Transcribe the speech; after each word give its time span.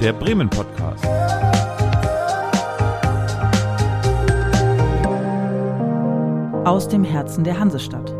der 0.00 0.12
Bremen 0.12 0.48
Podcast. 0.48 1.04
Aus 6.64 6.86
dem 6.86 7.02
Herzen 7.02 7.42
der 7.42 7.58
Hansestadt. 7.58 8.14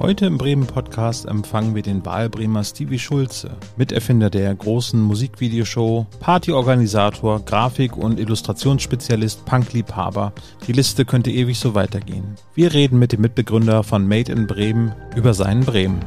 Heute 0.00 0.26
im 0.26 0.38
Bremen 0.38 0.66
Podcast 0.66 1.26
empfangen 1.26 1.76
wir 1.76 1.82
den 1.82 2.04
Wahlbremer 2.04 2.64
Stevie 2.64 2.98
Schulze, 2.98 3.52
Miterfinder 3.76 4.28
der 4.28 4.52
großen 4.52 5.00
Musikvideoshow, 5.00 6.06
Partyorganisator, 6.18 7.44
Grafik- 7.44 7.96
und 7.96 8.18
Illustrationsspezialist, 8.18 9.44
Punkliebhaber. 9.44 10.32
Die 10.66 10.72
Liste 10.72 11.04
könnte 11.04 11.30
ewig 11.30 11.60
so 11.60 11.76
weitergehen. 11.76 12.34
Wir 12.56 12.72
reden 12.72 12.98
mit 12.98 13.12
dem 13.12 13.20
Mitbegründer 13.20 13.84
von 13.84 14.08
Made 14.08 14.32
in 14.32 14.48
Bremen 14.48 14.94
über 15.14 15.32
seinen 15.32 15.64
Bremen. 15.64 16.00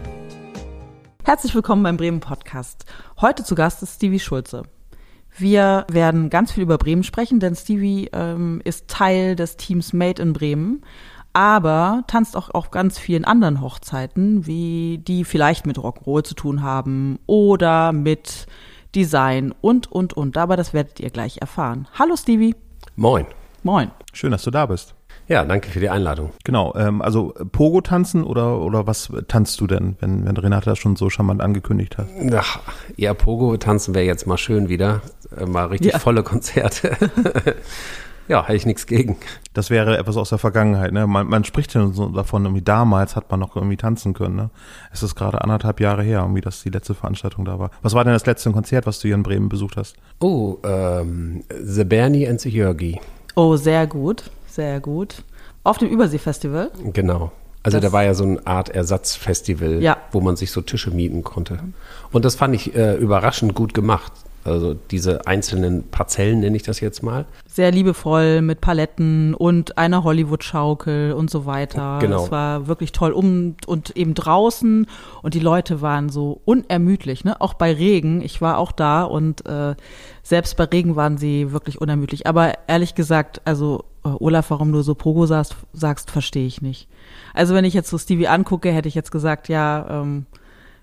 Herzlich 1.23 1.55
willkommen 1.55 1.83
beim 1.83 1.97
Bremen 1.97 2.19
Podcast. 2.19 2.85
Heute 3.19 3.43
zu 3.43 3.55
Gast 3.55 3.81
ist 3.83 3.95
Stevie 3.95 4.19
Schulze. 4.19 4.63
Wir 5.37 5.85
werden 5.89 6.29
ganz 6.29 6.51
viel 6.51 6.63
über 6.63 6.77
Bremen 6.77 7.03
sprechen, 7.03 7.39
denn 7.39 7.55
Stevie 7.55 8.09
ähm, 8.13 8.61
ist 8.63 8.87
Teil 8.87 9.35
des 9.35 9.57
Teams 9.57 9.93
Made 9.93 10.21
in 10.21 10.33
Bremen 10.33 10.83
aber 11.33 12.03
tanzt 12.07 12.37
auch 12.37 12.51
auf 12.51 12.71
ganz 12.71 12.99
vielen 12.99 13.25
anderen 13.25 13.59
Hochzeiten, 13.59 14.45
wie 14.45 14.99
die 14.99 15.25
vielleicht 15.25 15.65
mit 15.65 15.77
Rock'n'Roll 15.77 16.23
zu 16.23 16.35
tun 16.35 16.61
haben 16.61 17.19
oder 17.25 17.91
mit 17.91 18.45
Design 18.95 19.53
und, 19.59 19.91
und, 19.91 20.13
und. 20.13 20.37
Aber 20.37 20.55
das 20.55 20.73
werdet 20.73 20.99
ihr 20.99 21.09
gleich 21.09 21.39
erfahren. 21.41 21.87
Hallo 21.97 22.15
Stevie. 22.15 22.55
Moin. 22.95 23.25
Moin. 23.63 23.91
Schön, 24.13 24.31
dass 24.31 24.43
du 24.43 24.51
da 24.51 24.67
bist. 24.67 24.93
Ja, 25.27 25.45
danke 25.45 25.69
für 25.69 25.79
die 25.79 25.89
Einladung. 25.89 26.31
Genau, 26.43 26.73
ähm, 26.75 27.01
also 27.01 27.33
Pogo 27.51 27.81
tanzen 27.81 28.23
oder, 28.23 28.59
oder 28.59 28.87
was 28.87 29.09
tanzt 29.27 29.59
du 29.61 29.67
denn, 29.67 29.95
wenn, 29.99 30.25
wenn 30.25 30.35
Renate 30.35 30.69
das 30.69 30.79
schon 30.79 30.95
so 30.95 31.09
charmant 31.09 31.41
angekündigt 31.41 31.97
hat? 31.97 32.07
Ach, 32.35 32.59
ja, 32.97 33.13
Pogo 33.13 33.55
tanzen 33.57 33.95
wäre 33.95 34.05
jetzt 34.05 34.27
mal 34.27 34.37
schön 34.37 34.67
wieder. 34.69 35.01
Äh, 35.37 35.45
mal 35.45 35.67
richtig 35.67 35.93
Ja. 35.93 35.99
volle 35.99 36.23
Konzerte. 36.23 36.97
ja, 38.27 38.43
hätte 38.43 38.55
ich 38.57 38.65
nichts 38.65 38.85
gegen. 38.85 39.15
Das 39.53 39.69
wäre 39.69 39.97
etwas 39.97 40.17
aus 40.17 40.29
der 40.29 40.37
Vergangenheit. 40.39 40.91
Ne? 40.91 41.07
Man, 41.07 41.27
man 41.27 41.43
spricht 41.45 41.73
ja 41.73 41.87
so 41.87 42.09
davon, 42.09 42.43
irgendwie 42.43 42.61
damals 42.61 43.15
hat 43.15 43.31
man 43.31 43.39
noch 43.39 43.55
irgendwie 43.55 43.77
tanzen 43.77 44.13
können. 44.13 44.35
Ne? 44.35 44.49
Es 44.91 45.03
ist 45.03 45.15
gerade 45.15 45.41
anderthalb 45.41 45.79
Jahre 45.79 46.03
her, 46.03 46.19
irgendwie, 46.21 46.41
dass 46.41 46.63
die 46.63 46.69
letzte 46.69 46.95
Veranstaltung 46.95 47.45
da 47.45 47.59
war. 47.59 47.71
Was 47.81 47.93
war 47.93 48.03
denn 48.03 48.13
das 48.13 48.25
letzte 48.25 48.51
Konzert, 48.51 48.85
was 48.85 48.99
du 48.99 49.07
hier 49.07 49.15
in 49.15 49.23
Bremen 49.23 49.47
besucht 49.49 49.77
hast? 49.77 49.95
Oh, 50.19 50.57
ähm, 50.65 51.43
The 51.63 51.85
Bernie 51.85 52.27
and 52.27 52.41
the 52.41 52.49
Jörgi. 52.49 52.99
Oh, 53.35 53.55
sehr 53.55 53.87
gut, 53.87 54.29
sehr 54.55 54.79
gut. 54.79 55.23
Auf 55.63 55.77
dem 55.77 55.89
Überseefestival. 55.89 56.71
Genau. 56.93 57.31
Also 57.63 57.77
Das- 57.79 57.89
da 57.89 57.93
war 57.93 58.03
ja 58.03 58.13
so 58.13 58.23
eine 58.25 58.45
Art 58.45 58.69
Ersatzfestival, 58.69 59.81
Ja. 59.81 59.97
wo 60.11 60.19
man 60.21 60.35
sich 60.35 60.51
so 60.51 60.61
Tische 60.61 60.91
mieten 60.91 61.23
konnte. 61.23 61.59
Und 62.11 62.25
das 62.25 62.35
fand 62.35 62.53
ich 62.55 62.75
äh, 62.75 62.95
überraschend 62.95 63.55
gut 63.55 63.73
gemacht. 63.73 64.11
Also 64.45 64.73
diese 64.73 65.25
einzelnen 65.25 65.89
Parzellen 65.89 66.41
nenne 66.41 66.55
ich 66.55 66.63
das 66.63 66.79
jetzt 66.79 67.01
mal. 67.01 67.25
Sehr 67.47 67.71
liebevoll 67.71 68.41
mit 68.41 68.61
Paletten 68.61 69.33
und 69.33 69.77
einer 69.77 70.03
Hollywood-Schaukel 70.03 71.13
und 71.13 71.29
so 71.29 71.45
weiter. 71.45 71.99
Genau. 71.99 72.25
Es 72.25 72.31
war 72.31 72.67
wirklich 72.67 72.91
toll 72.91 73.11
um 73.11 73.55
und 73.65 73.95
eben 73.95 74.13
draußen 74.13 74.87
und 75.21 75.33
die 75.33 75.39
Leute 75.39 75.81
waren 75.81 76.09
so 76.09 76.41
unermüdlich, 76.45 77.23
ne? 77.23 77.39
Auch 77.39 77.53
bei 77.53 77.71
Regen. 77.73 78.21
Ich 78.21 78.41
war 78.41 78.57
auch 78.57 78.71
da 78.71 79.03
und 79.03 79.45
äh, 79.45 79.75
selbst 80.23 80.57
bei 80.57 80.65
Regen 80.65 80.95
waren 80.95 81.17
sie 81.17 81.51
wirklich 81.51 81.79
unermüdlich. 81.79 82.27
Aber 82.27 82.53
ehrlich 82.67 82.95
gesagt, 82.95 83.41
also 83.45 83.85
äh, 84.03 84.09
Olaf, 84.19 84.49
warum 84.49 84.71
du 84.71 84.81
so 84.81 84.95
Pogo 84.95 85.25
sagst, 85.25 85.55
sagst 85.71 86.11
verstehe 86.11 86.47
ich 86.47 86.61
nicht. 86.61 86.89
Also 87.33 87.53
wenn 87.53 87.65
ich 87.65 87.73
jetzt 87.73 87.89
so 87.89 87.97
Stevie 87.97 88.27
angucke, 88.27 88.71
hätte 88.71 88.87
ich 88.87 88.95
jetzt 88.95 89.11
gesagt, 89.11 89.47
ja, 89.47 90.01
ähm, 90.01 90.25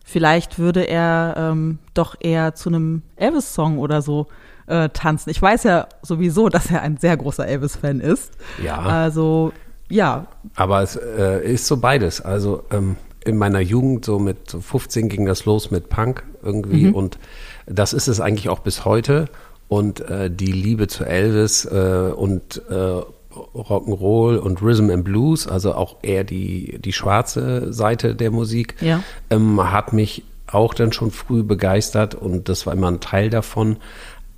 vielleicht 0.04 0.58
würde 0.58 0.82
er 0.82 1.34
ähm, 1.36 1.78
doch 1.94 2.16
eher 2.20 2.54
zu 2.54 2.68
einem 2.68 3.02
Elvis-Song 3.16 3.78
oder 3.78 4.02
so 4.02 4.26
äh, 4.66 4.88
tanzen. 4.90 5.30
Ich 5.30 5.40
weiß 5.40 5.64
ja 5.64 5.88
sowieso, 6.02 6.48
dass 6.48 6.70
er 6.70 6.82
ein 6.82 6.96
sehr 6.96 7.16
großer 7.16 7.46
Elvis-Fan 7.46 8.00
ist. 8.00 8.32
Ja. 8.62 8.78
Also, 8.78 9.52
ja, 9.88 10.28
Aber 10.54 10.82
es 10.82 10.96
äh, 10.96 11.44
ist 11.44 11.66
so 11.66 11.78
beides. 11.78 12.20
Also 12.20 12.64
ähm, 12.70 12.96
in 13.24 13.36
meiner 13.36 13.60
Jugend, 13.60 14.04
so 14.04 14.18
mit 14.18 14.48
so 14.50 14.60
15 14.60 15.08
ging 15.08 15.26
das 15.26 15.44
los 15.44 15.70
mit 15.70 15.88
Punk 15.88 16.24
irgendwie 16.42 16.88
und 16.90 17.18
das 17.66 17.92
ist 17.92 18.08
es 18.08 18.20
eigentlich 18.20 18.48
auch 18.48 18.60
bis 18.60 18.84
heute. 18.84 19.26
Und 19.68 20.00
äh, 20.00 20.30
die 20.30 20.50
Liebe 20.50 20.88
zu 20.88 21.04
Elvis 21.04 21.64
äh, 21.64 22.12
und 22.14 22.60
äh, 22.70 23.02
Rock'n'Roll 23.32 24.36
und 24.38 24.62
Rhythm 24.62 24.90
and 24.90 25.04
Blues, 25.04 25.46
also 25.46 25.74
auch 25.74 25.96
eher 26.02 26.24
die, 26.24 26.78
die 26.80 26.92
schwarze 26.92 27.72
Seite 27.72 28.14
der 28.14 28.30
Musik, 28.30 28.74
Ja. 28.80 29.02
ähm, 29.30 29.70
hat 29.72 29.92
mich 29.92 30.24
auch 30.46 30.74
dann 30.74 30.92
schon 30.92 31.10
früh 31.12 31.42
begeistert 31.44 32.14
und 32.14 32.48
das 32.48 32.66
war 32.66 32.72
immer 32.74 32.88
ein 32.90 33.00
Teil 33.00 33.30
davon. 33.30 33.76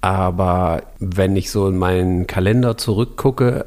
Aber 0.02 0.82
wenn 0.98 1.36
ich 1.36 1.50
so 1.50 1.69
in 1.69 1.78
meinen 1.78 2.26
Kalender 2.26 2.76
zurückgucke, 2.76 3.66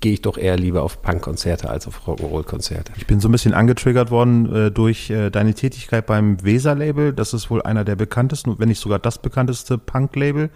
gehe 0.00 0.14
ich 0.14 0.22
doch 0.22 0.38
eher 0.38 0.56
lieber 0.56 0.82
auf 0.82 1.02
Punkkonzerte 1.02 1.68
als 1.68 1.86
auf 1.86 2.06
Rock'n'Roll-Konzerte. 2.06 2.92
Ich 2.96 3.06
bin 3.06 3.20
so 3.20 3.28
ein 3.28 3.32
bisschen 3.32 3.52
angetriggert 3.52 4.10
worden 4.10 4.54
äh, 4.54 4.70
durch 4.70 5.10
äh, 5.10 5.28
deine 5.28 5.52
Tätigkeit 5.52 6.06
beim 6.06 6.42
Weser-Label. 6.42 7.12
Das 7.12 7.34
ist 7.34 7.50
wohl 7.50 7.60
einer 7.60 7.84
der 7.84 7.96
bekanntesten, 7.96 8.54
wenn 8.58 8.68
nicht 8.68 8.80
sogar 8.80 8.98
das 8.98 9.18
bekannteste 9.18 9.76
Punk-Label 9.76 10.48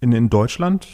in, 0.00 0.12
in 0.12 0.30
Deutschland. 0.30 0.86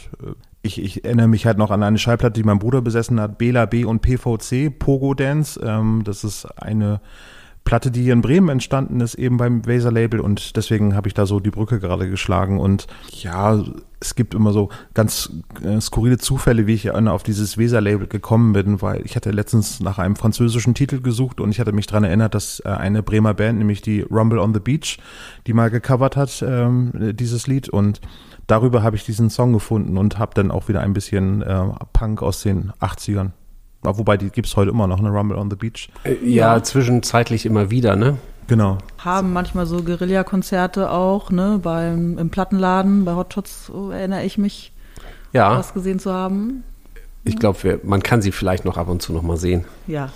Ich, 0.61 0.81
ich 0.81 1.05
erinnere 1.05 1.27
mich 1.27 1.45
halt 1.45 1.57
noch 1.57 1.71
an 1.71 1.83
eine 1.83 1.97
Schallplatte, 1.97 2.33
die 2.33 2.43
mein 2.43 2.59
Bruder 2.59 2.81
besessen 2.81 3.19
hat, 3.19 3.37
Bela 3.37 3.65
B 3.65 3.85
und 3.85 4.01
PVC, 4.01 4.77
Pogo 4.77 5.13
Dance. 5.13 5.59
Ähm, 5.63 6.01
das 6.03 6.23
ist 6.23 6.45
eine 6.61 6.99
Platte, 7.69 7.91
die 7.91 8.01
hier 8.01 8.13
in 8.13 8.21
Bremen 8.21 8.49
entstanden 8.49 8.99
ist, 8.99 9.13
eben 9.13 9.37
beim 9.37 9.65
Weser 9.67 9.91
Label. 9.91 10.21
Und 10.21 10.55
deswegen 10.55 10.95
habe 10.95 11.07
ich 11.07 11.13
da 11.13 11.27
so 11.27 11.39
die 11.39 11.51
Brücke 11.51 11.79
gerade 11.79 12.09
geschlagen. 12.09 12.59
Und 12.59 12.87
ja, 13.21 13.63
es 13.99 14.15
gibt 14.15 14.33
immer 14.33 14.53
so 14.53 14.69
ganz 14.95 15.31
äh, 15.63 15.79
skurrile 15.79 16.17
Zufälle, 16.17 16.65
wie 16.65 16.73
ich 16.73 16.89
auf 16.89 17.21
dieses 17.21 17.59
Weser 17.59 17.79
Label 17.79 18.07
gekommen 18.07 18.53
bin, 18.53 18.81
weil 18.81 19.05
ich 19.05 19.15
hatte 19.15 19.29
letztens 19.29 19.81
nach 19.81 19.99
einem 19.99 20.15
französischen 20.15 20.73
Titel 20.73 20.99
gesucht 21.01 21.39
und 21.39 21.51
ich 21.51 21.59
hatte 21.59 21.71
mich 21.71 21.85
daran 21.85 22.05
erinnert, 22.05 22.33
dass 22.33 22.59
äh, 22.61 22.69
eine 22.69 23.03
Bremer 23.03 23.35
Band, 23.35 23.59
nämlich 23.59 23.83
die 23.83 24.01
Rumble 24.01 24.39
on 24.39 24.53
the 24.53 24.59
Beach, 24.59 24.97
die 25.45 25.53
mal 25.53 25.69
gecovert 25.69 26.17
hat, 26.17 26.43
ähm, 26.45 26.91
dieses 27.13 27.45
Lied. 27.45 27.69
Und 27.69 28.01
darüber 28.49 28.83
habe 28.83 28.95
ich 28.95 29.05
diesen 29.05 29.29
Song 29.29 29.53
gefunden 29.53 29.97
und 29.97 30.19
habe 30.19 30.33
dann 30.33 30.51
auch 30.51 30.67
wieder 30.67 30.81
ein 30.81 30.93
bisschen 30.93 31.41
äh, 31.41 31.63
Punk 31.93 32.21
aus 32.21 32.41
den 32.41 32.71
80ern. 32.81 33.31
Wobei, 33.81 34.17
die 34.17 34.29
gibt's 34.29 34.57
heute 34.57 34.71
immer 34.71 34.87
noch, 34.87 34.99
eine 34.99 35.09
Rumble 35.09 35.37
on 35.37 35.49
the 35.49 35.55
Beach. 35.55 35.89
Äh, 36.03 36.15
Ja, 36.23 36.61
zwischenzeitlich 36.61 37.45
immer 37.45 37.69
wieder, 37.71 37.95
ne? 37.95 38.17
Genau. 38.47 38.79
haben 38.97 39.31
manchmal 39.31 39.67
so 39.67 39.83
Guerilla-Konzerte 39.83 40.89
auch, 40.89 41.29
ne, 41.29 41.59
beim, 41.61 42.17
im 42.17 42.29
Plattenladen, 42.31 43.05
bei 43.05 43.13
Hot 43.13 43.33
Shots, 43.35 43.67
so 43.67 43.91
erinnere 43.91 44.23
ich 44.23 44.39
mich, 44.39 44.73
Ja, 45.33 45.55
was 45.57 45.73
gesehen 45.75 45.99
zu 45.99 46.11
haben. 46.11 46.63
ich 47.23 47.37
glaube, 47.37 47.79
man 47.83 48.01
kann 48.01 48.23
sie 48.23 48.31
vielleicht 48.31 48.65
noch 48.65 48.77
ab 48.77 48.89
und 48.89 49.03
zu 49.03 49.13
noch 49.13 49.21
mal 49.21 49.37
sehen. 49.37 49.65
Ja. 49.85 50.09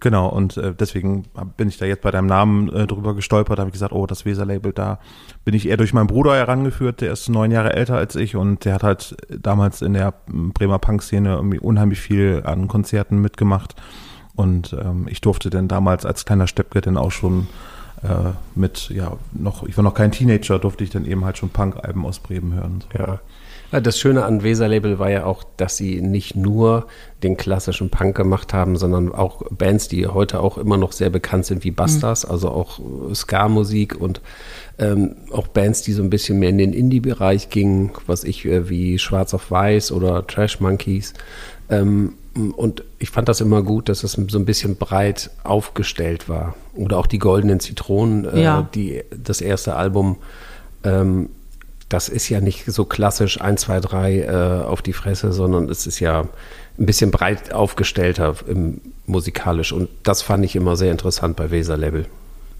Genau, 0.00 0.28
und 0.28 0.56
äh, 0.56 0.74
deswegen 0.74 1.26
bin 1.56 1.68
ich 1.68 1.78
da 1.78 1.86
jetzt 1.86 2.02
bei 2.02 2.10
deinem 2.10 2.26
Namen 2.26 2.68
äh, 2.72 2.88
drüber 2.88 3.14
gestolpert, 3.14 3.60
habe 3.60 3.68
ich 3.68 3.72
gesagt, 3.72 3.92
oh, 3.92 4.06
das 4.06 4.24
Weser-Label, 4.24 4.72
da 4.72 4.98
bin 5.44 5.54
ich 5.54 5.68
eher 5.68 5.76
durch 5.76 5.92
meinen 5.92 6.08
Bruder 6.08 6.34
herangeführt, 6.34 7.00
der 7.00 7.12
ist 7.12 7.28
neun 7.28 7.52
Jahre 7.52 7.72
älter 7.72 7.96
als 7.96 8.16
ich 8.16 8.34
und 8.34 8.64
der 8.64 8.74
hat 8.74 8.82
halt 8.82 9.16
damals 9.30 9.80
in 9.80 9.92
der 9.94 10.14
Bremer 10.26 10.80
Punk-Szene 10.80 11.40
unheimlich 11.60 12.00
viel 12.00 12.42
an 12.44 12.66
Konzerten 12.66 13.20
mitgemacht 13.20 13.76
und 14.34 14.72
ähm, 14.72 15.06
ich 15.08 15.20
durfte 15.20 15.50
dann 15.50 15.68
damals 15.68 16.04
als 16.04 16.24
kleiner 16.24 16.48
Steppke 16.48 16.80
dann 16.80 16.96
auch 16.96 17.12
schon 17.12 17.46
äh, 18.02 18.32
mit, 18.56 18.88
ja, 18.88 19.16
noch, 19.32 19.62
ich 19.64 19.76
war 19.76 19.84
noch 19.84 19.94
kein 19.94 20.10
Teenager, 20.10 20.58
durfte 20.58 20.82
ich 20.82 20.90
dann 20.90 21.04
eben 21.04 21.24
halt 21.24 21.38
schon 21.38 21.50
Punk-Alben 21.50 22.04
aus 22.04 22.18
Bremen 22.18 22.54
hören. 22.54 22.82
So. 22.92 22.98
Ja. 22.98 23.20
Das 23.80 23.98
Schöne 23.98 24.24
an 24.24 24.42
Weser 24.42 24.68
Label 24.68 24.98
war 24.98 25.10
ja 25.10 25.24
auch, 25.24 25.44
dass 25.56 25.76
sie 25.78 26.00
nicht 26.02 26.36
nur 26.36 26.86
den 27.22 27.36
klassischen 27.38 27.88
Punk 27.88 28.16
gemacht 28.16 28.52
haben, 28.52 28.76
sondern 28.76 29.14
auch 29.14 29.42
Bands, 29.50 29.88
die 29.88 30.06
heute 30.06 30.40
auch 30.40 30.58
immer 30.58 30.76
noch 30.76 30.92
sehr 30.92 31.08
bekannt 31.08 31.46
sind, 31.46 31.64
wie 31.64 31.70
Bastas, 31.70 32.24
also 32.24 32.50
auch 32.50 32.78
äh, 33.10 33.14
Ska-Musik 33.14 33.98
und 33.98 34.20
ähm, 34.78 35.16
auch 35.30 35.46
Bands, 35.48 35.82
die 35.82 35.92
so 35.92 36.02
ein 36.02 36.10
bisschen 36.10 36.38
mehr 36.38 36.50
in 36.50 36.58
den 36.58 36.72
Indie-Bereich 36.72 37.48
gingen, 37.48 37.92
was 38.06 38.24
ich 38.24 38.44
äh, 38.44 38.68
wie 38.68 38.98
Schwarz 38.98 39.32
auf 39.32 39.50
Weiß 39.50 39.90
oder 39.92 40.26
Trash 40.26 40.60
Monkeys. 40.60 41.14
Ähm, 41.70 42.14
und 42.56 42.82
ich 42.98 43.10
fand 43.10 43.28
das 43.28 43.40
immer 43.40 43.62
gut, 43.62 43.88
dass 43.88 44.04
es 44.04 44.12
so 44.12 44.38
ein 44.38 44.44
bisschen 44.44 44.76
breit 44.76 45.30
aufgestellt 45.44 46.28
war. 46.28 46.54
Oder 46.74 46.98
auch 46.98 47.06
die 47.06 47.18
Goldenen 47.18 47.60
Zitronen, 47.60 48.24
äh, 48.24 48.42
Ja. 48.42 48.68
die, 48.74 49.02
das 49.16 49.40
erste 49.40 49.76
Album. 49.76 50.16
Ähm, 50.84 51.28
das 51.92 52.08
ist 52.08 52.28
ja 52.28 52.40
nicht 52.40 52.64
so 52.66 52.84
klassisch 52.84 53.40
1, 53.40 53.60
2, 53.62 53.80
3 53.80 54.18
äh, 54.20 54.64
auf 54.64 54.80
die 54.80 54.94
Fresse, 54.94 55.32
sondern 55.32 55.68
es 55.68 55.86
ist 55.86 56.00
ja 56.00 56.20
ein 56.78 56.86
bisschen 56.86 57.10
breit 57.10 57.52
aufgestellter 57.52 58.34
im, 58.46 58.80
musikalisch. 59.06 59.72
Und 59.72 59.90
das 60.02 60.22
fand 60.22 60.44
ich 60.44 60.56
immer 60.56 60.76
sehr 60.76 60.90
interessant 60.90 61.36
bei 61.36 61.50
Weser 61.50 61.76
Label. 61.76 62.06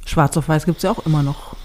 Schwarz 0.04 0.36
auf 0.36 0.48
Weiß 0.48 0.66
gibt's 0.66 0.82
ja 0.82 0.90
auch 0.90 1.06
immer 1.06 1.22
noch. 1.22 1.56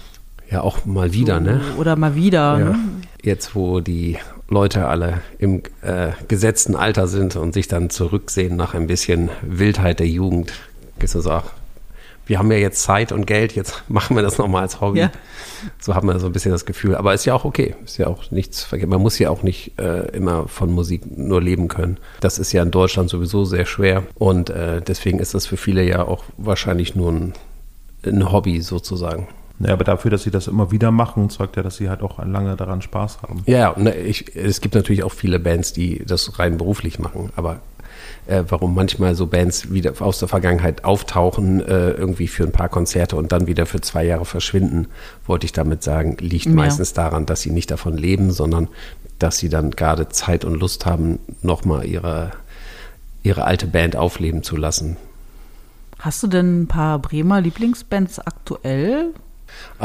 Ja, 0.50 0.62
auch 0.62 0.86
mal 0.86 1.12
wieder, 1.12 1.40
ne? 1.40 1.60
Oder 1.76 1.96
mal 1.96 2.14
wieder. 2.14 2.58
Ja. 2.58 2.64
Ne? 2.64 2.78
Jetzt, 3.22 3.54
wo 3.54 3.80
die 3.80 4.16
Leute 4.48 4.86
alle 4.86 5.20
im 5.38 5.62
äh, 5.82 6.12
gesetzten 6.26 6.74
Alter 6.74 7.06
sind 7.06 7.36
und 7.36 7.52
sich 7.52 7.68
dann 7.68 7.90
zurücksehen 7.90 8.56
nach 8.56 8.72
ein 8.72 8.86
bisschen 8.86 9.28
Wildheit 9.42 10.00
der 10.00 10.08
Jugend, 10.08 10.54
ist 11.00 11.14
das 11.14 11.26
auch 11.26 11.44
wir 12.28 12.38
haben 12.38 12.52
ja 12.52 12.58
jetzt 12.58 12.82
Zeit 12.82 13.10
und 13.10 13.26
Geld, 13.26 13.56
jetzt 13.56 13.82
machen 13.88 14.14
wir 14.14 14.22
das 14.22 14.38
nochmal 14.38 14.62
als 14.62 14.80
Hobby. 14.80 15.00
Ja. 15.00 15.10
So 15.80 15.94
haben 15.94 16.06
wir 16.06 16.18
so 16.20 16.26
ein 16.26 16.32
bisschen 16.32 16.52
das 16.52 16.66
Gefühl. 16.66 16.94
Aber 16.94 17.14
ist 17.14 17.24
ja 17.24 17.34
auch 17.34 17.44
okay. 17.44 17.74
Ist 17.84 17.96
ja 17.98 18.06
auch 18.06 18.30
nichts 18.30 18.62
verkehrt. 18.62 18.90
Man 18.90 19.00
muss 19.00 19.18
ja 19.18 19.30
auch 19.30 19.42
nicht 19.42 19.78
äh, 19.78 20.08
immer 20.10 20.46
von 20.46 20.70
Musik 20.70 21.02
nur 21.16 21.42
leben 21.42 21.68
können. 21.68 21.96
Das 22.20 22.38
ist 22.38 22.52
ja 22.52 22.62
in 22.62 22.70
Deutschland 22.70 23.10
sowieso 23.10 23.44
sehr 23.44 23.66
schwer. 23.66 24.04
Und 24.14 24.50
äh, 24.50 24.80
deswegen 24.80 25.18
ist 25.18 25.34
das 25.34 25.46
für 25.46 25.56
viele 25.56 25.82
ja 25.82 26.04
auch 26.04 26.22
wahrscheinlich 26.36 26.94
nur 26.94 27.10
ein, 27.10 27.32
ein 28.04 28.30
Hobby 28.30 28.60
sozusagen. 28.60 29.26
Ja, 29.60 29.72
aber 29.72 29.82
dafür, 29.82 30.10
dass 30.10 30.22
sie 30.22 30.30
das 30.30 30.46
immer 30.46 30.70
wieder 30.70 30.92
machen, 30.92 31.30
zeugt 31.30 31.56
ja, 31.56 31.62
dass 31.62 31.76
sie 31.76 31.88
halt 31.88 32.02
auch 32.02 32.24
lange 32.24 32.54
daran 32.54 32.80
Spaß 32.80 33.22
haben. 33.22 33.42
Ja, 33.46 33.74
ne, 33.76 33.96
ich, 33.96 34.36
es 34.36 34.60
gibt 34.60 34.76
natürlich 34.76 35.02
auch 35.02 35.12
viele 35.12 35.40
Bands, 35.40 35.72
die 35.72 36.04
das 36.06 36.38
rein 36.38 36.58
beruflich 36.58 37.00
machen, 37.00 37.30
aber 37.34 37.60
äh, 38.28 38.44
warum 38.48 38.74
manchmal 38.74 39.14
so 39.14 39.26
Bands 39.26 39.70
wieder 39.72 39.92
aus 40.00 40.18
der 40.18 40.28
Vergangenheit 40.28 40.84
auftauchen, 40.84 41.60
äh, 41.60 41.90
irgendwie 41.90 42.28
für 42.28 42.44
ein 42.44 42.52
paar 42.52 42.68
Konzerte 42.68 43.16
und 43.16 43.32
dann 43.32 43.46
wieder 43.46 43.66
für 43.66 43.80
zwei 43.80 44.04
Jahre 44.04 44.24
verschwinden, 44.24 44.88
wollte 45.26 45.46
ich 45.46 45.52
damit 45.52 45.82
sagen, 45.82 46.16
liegt 46.20 46.46
ja. 46.46 46.52
meistens 46.52 46.92
daran, 46.92 47.26
dass 47.26 47.40
sie 47.40 47.50
nicht 47.50 47.70
davon 47.70 47.96
leben, 47.96 48.30
sondern 48.30 48.68
dass 49.18 49.38
sie 49.38 49.48
dann 49.48 49.70
gerade 49.70 50.08
Zeit 50.10 50.44
und 50.44 50.60
Lust 50.60 50.86
haben, 50.86 51.18
nochmal 51.42 51.86
ihre, 51.86 52.32
ihre 53.22 53.44
alte 53.44 53.66
Band 53.66 53.96
aufleben 53.96 54.42
zu 54.42 54.56
lassen. 54.56 54.96
Hast 55.98 56.22
du 56.22 56.26
denn 56.26 56.62
ein 56.62 56.66
paar 56.68 56.98
Bremer 57.00 57.40
Lieblingsbands 57.40 58.20
aktuell? 58.20 59.14
Äh, 59.80 59.84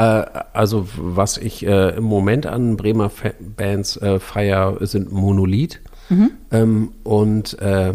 also 0.52 0.86
was 0.96 1.38
ich 1.38 1.66
äh, 1.66 1.96
im 1.96 2.04
Moment 2.04 2.46
an 2.46 2.76
Bremer 2.76 3.10
Bands 3.40 3.96
äh, 3.96 4.20
feier, 4.20 4.76
sind 4.80 5.10
Monolith 5.10 5.80
mhm. 6.10 6.30
ähm, 6.52 6.92
und 7.02 7.58
äh, 7.60 7.94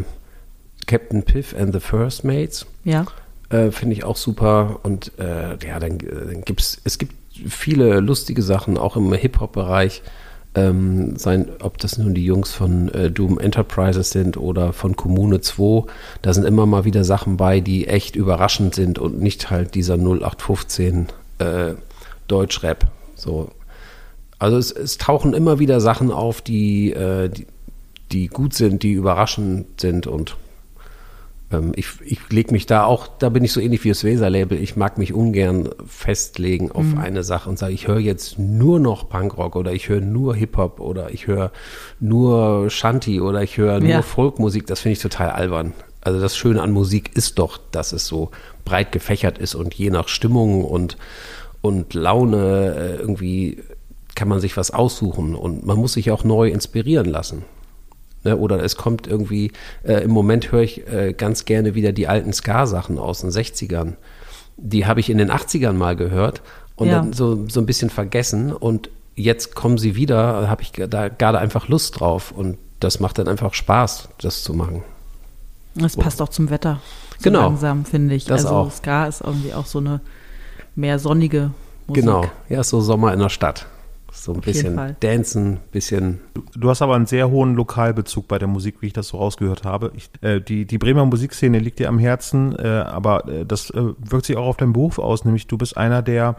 Captain 0.89 1.21
Piff 1.21 1.56
and 1.56 1.71
the 1.71 1.80
First 1.80 2.24
Mates. 2.24 2.65
Ja. 2.83 3.06
Äh, 3.50 3.69
finde 3.69 3.94
ich 3.94 4.03
auch 4.03 4.18
super. 4.18 4.80
Und 4.81 5.12
äh, 5.19 5.56
ja, 5.63 5.80
dann, 5.80 6.00
dann 6.00 6.41
gibt 6.41 6.62
es, 6.62 6.81
es 6.83 6.97
gibt 6.97 7.13
viele 7.47 8.00
lustige 8.00 8.41
Sachen, 8.41 8.75
auch 8.75 8.97
im 8.97 9.13
Hip-Hop-Bereich. 9.13 10.01
Ähm, 10.56 11.15
sein, 11.15 11.45
ob 11.62 11.77
das 11.77 12.00
nun 12.00 12.15
die 12.15 12.25
Jungs 12.25 12.51
von 12.51 12.89
äh, 12.89 13.12
Doom 13.12 13.38
Enterprises 13.38 14.09
sind 14.09 14.36
oder 14.36 14.74
von 14.74 14.95
Kommune 14.95 15.41
2, 15.41 15.86
da 16.24 16.33
sind 16.33 16.44
immer 16.44 16.65
mal 16.65 16.86
wieder 16.86 17.03
Sachen 17.03 17.38
bei, 17.38 17.59
die 17.59 17.88
echt 17.88 18.15
überraschend 18.15 18.74
sind 18.74 18.97
und 18.97 19.21
nicht 19.21 19.51
halt 19.51 19.75
dieser 19.75 19.94
0815 19.94 21.09
äh, 21.38 21.74
Deutschrap. 22.27 22.88
So. 23.13 23.51
Also 24.39 24.57
es, 24.57 24.71
es, 24.71 24.97
tauchen 24.97 25.35
immer 25.35 25.59
wieder 25.59 25.81
Sachen 25.81 26.12
auf, 26.12 26.42
die, 26.42 26.94
äh, 26.94 27.30
die, 27.30 27.45
die 28.12 28.25
gut 28.25 28.56
sind, 28.56 28.81
die 28.81 28.94
überraschend 28.94 29.80
sind 29.80 30.07
und 30.07 30.35
ich, 31.75 31.87
ich 32.05 32.19
lege 32.29 32.51
mich 32.51 32.67
da 32.67 32.83
auch, 32.83 33.07
da 33.07 33.29
bin 33.29 33.43
ich 33.43 33.51
so 33.51 33.59
ähnlich 33.59 33.83
wie 33.83 33.89
das 33.89 34.03
Weser-Label, 34.03 34.61
ich 34.61 34.75
mag 34.75 34.99
mich 34.99 35.13
ungern 35.13 35.69
festlegen 35.87 36.71
auf 36.71 36.85
mhm. 36.85 36.99
eine 36.99 37.23
Sache 37.23 37.49
und 37.49 37.57
sage, 37.57 37.73
ich 37.73 37.87
höre 37.87 37.99
jetzt 37.99 38.37
nur 38.37 38.79
noch 38.79 39.09
Punkrock 39.09 39.55
oder 39.55 39.73
ich 39.73 39.89
höre 39.89 40.01
nur 40.01 40.35
Hip-Hop 40.35 40.79
oder 40.79 41.11
ich 41.11 41.25
höre 41.25 41.51
nur 41.99 42.69
Shanty 42.69 43.19
oder 43.19 43.41
ich 43.41 43.57
höre 43.57 43.79
nur 43.79 43.89
ja. 43.89 44.01
Folkmusik, 44.03 44.67
das 44.67 44.81
finde 44.81 44.93
ich 44.93 45.01
total 45.01 45.31
albern. 45.31 45.73
Also 46.01 46.19
das 46.19 46.37
Schöne 46.37 46.61
an 46.61 46.71
Musik 46.71 47.15
ist 47.15 47.39
doch, 47.39 47.57
dass 47.71 47.93
es 47.93 48.05
so 48.05 48.29
breit 48.63 48.91
gefächert 48.91 49.39
ist 49.39 49.55
und 49.55 49.73
je 49.73 49.89
nach 49.89 50.07
Stimmung 50.07 50.63
und, 50.63 50.97
und 51.61 51.95
Laune 51.95 52.75
äh, 52.75 52.95
irgendwie 53.01 53.63
kann 54.13 54.27
man 54.27 54.39
sich 54.39 54.55
was 54.55 54.69
aussuchen 54.69 55.33
und 55.33 55.65
man 55.65 55.77
muss 55.77 55.93
sich 55.93 56.11
auch 56.11 56.23
neu 56.23 56.49
inspirieren 56.49 57.07
lassen. 57.07 57.43
Ne? 58.24 58.38
Oder 58.38 58.63
es 58.63 58.75
kommt 58.75 59.07
irgendwie, 59.07 59.51
äh, 59.83 60.04
im 60.04 60.12
Moment 60.12 60.51
höre 60.51 60.62
ich 60.62 60.88
äh, 60.88 61.13
ganz 61.13 61.45
gerne 61.45 61.75
wieder 61.75 61.92
die 61.92 62.07
alten 62.07 62.33
Ska-Sachen 62.33 62.98
aus 62.98 63.21
den 63.21 63.30
60ern. 63.30 63.94
Die 64.57 64.86
habe 64.86 65.00
ich 65.00 65.10
in 65.10 65.18
den 65.18 65.31
80ern 65.31 65.74
mal 65.74 65.95
gehört 65.95 66.42
und 66.75 66.88
ja. 66.88 66.95
dann 66.95 67.13
so, 67.13 67.48
so 67.48 67.60
ein 67.60 67.66
bisschen 67.66 67.89
vergessen. 67.89 68.51
Und 68.51 68.89
jetzt 69.16 69.56
kommen 69.56 69.77
sie 69.77 69.95
wieder, 69.95 70.50
habe 70.50 70.62
ich 70.62 70.71
da 70.71 71.07
gerade 71.07 71.39
einfach 71.39 71.68
Lust 71.68 72.00
drauf. 72.00 72.31
Und 72.31 72.57
das 72.80 73.00
macht 73.00 73.18
dann 73.18 73.27
einfach 73.27 73.54
Spaß, 73.54 74.10
das 74.19 74.44
zu 74.44 74.54
machen. 74.54 74.83
Das 75.75 75.95
passt 75.95 76.21
auch 76.21 76.30
zum 76.30 76.50
Wetter. 76.50 76.81
So 77.19 77.24
genau. 77.24 77.42
langsam, 77.42 77.86
finde 77.86 78.16
ich. 78.16 78.25
Das 78.25 78.45
also 78.45 78.56
auch. 78.56 78.71
Ska 78.71 79.06
ist 79.06 79.21
irgendwie 79.21 79.54
auch 79.54 79.66
so 79.66 79.80
eine 79.80 80.01
mehr 80.75 81.00
sonnige 81.00 81.51
Musik. 81.88 82.04
Genau, 82.04 82.25
ja, 82.50 82.62
ist 82.62 82.69
so 82.69 82.81
Sommer 82.81 83.13
in 83.13 83.19
der 83.19 83.30
Stadt. 83.30 83.66
So 84.19 84.33
ein 84.33 84.39
Auf 84.39 84.45
bisschen 84.45 84.95
Dancen, 85.00 85.60
bisschen. 85.71 86.19
Du 86.54 86.69
hast 86.69 86.81
aber 86.81 86.95
einen 86.95 87.06
sehr 87.06 87.30
hohen 87.30 87.56
Lokalbezug 87.56 88.27
bei 88.27 88.38
der 88.38 88.50
Musik, 88.50 88.81
wie 88.81 88.88
ich 88.88 88.94
das 88.94 89.10
so 89.10 89.18
rausgehört 89.18 89.63
habe. 89.63 89.94
Ich, 89.95 90.10
äh, 90.21 90.42
die, 90.42 90.66
die 90.66 90.77
Bremer 90.77 91.06
Musikszene 91.06 91.60
liegt 91.60 91.80
dir 91.80 91.88
am 91.88 92.00
Herzen, 92.00 92.54
äh, 92.57 92.68
aber 92.68 93.27
äh, 93.30 93.45
das 93.45 93.69
äh, 93.69 93.94
wirkt 93.98 94.25
sich 94.25 94.36
auch 94.36 94.45
auf 94.45 94.57
deinen 94.57 94.74
Beruf 94.74 95.00
aus, 95.00 95.24
nämlich 95.24 95.48
du 95.48 95.57
bist 95.57 95.77
einer 95.77 96.01
der 96.01 96.36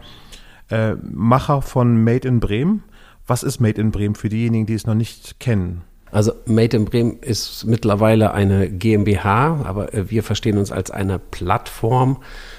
äh, 0.69 0.93
Macher 1.01 1.63
von 1.63 2.03
Made 2.03 2.27
in 2.27 2.39
Bremen. 2.39 2.83
Was 3.25 3.41
ist 3.41 3.59
Made 3.59 3.81
in 3.81 3.89
Bremen 3.89 4.13
für 4.13 4.29
diejenigen, 4.29 4.67
die 4.67 4.75
es 4.75 4.85
noch 4.85 4.95
nicht 4.95 5.39
kennen? 5.39 5.81
Also 6.11 6.33
Made 6.45 6.75
in 6.75 6.85
Bremen 6.85 7.19
ist 7.21 7.65
mittlerweile 7.65 8.33
eine 8.33 8.69
GmbH, 8.69 9.61
aber 9.63 9.93
äh, 9.93 10.09
wir 10.09 10.23
verstehen 10.23 10.57
uns 10.57 10.71
als 10.71 10.91
eine 10.91 11.19
Plattform 11.19 12.17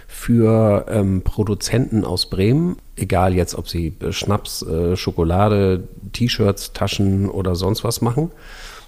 für 0.09 0.87
ähm, 0.89 1.23
Produzenten 1.23 2.05
aus 2.05 2.27
Bremen, 2.27 2.77
egal 2.97 3.35
jetzt, 3.35 3.55
ob 3.55 3.69
sie 3.69 3.95
Schnaps, 4.11 4.63
äh, 4.63 4.97
Schokolade, 4.97 5.85
T-Shirts, 6.13 6.73
Taschen 6.73 7.29
oder 7.29 7.55
sonst 7.55 7.85
was 7.85 8.01
machen. 8.01 8.31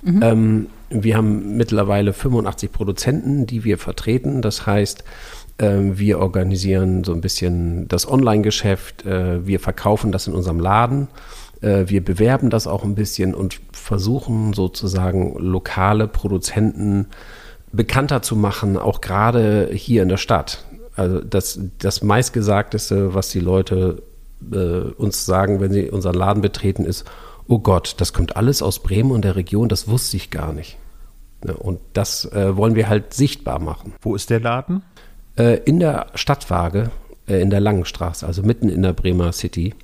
Mhm. 0.02 0.22
Ähm, 0.22 0.66
wir 0.90 1.16
haben 1.16 1.56
mittlerweile 1.56 2.12
85 2.12 2.70
Produzenten, 2.70 3.46
die 3.46 3.64
wir 3.64 3.78
vertreten. 3.78 4.42
Das 4.42 4.66
heißt, 4.66 5.02
äh, 5.58 5.78
wir 5.80 6.18
organisieren 6.20 7.04
so 7.04 7.12
ein 7.12 7.20
bisschen 7.20 7.88
das 7.88 8.08
Online-Geschäft, 8.08 9.06
äh, 9.06 9.46
wir 9.46 9.60
verkaufen 9.60 10.12
das 10.12 10.26
in 10.26 10.34
unserem 10.34 10.60
Laden, 10.60 11.08
äh, 11.64 11.88
wir 11.88 12.04
bewerben 12.04 12.50
das 12.50 12.66
auch 12.66 12.84
ein 12.84 12.94
bisschen 12.94 13.34
und 13.34 13.60
versuchen 13.72 14.52
sozusagen 14.52 15.36
lokale 15.38 16.06
Produzenten 16.06 17.06
bekannter 17.72 18.22
zu 18.22 18.36
machen, 18.36 18.76
auch 18.76 19.00
gerade 19.00 19.70
hier 19.72 20.02
in 20.02 20.08
der 20.08 20.16
Stadt. 20.16 20.64
Also 20.94 21.20
das, 21.20 21.58
das 21.78 22.02
meistgesagteste, 22.02 23.14
was 23.14 23.30
die 23.30 23.40
Leute 23.40 24.02
äh, 24.52 24.56
uns 24.56 25.26
sagen, 25.26 25.60
wenn 25.60 25.72
sie 25.72 25.90
unseren 25.90 26.14
Laden 26.14 26.42
betreten, 26.42 26.84
ist, 26.84 27.04
oh 27.48 27.58
Gott, 27.58 27.96
das 27.98 28.12
kommt 28.12 28.36
alles 28.36 28.62
aus 28.62 28.78
Bremen 28.80 29.10
und 29.10 29.24
der 29.24 29.36
Region, 29.36 29.68
das 29.68 29.88
wusste 29.88 30.16
ich 30.16 30.30
gar 30.30 30.52
nicht. 30.52 30.78
Ja, 31.44 31.54
und 31.54 31.80
das 31.94 32.26
äh, 32.32 32.56
wollen 32.56 32.74
wir 32.74 32.88
halt 32.88 33.12
sichtbar 33.12 33.58
machen. 33.58 33.94
Wo 34.00 34.14
ist 34.14 34.30
der 34.30 34.40
Laden? 34.40 34.82
Äh, 35.36 35.58
in 35.64 35.80
der 35.80 36.06
Stadtwaage, 36.14 36.90
äh, 37.26 37.40
in 37.40 37.50
der 37.50 37.60
Langenstraße, 37.60 38.24
also 38.26 38.42
mitten 38.42 38.68
in 38.68 38.82
der 38.82 38.92
Bremer 38.92 39.32
City. 39.32 39.74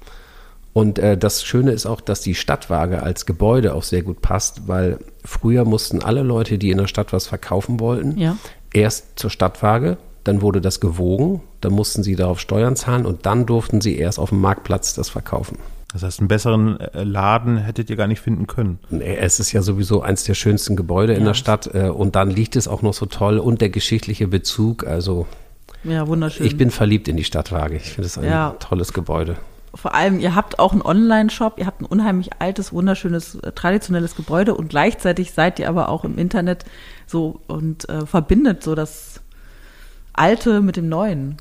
Und 0.73 0.99
äh, 0.99 1.17
das 1.17 1.43
Schöne 1.43 1.73
ist 1.73 1.87
auch, 1.87 2.01
dass 2.01 2.21
die 2.21 2.35
Stadtwaage 2.35 3.03
als 3.03 3.27
Gebäude 3.27 3.75
auch 3.75 3.83
sehr 3.83 4.03
gut 4.03 4.23
passt, 4.23 4.69
weil 4.69 4.99
früher 5.25 5.65
mussten 5.65 6.03
alle 6.03 6.23
Leute, 6.23 6.59
die 6.59 6.71
in 6.71 6.79
der 6.79 6.87
Stadt 6.87 7.13
was 7.13 7.27
verkaufen 7.27 7.81
wollten, 7.81 8.17
ja. 8.17 8.37
erst 8.73 9.19
zur 9.19 9.31
Stadtwaage 9.31 9.99
dann 10.25 10.43
wurde 10.43 10.61
das 10.61 10.81
gewogen, 10.81 11.41
dann 11.61 11.73
mussten 11.73 12.03
sie 12.03 12.17
darauf 12.17 12.41
Steuern 12.41 12.77
zahlen 12.77 13.07
und 13.07 13.27
dann 13.27 13.47
durften 13.47 13.81
sie 13.81 13.97
erst 13.97 14.19
auf 14.19 14.31
dem 14.31 14.41
Marktplatz 14.41 14.95
das 14.95 15.09
verkaufen. 15.09 15.59
Das 15.93 16.03
heißt, 16.05 16.21
einen 16.21 16.29
besseren 16.29 16.79
äh, 16.79 17.03
Laden 17.03 17.57
hättet 17.57 17.91
ihr 17.91 17.97
gar 17.97 18.07
nicht 18.07 18.21
finden 18.21 18.47
können. 18.47 18.79
Nee, 18.91 19.17
es 19.17 19.41
ist 19.41 19.51
ja 19.51 19.61
sowieso 19.61 20.03
eins 20.03 20.23
der 20.25 20.35
schönsten 20.35 20.77
Gebäude 20.77 21.15
ja. 21.15 21.19
in 21.19 21.25
der 21.25 21.35
Stadt 21.35 21.75
äh, 21.75 21.89
und 21.89 22.15
dann 22.15 22.31
liegt 22.31 22.55
es 22.55 22.69
auch 22.69 22.83
noch 22.83 22.95
so 22.95 23.07
toll 23.07 23.39
und 23.39 23.61
der 23.61 23.71
geschichtliche 23.71 24.29
Bezug, 24.29 24.87
also 24.87 25.27
ja, 25.83 26.07
wunderschön. 26.07 26.47
Ich 26.47 26.59
bin 26.59 26.71
verliebt 26.71 27.09
in 27.09 27.17
die 27.17 27.25
Stadtwaage. 27.25 27.77
Ich 27.77 27.95
finde 27.95 28.07
es 28.07 28.19
ein 28.19 28.25
ja. 28.25 28.55
tolles 28.61 28.93
Gebäude. 28.93 29.37
Vor 29.75 29.95
allem, 29.95 30.19
ihr 30.19 30.35
habt 30.35 30.59
auch 30.59 30.73
einen 30.73 30.83
Online-Shop, 30.83 31.55
ihr 31.59 31.67
habt 31.67 31.81
ein 31.81 31.87
unheimlich 31.87 32.31
altes, 32.39 32.73
wunderschönes, 32.73 33.37
äh, 33.37 33.53
traditionelles 33.53 34.17
Gebäude 34.17 34.55
und 34.55 34.69
gleichzeitig 34.69 35.33
seid 35.33 35.59
ihr 35.59 35.69
aber 35.69 35.89
auch 35.89 36.05
im 36.05 36.19
Internet 36.19 36.65
so 37.07 37.41
und 37.47 37.89
äh, 37.89 38.07
verbindet 38.07 38.63
so 38.63 38.75
das 38.75 39.21
Alte 40.13 40.61
mit 40.61 40.77
dem 40.77 40.89
Neuen. 40.89 41.37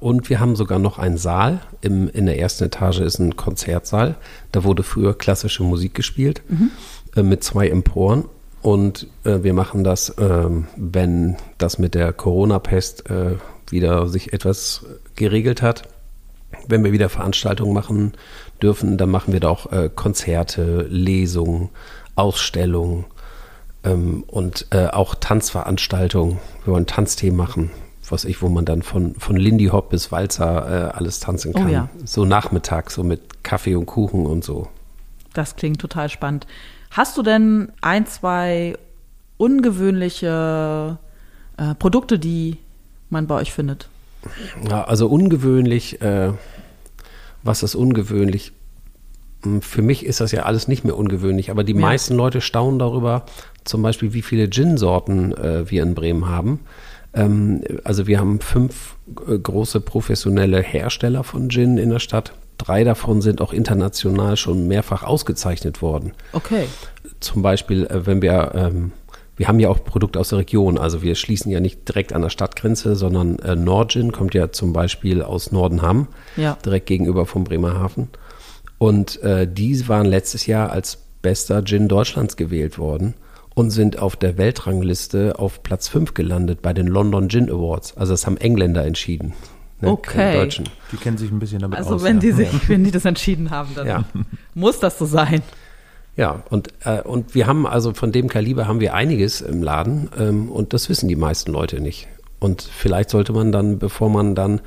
Und 0.00 0.28
wir 0.30 0.40
haben 0.40 0.56
sogar 0.56 0.80
noch 0.80 0.98
einen 0.98 1.16
Saal. 1.16 1.60
Im, 1.80 2.08
in 2.08 2.26
der 2.26 2.38
ersten 2.38 2.64
Etage 2.64 3.00
ist 3.00 3.20
ein 3.20 3.36
Konzertsaal. 3.36 4.16
Da 4.50 4.64
wurde 4.64 4.82
früher 4.82 5.16
klassische 5.16 5.62
Musik 5.62 5.94
gespielt 5.94 6.42
mhm. 6.48 6.70
äh, 7.14 7.22
mit 7.22 7.44
zwei 7.44 7.68
Emporen. 7.68 8.24
Und 8.62 9.06
äh, 9.24 9.42
wir 9.42 9.54
machen 9.54 9.84
das, 9.84 10.08
äh, 10.10 10.48
wenn 10.76 11.36
das 11.58 11.78
mit 11.78 11.94
der 11.94 12.12
Corona-Pest 12.12 13.10
äh, 13.10 13.36
wieder 13.70 14.08
sich 14.08 14.32
etwas 14.32 14.84
geregelt 15.14 15.62
hat. 15.62 15.88
Wenn 16.68 16.84
wir 16.84 16.92
wieder 16.92 17.08
Veranstaltungen 17.08 17.72
machen 17.72 18.12
dürfen, 18.62 18.98
dann 18.98 19.10
machen 19.10 19.32
wir 19.32 19.40
da 19.40 19.48
auch 19.48 19.72
äh, 19.72 19.90
Konzerte, 19.94 20.86
Lesungen, 20.88 21.70
Ausstellungen 22.14 23.04
ähm, 23.84 24.24
und 24.26 24.66
äh, 24.70 24.86
auch 24.86 25.14
Tanzveranstaltungen. 25.14 26.38
Wir 26.64 26.74
wollen 26.74 26.86
Tanztee 26.86 27.30
machen 27.30 27.70
was 28.12 28.24
ich, 28.26 28.42
wo 28.42 28.48
man 28.48 28.64
dann 28.64 28.82
von, 28.82 29.14
von 29.14 29.36
Lindy 29.36 29.66
Hop 29.66 29.88
bis 29.88 30.12
Walzer 30.12 30.90
äh, 30.90 30.92
alles 30.92 31.18
tanzen 31.18 31.52
oh 31.54 31.58
kann. 31.58 31.66
Oh 31.66 31.70
ja. 31.70 31.88
So 32.04 32.24
Nachmittag, 32.24 32.90
so 32.90 33.02
mit 33.02 33.42
Kaffee 33.42 33.74
und 33.74 33.86
Kuchen 33.86 34.26
und 34.26 34.44
so. 34.44 34.68
Das 35.32 35.56
klingt 35.56 35.80
total 35.80 36.10
spannend. 36.10 36.46
Hast 36.90 37.16
du 37.16 37.22
denn 37.22 37.72
ein, 37.80 38.06
zwei 38.06 38.76
ungewöhnliche 39.38 40.98
äh, 41.56 41.74
Produkte, 41.74 42.18
die 42.18 42.58
man 43.08 43.26
bei 43.26 43.36
euch 43.36 43.52
findet? 43.52 43.88
Ja, 44.68 44.84
also 44.84 45.08
ungewöhnlich, 45.08 46.00
äh, 46.00 46.32
was 47.42 47.62
ist 47.62 47.74
ungewöhnlich? 47.74 48.52
Hm, 49.42 49.62
Für 49.62 49.82
mich 49.82 50.04
ist 50.06 50.20
das 50.20 50.32
ja 50.32 50.42
alles 50.44 50.68
nicht 50.68 50.84
mehr 50.84 50.96
ungewöhnlich, 50.96 51.50
aber 51.50 51.64
die 51.64 51.72
Ja. 51.74 51.80
meisten 51.80 52.14
Leute 52.14 52.40
staunen 52.40 52.78
darüber, 52.78 53.24
zum 53.64 53.82
Beispiel, 53.82 54.12
wie 54.12 54.22
viele 54.22 54.48
Gin-Sorten 54.50 55.32
äh, 55.32 55.70
wir 55.70 55.82
in 55.82 55.94
Bremen 55.94 56.28
haben. 56.28 56.60
Ähm, 57.14 57.62
also 57.84 58.06
wir 58.06 58.18
haben 58.20 58.40
fünf 58.40 58.96
äh, 59.28 59.38
große 59.38 59.80
professionelle 59.80 60.62
Hersteller 60.62 61.24
von 61.24 61.48
Gin 61.50 61.78
in 61.78 61.90
der 61.90 61.98
Stadt. 61.98 62.32
Drei 62.58 62.84
davon 62.84 63.22
sind 63.22 63.40
auch 63.40 63.52
international 63.52 64.36
schon 64.36 64.68
mehrfach 64.68 65.02
ausgezeichnet 65.02 65.82
worden 65.82 66.12
Okay. 66.32 66.66
zum 67.18 67.42
Beispiel, 67.42 67.86
äh, 67.86 68.06
wenn 68.06 68.22
wir, 68.22 68.52
ähm, 68.54 68.92
wir 69.36 69.48
haben 69.48 69.58
ja 69.60 69.68
auch 69.68 69.82
Produkte 69.82 70.20
aus 70.20 70.28
der 70.28 70.38
Region, 70.38 70.76
also 70.78 71.02
wir 71.02 71.14
schließen 71.14 71.50
ja 71.50 71.60
nicht 71.60 71.88
direkt 71.88 72.12
an 72.12 72.22
der 72.22 72.28
Stadtgrenze, 72.28 72.96
sondern 72.96 73.38
äh, 73.38 73.56
Nordgin 73.56 74.12
kommt 74.12 74.34
ja 74.34 74.52
zum 74.52 74.72
Beispiel 74.72 75.22
aus 75.22 75.52
Nordenham, 75.52 76.08
Ja. 76.36 76.58
direkt 76.64 76.86
gegenüber 76.86 77.24
vom 77.26 77.44
Bremerhaven. 77.44 78.08
Und 78.78 79.22
äh, 79.22 79.46
die 79.50 79.88
waren 79.88 80.06
letztes 80.06 80.46
Jahr 80.46 80.70
als 80.70 80.98
bester 81.22 81.64
Gin 81.64 81.88
Deutschlands 81.88 82.36
gewählt 82.36 82.78
worden 82.78 83.14
und 83.54 83.70
sind 83.70 83.98
auf 83.98 84.16
der 84.16 84.38
Weltrangliste 84.38 85.38
auf 85.38 85.62
Platz 85.62 85.88
5 85.88 86.14
gelandet 86.14 86.62
bei 86.62 86.72
den 86.72 86.86
London 86.86 87.28
Gin 87.28 87.48
Awards. 87.50 87.96
Also 87.96 88.12
das 88.12 88.26
haben 88.26 88.36
Engländer 88.38 88.84
entschieden. 88.84 89.34
ne, 89.80 89.90
Okay. 89.90 90.34
Deutschen. 90.34 90.68
Die 90.90 90.96
kennen 90.96 91.16
sich 91.18 91.30
ein 91.30 91.38
bisschen 91.38 91.60
damit 91.60 91.78
Also 91.78 91.94
aus. 91.96 92.02
wenn 92.02 92.16
ja. 92.16 92.20
die 92.20 92.32
sich, 92.32 92.68
wenn 92.68 92.82
die 92.84 92.90
das 92.90 93.04
entschieden 93.04 93.50
haben, 93.50 93.70
dann 93.74 93.86
Ja. 93.86 94.04
muss 94.54 94.78
das 94.80 94.98
so 94.98 95.04
sein. 95.06 95.42
Ja, 96.16 96.42
und, 96.50 96.68
äh, 96.84 97.00
und 97.00 97.34
wir 97.34 97.46
haben 97.46 97.66
also 97.66 97.94
von 97.94 98.12
dem 98.12 98.28
Kaliber 98.28 98.68
haben 98.68 98.80
wir 98.80 98.94
einiges 98.94 99.40
im 99.40 99.62
Laden 99.62 100.10
ähm, 100.18 100.50
und 100.50 100.74
das 100.74 100.88
wissen 100.88 101.08
die 101.08 101.16
meisten 101.16 101.52
Leute 101.52 101.80
nicht. 101.80 102.08
Und 102.38 102.62
vielleicht 102.62 103.10
sollte 103.10 103.32
man 103.32 103.52
dann, 103.52 103.78
bevor 103.78 104.10
man 104.10 104.34
dann 104.34 104.60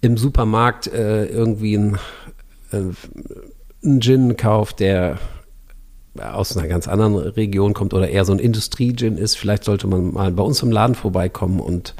im 0.00 0.16
Supermarkt 0.16 0.86
äh, 0.86 1.26
irgendwie 1.26 1.76
ein, 1.76 1.98
äh, 2.72 2.78
einen 3.84 4.00
Gin 4.00 4.36
kauft, 4.36 4.80
der 4.80 5.18
aus 6.18 6.56
einer 6.56 6.68
ganz 6.68 6.88
anderen 6.88 7.16
Region 7.16 7.74
kommt 7.74 7.94
oder 7.94 8.08
eher 8.08 8.24
so 8.24 8.32
ein 8.32 8.38
Industrie-Gin 8.38 9.16
ist, 9.16 9.36
vielleicht 9.36 9.64
sollte 9.64 9.86
man 9.86 10.12
mal 10.12 10.30
bei 10.32 10.42
uns 10.42 10.62
im 10.62 10.70
Laden 10.70 10.94
vorbeikommen 10.94 11.60
und 11.60 11.94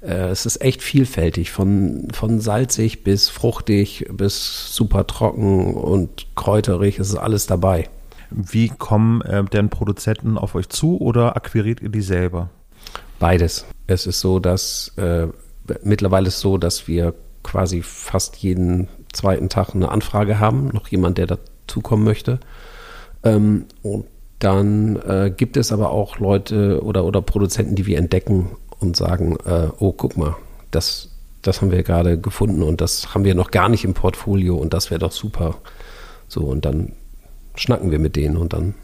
äh, 0.00 0.28
es 0.28 0.46
ist 0.46 0.60
echt 0.60 0.82
vielfältig, 0.82 1.50
von, 1.50 2.08
von 2.12 2.40
salzig 2.40 3.02
bis 3.04 3.28
fruchtig 3.28 4.06
bis 4.12 4.74
super 4.74 5.06
trocken 5.06 5.74
und 5.74 6.26
kräuterig, 6.36 6.98
es 6.98 7.10
ist 7.10 7.16
alles 7.16 7.46
dabei. 7.46 7.88
Wie 8.30 8.68
kommen 8.68 9.22
äh, 9.22 9.44
denn 9.44 9.70
Produzenten 9.70 10.38
auf 10.38 10.54
euch 10.54 10.68
zu 10.68 10.98
oder 11.00 11.36
akquiriert 11.36 11.80
ihr 11.80 11.88
die 11.88 12.02
selber? 12.02 12.50
Beides. 13.18 13.66
Es 13.86 14.06
ist 14.06 14.20
so, 14.20 14.38
dass 14.38 14.92
äh, 14.96 15.28
mittlerweile 15.82 16.28
ist 16.28 16.40
so, 16.40 16.58
dass 16.58 16.88
wir 16.88 17.14
quasi 17.42 17.82
fast 17.82 18.36
jeden 18.36 18.88
zweiten 19.12 19.48
Tag 19.48 19.74
eine 19.74 19.90
Anfrage 19.90 20.38
haben, 20.38 20.68
noch 20.68 20.88
jemand, 20.88 21.18
der 21.18 21.26
dazukommen 21.26 22.04
möchte. 22.04 22.40
Ähm, 23.24 23.64
und 23.82 24.06
dann 24.38 24.96
äh, 24.96 25.32
gibt 25.34 25.56
es 25.56 25.72
aber 25.72 25.90
auch 25.90 26.18
Leute 26.18 26.82
oder, 26.82 27.04
oder 27.04 27.22
Produzenten, 27.22 27.74
die 27.74 27.86
wir 27.86 27.98
entdecken 27.98 28.50
und 28.78 28.96
sagen, 28.96 29.36
äh, 29.44 29.68
oh, 29.78 29.92
guck 29.92 30.16
mal, 30.16 30.36
das, 30.70 31.10
das 31.42 31.60
haben 31.60 31.72
wir 31.72 31.82
gerade 31.82 32.20
gefunden 32.20 32.62
und 32.62 32.80
das 32.80 33.14
haben 33.14 33.24
wir 33.24 33.34
noch 33.34 33.50
gar 33.50 33.68
nicht 33.68 33.84
im 33.84 33.94
Portfolio 33.94 34.56
und 34.56 34.74
das 34.74 34.90
wäre 34.90 35.00
doch 35.00 35.12
super. 35.12 35.56
So, 36.28 36.42
und 36.42 36.64
dann 36.64 36.92
schnacken 37.60 37.90
wir 37.90 37.98
mit 37.98 38.16
denen 38.16 38.36
und 38.36 38.52
dann 38.52 38.74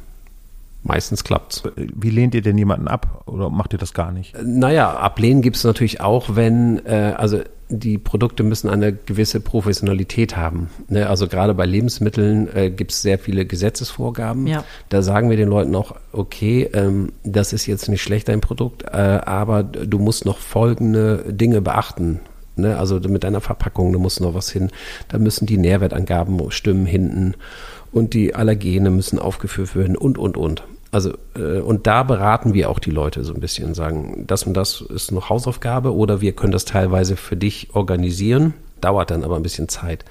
meistens 0.85 1.25
klappt's. 1.25 1.63
Wie 1.77 2.11
lehnt 2.11 2.35
ihr 2.35 2.43
denn 2.43 2.59
jemanden 2.59 2.89
ab 2.89 3.23
oder 3.27 3.51
macht 3.51 3.73
ihr 3.73 3.79
das 3.79 3.95
gar 3.95 4.13
nicht? 4.13 4.35
Naja, 4.43 4.93
ablehnen 4.93 5.43
gibt 5.43 5.57
es 5.57 5.65
natürlich 5.65 6.01
auch, 6.01 6.37
wenn, 6.37 6.85
äh, 6.85 7.15
also 7.17 7.41
die 7.71 7.97
Produkte 7.99 8.43
müssen 8.43 8.69
eine 8.69 8.93
gewisse 8.93 9.41
Professionalität 9.41 10.37
haben. 10.37 10.69
Ne? 10.89 11.09
Also 11.09 11.29
gerade 11.29 11.55
bei 11.55 11.65
Lebensmitteln 11.65 12.55
äh, 12.55 12.71
gibt 12.71 12.93
es 12.93 13.03
sehr 13.03 13.19
viele 13.19 13.47
Gesetzesvorgaben. 13.47 14.47
Ja. 14.47 14.65
Da 14.91 15.03
sagen 15.03 15.31
wir 15.31 15.39
den 15.39 15.49
Leuten 15.49 15.75
auch, 15.75 15.95
okay, 16.13 16.69
ähm, 16.75 17.13
das 17.25 17.53
ist 17.55 17.67
jetzt 17.67 17.89
nicht 17.89 18.03
schlecht, 18.03 18.29
dein 18.29 18.43
Produkt, 18.43 18.83
äh, 18.83 18.89
aber 18.97 19.63
du 19.63 19.99
musst 19.99 20.27
noch 20.27 20.39
folgende 20.39 21.25
Dinge 21.33 21.63
beachten. 21.63 22.21
Ne? 22.57 22.77
Also 22.79 23.01
mit 23.01 23.25
deiner 23.25 23.41
Verpackung, 23.41 23.93
da 23.93 23.99
muss 23.99 24.21
noch 24.21 24.35
was 24.35 24.51
hin. 24.51 24.71
Da 25.09 25.19
müssen 25.19 25.47
die 25.47 25.59
Nährwertangaben 25.59 26.51
stimmen 26.51 26.87
hinten 26.87 27.35
und 27.95 28.13
die 28.13 28.35
Allergene 28.35 28.91
müssen 28.91 29.19
aufgeführt 29.19 29.75
werden 29.77 29.97
und, 29.97 30.19
und, 30.19 30.37
und. 30.37 30.65
Also, 30.91 31.15
äh, 31.37 31.61
und 31.61 31.87
da 31.87 32.03
beraten 32.03 32.53
wir 32.53 32.69
auch 32.69 32.81
die 32.81 32.91
Leute 32.91 33.25
so 33.25 33.33
ein 33.33 33.41
bisschen, 33.41 33.75
sagen, 33.75 34.25
das 34.27 34.43
und 34.45 34.55
das 34.55 34.81
ist 34.81 35.13
noch 35.13 35.31
Hausaufgabe 35.31 35.95
oder 35.95 36.21
wir 36.21 36.33
können 36.33 36.53
das 36.53 36.65
teilweise 36.65 37.17
für 37.17 37.37
dich 37.37 37.75
organisieren. 37.75 38.55
Dauert 38.81 39.11
dann 39.11 39.25
aber 39.25 39.37
ein 39.37 39.43
bisschen 39.43 39.69
Zeit. 39.69 40.05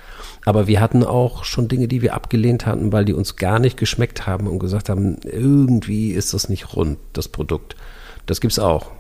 Aber 0.46 0.68
wir 0.68 0.82
hatten 0.82 1.04
auch 1.04 1.44
schon 1.44 1.68
Dinge, 1.68 1.88
die 1.88 2.02
wir 2.02 2.16
abgelehnt 2.16 2.66
hatten, 2.66 2.92
weil 2.92 3.06
die 3.06 3.14
uns 3.14 3.36
gar 3.36 3.60
nicht 3.60 3.78
geschmeckt 3.78 4.26
haben 4.26 4.48
und 4.48 4.60
gesagt 4.60 4.90
haben, 4.90 5.18
irgendwie 5.24 6.12
ist 6.12 6.34
das 6.34 6.50
nicht 6.50 6.76
rund, 6.76 6.98
das 7.12 7.28
Produkt. 7.28 7.76
Das 8.26 8.42
gibt's 8.42 8.60
auch. 8.60 8.92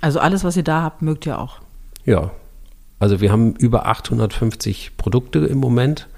Also 0.00 0.20
alles, 0.20 0.42
was 0.42 0.56
ihr 0.56 0.62
da 0.62 0.82
habt, 0.82 1.02
mögt 1.02 1.26
ihr 1.26 1.38
auch. 1.38 1.60
Ja. 2.04 2.30
Also 2.98 3.20
wir 3.20 3.30
haben 3.30 3.54
über 3.56 3.86
850 3.86 4.96
Produkte 4.96 5.40
im 5.40 5.58
Moment. 5.58 6.08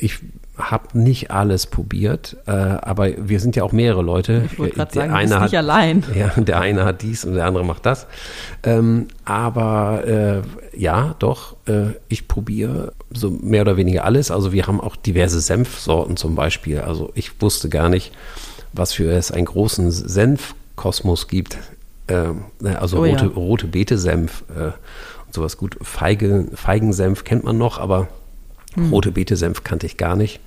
Ich 0.00 0.20
habe 0.56 0.96
nicht 0.96 1.30
alles 1.32 1.66
probiert, 1.66 2.36
äh, 2.46 2.50
aber 2.52 3.08
wir 3.28 3.40
sind 3.40 3.56
ja 3.56 3.64
auch 3.64 3.72
mehrere 3.72 4.02
Leute. 4.02 4.42
Ich 4.52 4.58
wollte 4.58 4.76
gerade 4.76 4.92
Der 4.92 5.00
sagen, 5.02 5.12
du 5.12 5.18
eine 5.18 5.28
bist 5.28 5.40
nicht 5.40 5.52
hat- 5.52 5.58
allein. 5.58 6.04
Ja, 6.14 6.28
der 6.36 6.60
eine 6.60 6.84
hat 6.84 7.02
dies 7.02 7.24
und 7.24 7.34
der 7.34 7.46
andere 7.46 7.64
macht 7.64 7.84
das. 7.86 8.06
Ähm, 8.62 9.08
aber 9.24 10.06
äh, 10.06 10.42
ja, 10.78 11.16
doch, 11.18 11.56
äh, 11.66 11.94
ich 12.08 12.28
probiere 12.28 12.92
so 13.12 13.30
mehr 13.30 13.62
oder 13.62 13.76
weniger 13.76 14.04
alles. 14.04 14.30
Also 14.30 14.52
wir 14.52 14.66
haben 14.68 14.80
auch 14.80 14.94
diverse 14.96 15.40
Senfsorten 15.40 16.16
zum 16.16 16.36
Beispiel. 16.36 16.80
Also 16.80 17.10
ich 17.14 17.40
wusste 17.42 17.68
gar 17.68 17.88
nicht, 17.88 18.12
was 18.72 18.92
für 18.92 19.10
es 19.10 19.32
einen 19.32 19.46
großen 19.46 19.90
Senfkosmos 19.90 21.28
gibt. 21.28 21.58
Ähm, 22.06 22.44
ne, 22.60 22.78
also 22.80 22.98
Oh 22.98 23.04
ja. 23.04 23.12
rote, 23.12 23.26
rote 23.26 23.66
Beete-Senf 23.66 24.44
äh, 24.56 24.64
und 24.66 25.32
sowas. 25.34 25.56
Gut, 25.56 25.78
Feige, 25.82 26.46
Feigensenf 26.54 27.24
kennt 27.24 27.44
man 27.44 27.58
noch, 27.58 27.78
aber 27.78 28.08
rote 28.90 29.12
Beete-Senf 29.12 29.64
kannte 29.64 29.86
ich 29.86 29.96
gar 29.96 30.16
nicht. 30.16 30.40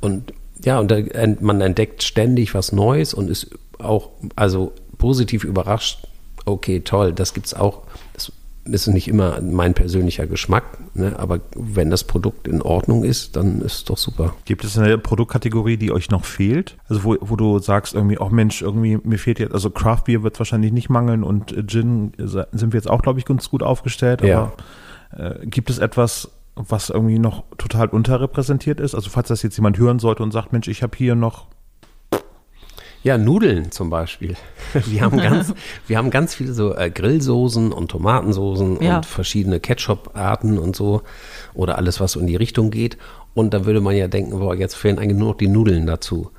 Und 0.00 0.32
ja, 0.64 0.78
und 0.78 0.90
da, 0.90 0.98
man 1.40 1.60
entdeckt 1.60 2.02
ständig 2.02 2.54
was 2.54 2.72
Neues 2.72 3.14
und 3.14 3.30
ist 3.30 3.50
auch 3.78 4.10
also 4.34 4.72
positiv 4.98 5.44
überrascht. 5.44 6.06
Okay, 6.44 6.80
toll, 6.80 7.12
das 7.12 7.34
gibt's 7.34 7.54
auch. 7.54 7.82
Das 8.14 8.32
ist 8.64 8.88
nicht 8.88 9.08
immer 9.08 9.40
mein 9.40 9.74
persönlicher 9.74 10.26
Geschmack, 10.26 10.64
ne? 10.94 11.14
aber 11.18 11.40
wenn 11.54 11.90
das 11.90 12.04
Produkt 12.04 12.48
in 12.48 12.62
Ordnung 12.62 13.04
ist, 13.04 13.36
dann 13.36 13.60
ist 13.60 13.74
es 13.74 13.84
doch 13.84 13.96
super. 13.96 14.34
Gibt 14.44 14.64
es 14.64 14.76
eine 14.76 14.98
Produktkategorie, 14.98 15.76
die 15.76 15.92
euch 15.92 16.10
noch 16.10 16.24
fehlt? 16.24 16.76
Also 16.88 17.04
wo, 17.04 17.16
wo 17.20 17.36
du 17.36 17.58
sagst 17.58 17.94
irgendwie, 17.94 18.18
oh 18.18 18.28
Mensch, 18.28 18.62
irgendwie 18.62 18.98
mir 19.02 19.18
fehlt 19.18 19.38
jetzt, 19.38 19.54
also 19.54 19.70
Craft 19.70 20.02
Beer 20.06 20.22
wird 20.22 20.38
wahrscheinlich 20.38 20.72
nicht 20.72 20.88
mangeln 20.88 21.22
und 21.22 21.54
Gin 21.68 22.12
äh, 22.18 22.26
sind 22.26 22.72
wir 22.72 22.78
jetzt 22.78 22.90
auch, 22.90 23.02
glaube 23.02 23.18
ich, 23.18 23.24
ganz 23.24 23.48
gut 23.50 23.62
aufgestellt. 23.62 24.22
Ja. 24.22 24.52
Aber 25.12 25.40
äh, 25.40 25.46
gibt 25.46 25.70
es 25.70 25.78
etwas, 25.78 26.30
was 26.56 26.90
irgendwie 26.90 27.18
noch 27.18 27.44
total 27.58 27.88
unterrepräsentiert 27.88 28.80
ist? 28.80 28.94
Also 28.94 29.10
falls 29.10 29.28
das 29.28 29.42
jetzt 29.42 29.56
jemand 29.56 29.78
hören 29.78 29.98
sollte 29.98 30.22
und 30.22 30.32
sagt, 30.32 30.52
Mensch, 30.52 30.68
ich 30.68 30.82
habe 30.82 30.96
hier 30.96 31.14
noch 31.14 31.46
Ja, 33.02 33.18
Nudeln 33.18 33.70
zum 33.70 33.88
Beispiel. 33.90 34.36
Wir 34.86 35.02
haben 35.02 35.18
ganz, 35.18 35.54
wir 35.86 35.96
haben 35.98 36.10
ganz 36.10 36.34
viele 36.34 36.52
so 36.52 36.74
äh, 36.74 36.90
Grillsoßen 36.90 37.70
und 37.72 37.88
Tomatensoßen 37.90 38.82
Ja. 38.82 38.96
und 38.96 39.06
verschiedene 39.06 39.60
Ketchup-Arten 39.60 40.58
und 40.58 40.74
so 40.74 41.02
oder 41.54 41.76
alles, 41.78 42.00
was 42.00 42.12
so 42.12 42.20
in 42.20 42.26
die 42.26 42.36
Richtung 42.36 42.70
geht. 42.70 42.96
Und 43.34 43.52
da 43.54 43.64
würde 43.66 43.80
man 43.80 43.94
ja 43.94 44.08
denken, 44.08 44.38
boah, 44.38 44.54
jetzt 44.56 44.74
fehlen 44.74 44.98
eigentlich 44.98 45.18
nur 45.18 45.28
noch 45.28 45.36
die 45.36 45.46
Nudeln 45.48 45.86
dazu. 45.86 46.30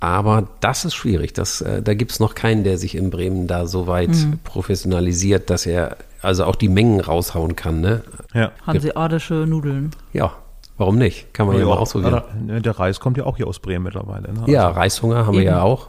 Aber 0.00 0.48
das 0.60 0.84
ist 0.84 0.94
schwierig. 0.94 1.32
Das, 1.32 1.60
äh, 1.60 1.80
da 1.80 1.94
gibt's 1.94 2.18
noch 2.18 2.34
keinen, 2.34 2.64
der 2.64 2.76
sich 2.76 2.96
in 2.96 3.10
Bremen 3.10 3.46
da 3.46 3.66
so 3.68 3.86
weit 3.86 4.10
professionalisiert, 4.42 5.48
dass 5.48 5.64
er 5.64 5.96
also 6.22 6.44
auch 6.44 6.56
die 6.56 6.68
Mengen 6.68 7.00
raushauen 7.00 7.56
kann. 7.56 7.80
Ne? 7.80 8.02
ja. 8.34 8.52
Hanseatische 8.66 9.34
Nudeln. 9.46 9.90
Ja, 10.12 10.32
warum 10.78 10.96
nicht? 10.98 11.34
Kann 11.34 11.46
man 11.46 11.58
ja, 11.58 11.64
mal 11.64 11.76
ausprobieren. 11.78 12.14
oder, 12.14 12.24
ne, 12.40 12.60
der 12.62 12.78
Reis 12.78 13.00
kommt 13.00 13.16
ja 13.16 13.24
auch 13.24 13.36
hier 13.36 13.46
aus 13.46 13.58
Bremen 13.58 13.84
mittlerweile. 13.84 14.32
Ne? 14.32 14.44
Ja, 14.46 14.68
Also, 14.68 14.80
Reishunger 14.80 15.26
haben 15.26 15.34
wir 15.34 15.42
Eben. 15.42 15.50
ja 15.50 15.62
auch. 15.62 15.88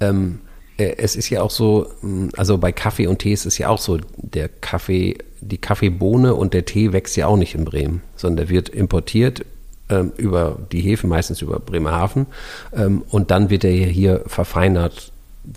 Ähm, 0.00 0.40
äh, 0.76 0.96
es 0.98 1.16
ist 1.16 1.30
ja 1.30 1.42
auch 1.42 1.50
so, 1.50 1.88
mh, 2.02 2.30
also 2.36 2.58
bei 2.58 2.72
Kaffee 2.72 3.06
und 3.06 3.18
Tee 3.18 3.32
ist 3.32 3.46
es 3.46 3.58
ja 3.58 3.68
auch 3.68 3.78
so, 3.78 3.98
der 4.16 4.48
Kaffee, 4.48 5.18
die 5.40 5.58
Kaffeebohne 5.58 6.34
und 6.34 6.54
der 6.54 6.64
Tee 6.64 6.92
wächst 6.92 7.16
ja 7.16 7.26
auch 7.26 7.36
nicht 7.36 7.54
in 7.54 7.64
Bremen, 7.64 8.02
sondern 8.16 8.46
der 8.46 8.48
wird 8.48 8.68
importiert 8.68 9.44
ähm, 9.88 10.12
über 10.16 10.58
die 10.70 10.80
Häfen, 10.80 11.08
meistens 11.08 11.42
über 11.42 11.58
Bremerhaven. 11.58 12.26
Ähm, 12.74 13.02
und 13.10 13.30
dann 13.30 13.50
wird 13.50 13.64
er 13.64 13.72
hier 13.72 14.22
verfeinert, 14.26 15.11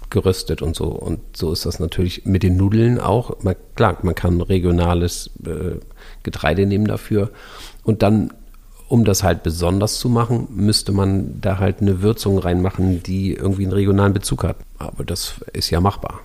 geröstet 0.10 0.62
und 0.62 0.76
so. 0.76 0.86
Und 0.88 1.20
so 1.38 1.52
ist 1.52 1.66
das 1.66 1.80
natürlich 1.80 2.26
mit 2.26 2.44
den 2.44 2.58
Nudeln 2.58 3.00
auch. 3.00 3.44
Man, 3.44 3.56
klar, 3.76 3.98
man 4.02 4.16
kann 4.16 4.42
regionales 4.42 5.30
äh, 5.46 5.80
Getreide 6.24 6.66
nehmen 6.66 6.86
dafür. 6.86 7.32
Und 7.84 8.02
dann 8.02 8.32
um 8.88 9.04
das 9.04 9.24
halt 9.24 9.44
besonders 9.44 10.00
zu 10.00 10.10
machen, 10.10 10.48
müsste 10.52 10.92
man 10.92 11.42
da 11.42 11.58
halt 11.58 11.82
eine 11.82 12.02
Würzung 12.02 12.38
reinmachen, 12.38 13.02
die 13.02 13.34
irgendwie 13.34 13.64
einen 13.64 13.74
regionalen 13.74 14.14
Bezug 14.14 14.44
hat. 14.44 14.58
Aber 14.78 15.04
das 15.04 15.42
ist 15.54 15.70
ja 15.72 15.82
machbar. 15.82 16.20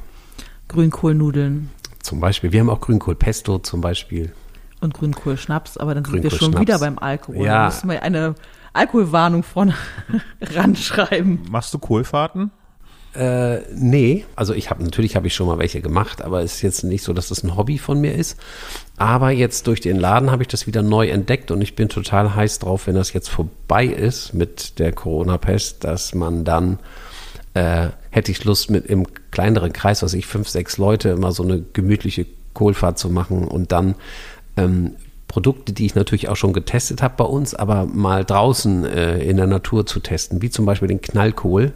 Grünkohlnudeln. 0.69 1.71
Zum 2.03 2.21
Beispiel. 2.21 2.53
Wir 2.53 2.61
haben 2.61 2.71
auch 2.71 2.81
Grünkohl-Pesto 2.81 3.59
zum 3.61 3.81
Beispiel. 3.81 4.33
Und 4.81 4.95
Grünkohl-Schnaps, 4.95 5.77
aber 5.77 5.95
dann 5.95 6.05
sind 6.05 6.23
wir 6.23 6.31
schon 6.31 6.59
wieder 6.59 6.79
beim 6.79 6.99
Alkohol. 6.99 7.45
Ja. 7.45 7.59
Da 7.59 7.67
müssen 7.67 7.91
wir 7.91 8.03
eine 8.03 8.35
Alkoholwarnung 8.73 9.43
vorne 9.43 9.75
ranschreiben. 10.41 11.41
Machst 11.51 11.75
du 11.75 11.79
Kohlfahrten? 11.79 12.51
Äh, 13.15 13.59
nee, 13.75 14.25
also 14.37 14.55
ich 14.55 14.71
habe 14.71 14.85
natürlich 14.85 15.17
habe 15.17 15.27
ich 15.27 15.35
schon 15.35 15.49
mal 15.49 15.59
welche 15.59 15.81
gemacht, 15.81 16.23
aber 16.23 16.43
es 16.43 16.55
ist 16.55 16.63
jetzt 16.63 16.85
nicht 16.85 17.03
so, 17.03 17.13
dass 17.13 17.29
das 17.29 17.43
ein 17.43 17.57
Hobby 17.57 17.79
von 17.79 18.01
mir 18.01 18.15
ist. 18.15 18.39
Aber 18.97 19.31
jetzt 19.31 19.67
durch 19.67 19.81
den 19.81 19.99
Laden 19.99 20.31
habe 20.31 20.43
ich 20.43 20.49
das 20.49 20.67
wieder 20.67 20.83
neu 20.83 21.09
entdeckt 21.09 21.51
und 21.51 21.61
ich 21.61 21.75
bin 21.75 21.89
total 21.89 22.35
heiß 22.37 22.61
drauf, 22.61 22.87
wenn 22.87 22.95
das 22.95 23.13
jetzt 23.13 23.29
vorbei 23.29 23.87
ist 23.87 24.33
mit 24.33 24.79
der 24.79 24.93
Corona-Pest, 24.93 25.83
dass 25.83 26.15
man 26.15 26.45
dann 26.45 26.79
äh, 27.55 27.89
hätte 28.11 28.31
ich 28.31 28.45
Lust 28.45 28.71
mit 28.71 28.87
im 28.87 29.07
kleineren 29.33 29.73
Kreis, 29.73 30.03
was 30.03 30.15
ich 30.15 30.27
fünf, 30.27 30.49
sechs 30.49 30.79
Leute 30.79 31.09
immer 31.09 31.33
so 31.33 31.43
eine 31.43 31.63
gemütliche 31.73 32.27
Kohlfahrt 32.55 32.99
zu 32.99 33.11
machen 33.11 33.45
und 33.45 33.73
dann 33.73 33.97
ähm, 34.57 34.93
Produkte, 35.27 35.73
die 35.73 35.87
ich 35.87 35.95
natürlich 35.95 36.29
auch 36.29 36.37
schon 36.37 36.53
getestet 36.53 37.03
habe 37.03 37.15
bei 37.17 37.25
uns, 37.25 37.55
aber 37.55 37.87
mal 37.87 38.25
draußen 38.25 38.85
äh, 38.85 39.19
in 39.19 39.37
der 39.37 39.47
Natur 39.47 39.87
zu 39.87 40.01
testen, 40.01 40.43
wie 40.43 40.51
zum 40.51 40.65
Beispiel 40.65 40.89
den 40.89 41.01
Knallkohl. 41.01 41.73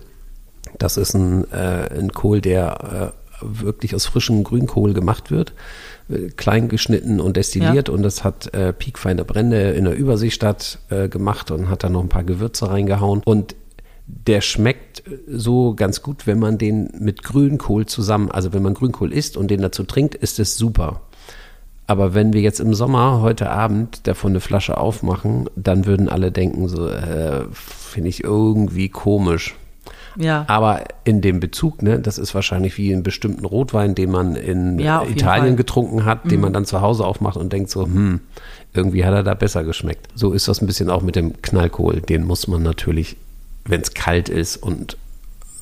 Das 0.78 0.96
ist 0.96 1.14
ein, 1.14 1.50
äh, 1.52 1.88
ein 1.98 2.12
Kohl, 2.12 2.40
der 2.40 3.12
äh, 3.14 3.24
wirklich 3.40 3.94
aus 3.94 4.06
frischem 4.06 4.44
Grünkohl 4.44 4.94
gemacht 4.94 5.30
wird, 5.30 5.52
äh, 6.08 6.30
klein 6.30 6.68
geschnitten 6.68 7.20
und 7.20 7.36
destilliert. 7.36 7.88
Und 7.88 8.02
das 8.02 8.24
hat 8.24 8.52
äh, 8.54 8.72
piekfeine 8.72 9.24
Brände 9.24 9.70
in 9.72 9.84
der 9.84 9.96
Überseestadt 9.96 10.78
äh, 10.90 11.08
gemacht 11.08 11.50
und 11.50 11.68
hat 11.68 11.84
da 11.84 11.88
noch 11.88 12.02
ein 12.02 12.08
paar 12.08 12.24
Gewürze 12.24 12.70
reingehauen. 12.70 13.22
Und 13.24 13.56
der 14.06 14.40
schmeckt 14.40 15.02
so 15.26 15.74
ganz 15.74 16.02
gut, 16.02 16.26
wenn 16.26 16.38
man 16.38 16.58
den 16.58 16.90
mit 16.98 17.22
Grünkohl 17.22 17.86
zusammen, 17.86 18.30
also 18.30 18.52
wenn 18.52 18.62
man 18.62 18.74
Grünkohl 18.74 19.12
isst 19.12 19.36
und 19.36 19.50
den 19.50 19.62
dazu 19.62 19.84
trinkt, 19.84 20.14
ist 20.14 20.38
es 20.38 20.56
super. 20.56 21.00
Aber 21.86 22.14
wenn 22.14 22.32
wir 22.32 22.40
jetzt 22.40 22.60
im 22.60 22.74
Sommer 22.74 23.20
heute 23.20 23.50
Abend 23.50 24.06
davon 24.06 24.32
eine 24.32 24.40
Flasche 24.40 24.78
aufmachen, 24.78 25.50
dann 25.54 25.84
würden 25.86 26.08
alle 26.08 26.32
denken, 26.32 26.68
so, 26.68 26.88
äh, 26.88 27.44
finde 27.52 28.08
ich 28.08 28.24
irgendwie 28.24 28.88
komisch. 28.88 29.54
Ja. 30.16 30.44
Aber 30.48 30.84
in 31.04 31.20
dem 31.20 31.40
Bezug, 31.40 31.82
ne, 31.82 31.98
das 31.98 32.18
ist 32.18 32.34
wahrscheinlich 32.34 32.78
wie 32.78 32.92
einen 32.92 33.02
bestimmten 33.02 33.44
Rotwein, 33.44 33.94
den 33.94 34.10
man 34.10 34.36
in 34.36 34.78
Ja, 34.78 35.02
Italien. 35.02 35.52
Mhm. 35.54 35.56
getrunken 35.56 36.04
hat, 36.04 36.30
den 36.30 36.40
man 36.40 36.52
dann 36.52 36.64
zu 36.64 36.80
Hause 36.80 37.04
aufmacht 37.04 37.36
und 37.36 37.52
denkt 37.52 37.70
so, 37.70 37.84
hm, 37.84 38.20
irgendwie 38.72 39.04
hat 39.04 39.14
er 39.14 39.22
da 39.22 39.34
besser 39.34 39.64
geschmeckt. 39.64 40.08
So 40.14 40.32
ist 40.32 40.48
das 40.48 40.60
ein 40.62 40.66
bisschen 40.66 40.90
auch 40.90 41.02
mit 41.02 41.16
dem 41.16 41.40
Knallkohl. 41.42 42.00
Den 42.00 42.24
muss 42.24 42.48
man 42.48 42.62
natürlich, 42.62 43.16
wenn 43.64 43.80
es 43.80 43.94
kalt 43.94 44.28
ist 44.28 44.56
und 44.56 44.96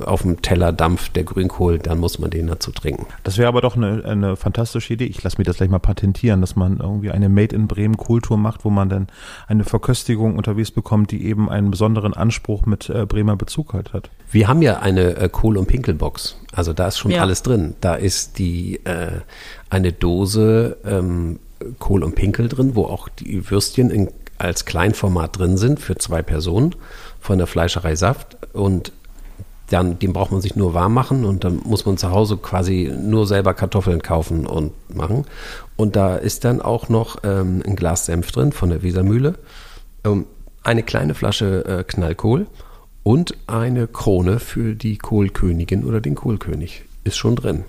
auf 0.06 0.22
dem 0.22 0.42
Teller 0.42 0.72
dampft 0.72 1.16
der 1.16 1.24
Grünkohl, 1.24 1.78
dann 1.78 1.98
muss 1.98 2.18
man 2.18 2.30
den 2.30 2.46
dazu 2.46 2.70
trinken. 2.72 3.06
Das 3.24 3.38
wäre 3.38 3.48
aber 3.48 3.60
doch 3.60 3.76
eine, 3.76 4.04
eine 4.04 4.36
fantastische 4.36 4.94
Idee. 4.94 5.04
Ich 5.06 5.22
lasse 5.22 5.38
mir 5.38 5.44
das 5.44 5.56
gleich 5.56 5.68
mal 5.70 5.78
patentieren, 5.78 6.40
dass 6.40 6.56
man 6.56 6.78
irgendwie 6.78 7.10
eine 7.10 7.28
Made 7.28 7.54
in 7.54 7.66
Bremen 7.68 7.96
Kultur 7.96 8.36
macht, 8.36 8.64
wo 8.64 8.70
man 8.70 8.88
dann 8.88 9.06
eine 9.48 9.64
Verköstigung 9.64 10.36
unterwegs 10.36 10.70
bekommt, 10.70 11.10
die 11.10 11.24
eben 11.26 11.48
einen 11.48 11.70
besonderen 11.70 12.14
Anspruch 12.14 12.66
mit 12.66 12.88
äh, 12.90 13.06
Bremer 13.06 13.36
Bezug 13.36 13.72
halt 13.74 13.92
hat. 13.92 14.10
Wir 14.30 14.48
haben 14.48 14.62
ja 14.62 14.78
eine 14.80 15.16
äh, 15.16 15.28
Kohl- 15.28 15.56
und 15.56 15.66
Pinkelbox. 15.66 16.36
Also 16.54 16.72
da 16.72 16.88
ist 16.88 16.98
schon 16.98 17.10
Ja. 17.10 17.22
alles 17.22 17.42
drin. 17.42 17.74
Da 17.80 17.94
ist 17.94 18.38
die 18.38 18.80
äh, 18.84 19.20
eine 19.70 19.92
Dose 19.92 20.76
ähm, 20.84 21.38
Kohl 21.78 22.02
und 22.02 22.14
Pinkel 22.14 22.48
drin, 22.48 22.74
wo 22.74 22.84
auch 22.86 23.08
die 23.08 23.50
Würstchen 23.50 23.90
in, 23.90 24.08
als 24.38 24.64
Kleinformat 24.64 25.38
drin 25.38 25.56
sind 25.56 25.78
für 25.80 25.96
zwei 25.96 26.22
Personen 26.22 26.74
von 27.20 27.38
der 27.38 27.46
Fleischerei 27.46 27.94
Saft. 27.94 28.36
Und 28.52 28.92
dann, 29.72 29.98
den 29.98 30.12
braucht 30.12 30.32
man 30.32 30.40
sich 30.40 30.56
nur 30.56 30.74
warm 30.74 30.94
machen 30.94 31.24
und 31.24 31.44
dann 31.44 31.60
muss 31.64 31.86
man 31.86 31.96
zu 31.96 32.10
Hause 32.10 32.36
quasi 32.36 32.92
nur 32.94 33.26
selber 33.26 33.54
Kartoffeln 33.54 34.02
kaufen 34.02 34.46
und 34.46 34.72
machen. 34.94 35.24
Und 35.76 35.96
da 35.96 36.16
ist 36.16 36.44
dann 36.44 36.60
auch 36.60 36.88
noch 36.88 37.18
ähm, 37.24 37.62
ein 37.66 37.76
Glas 37.76 38.06
Senf 38.06 38.30
drin 38.32 38.52
von 38.52 38.68
der 38.70 38.82
Wesermühle, 38.82 39.34
ähm, 40.04 40.26
eine 40.62 40.82
kleine 40.82 41.14
Flasche 41.14 41.64
äh, 41.64 41.84
Knallkohl 41.84 42.46
und 43.02 43.36
eine 43.46 43.86
Krone 43.88 44.38
für 44.38 44.74
die 44.74 44.98
Kohlkönigin 44.98 45.84
oder 45.84 46.00
den 46.00 46.14
Kohlkönig. 46.14 46.84
Ist 47.04 47.16
schon 47.16 47.34
drin. 47.34 47.64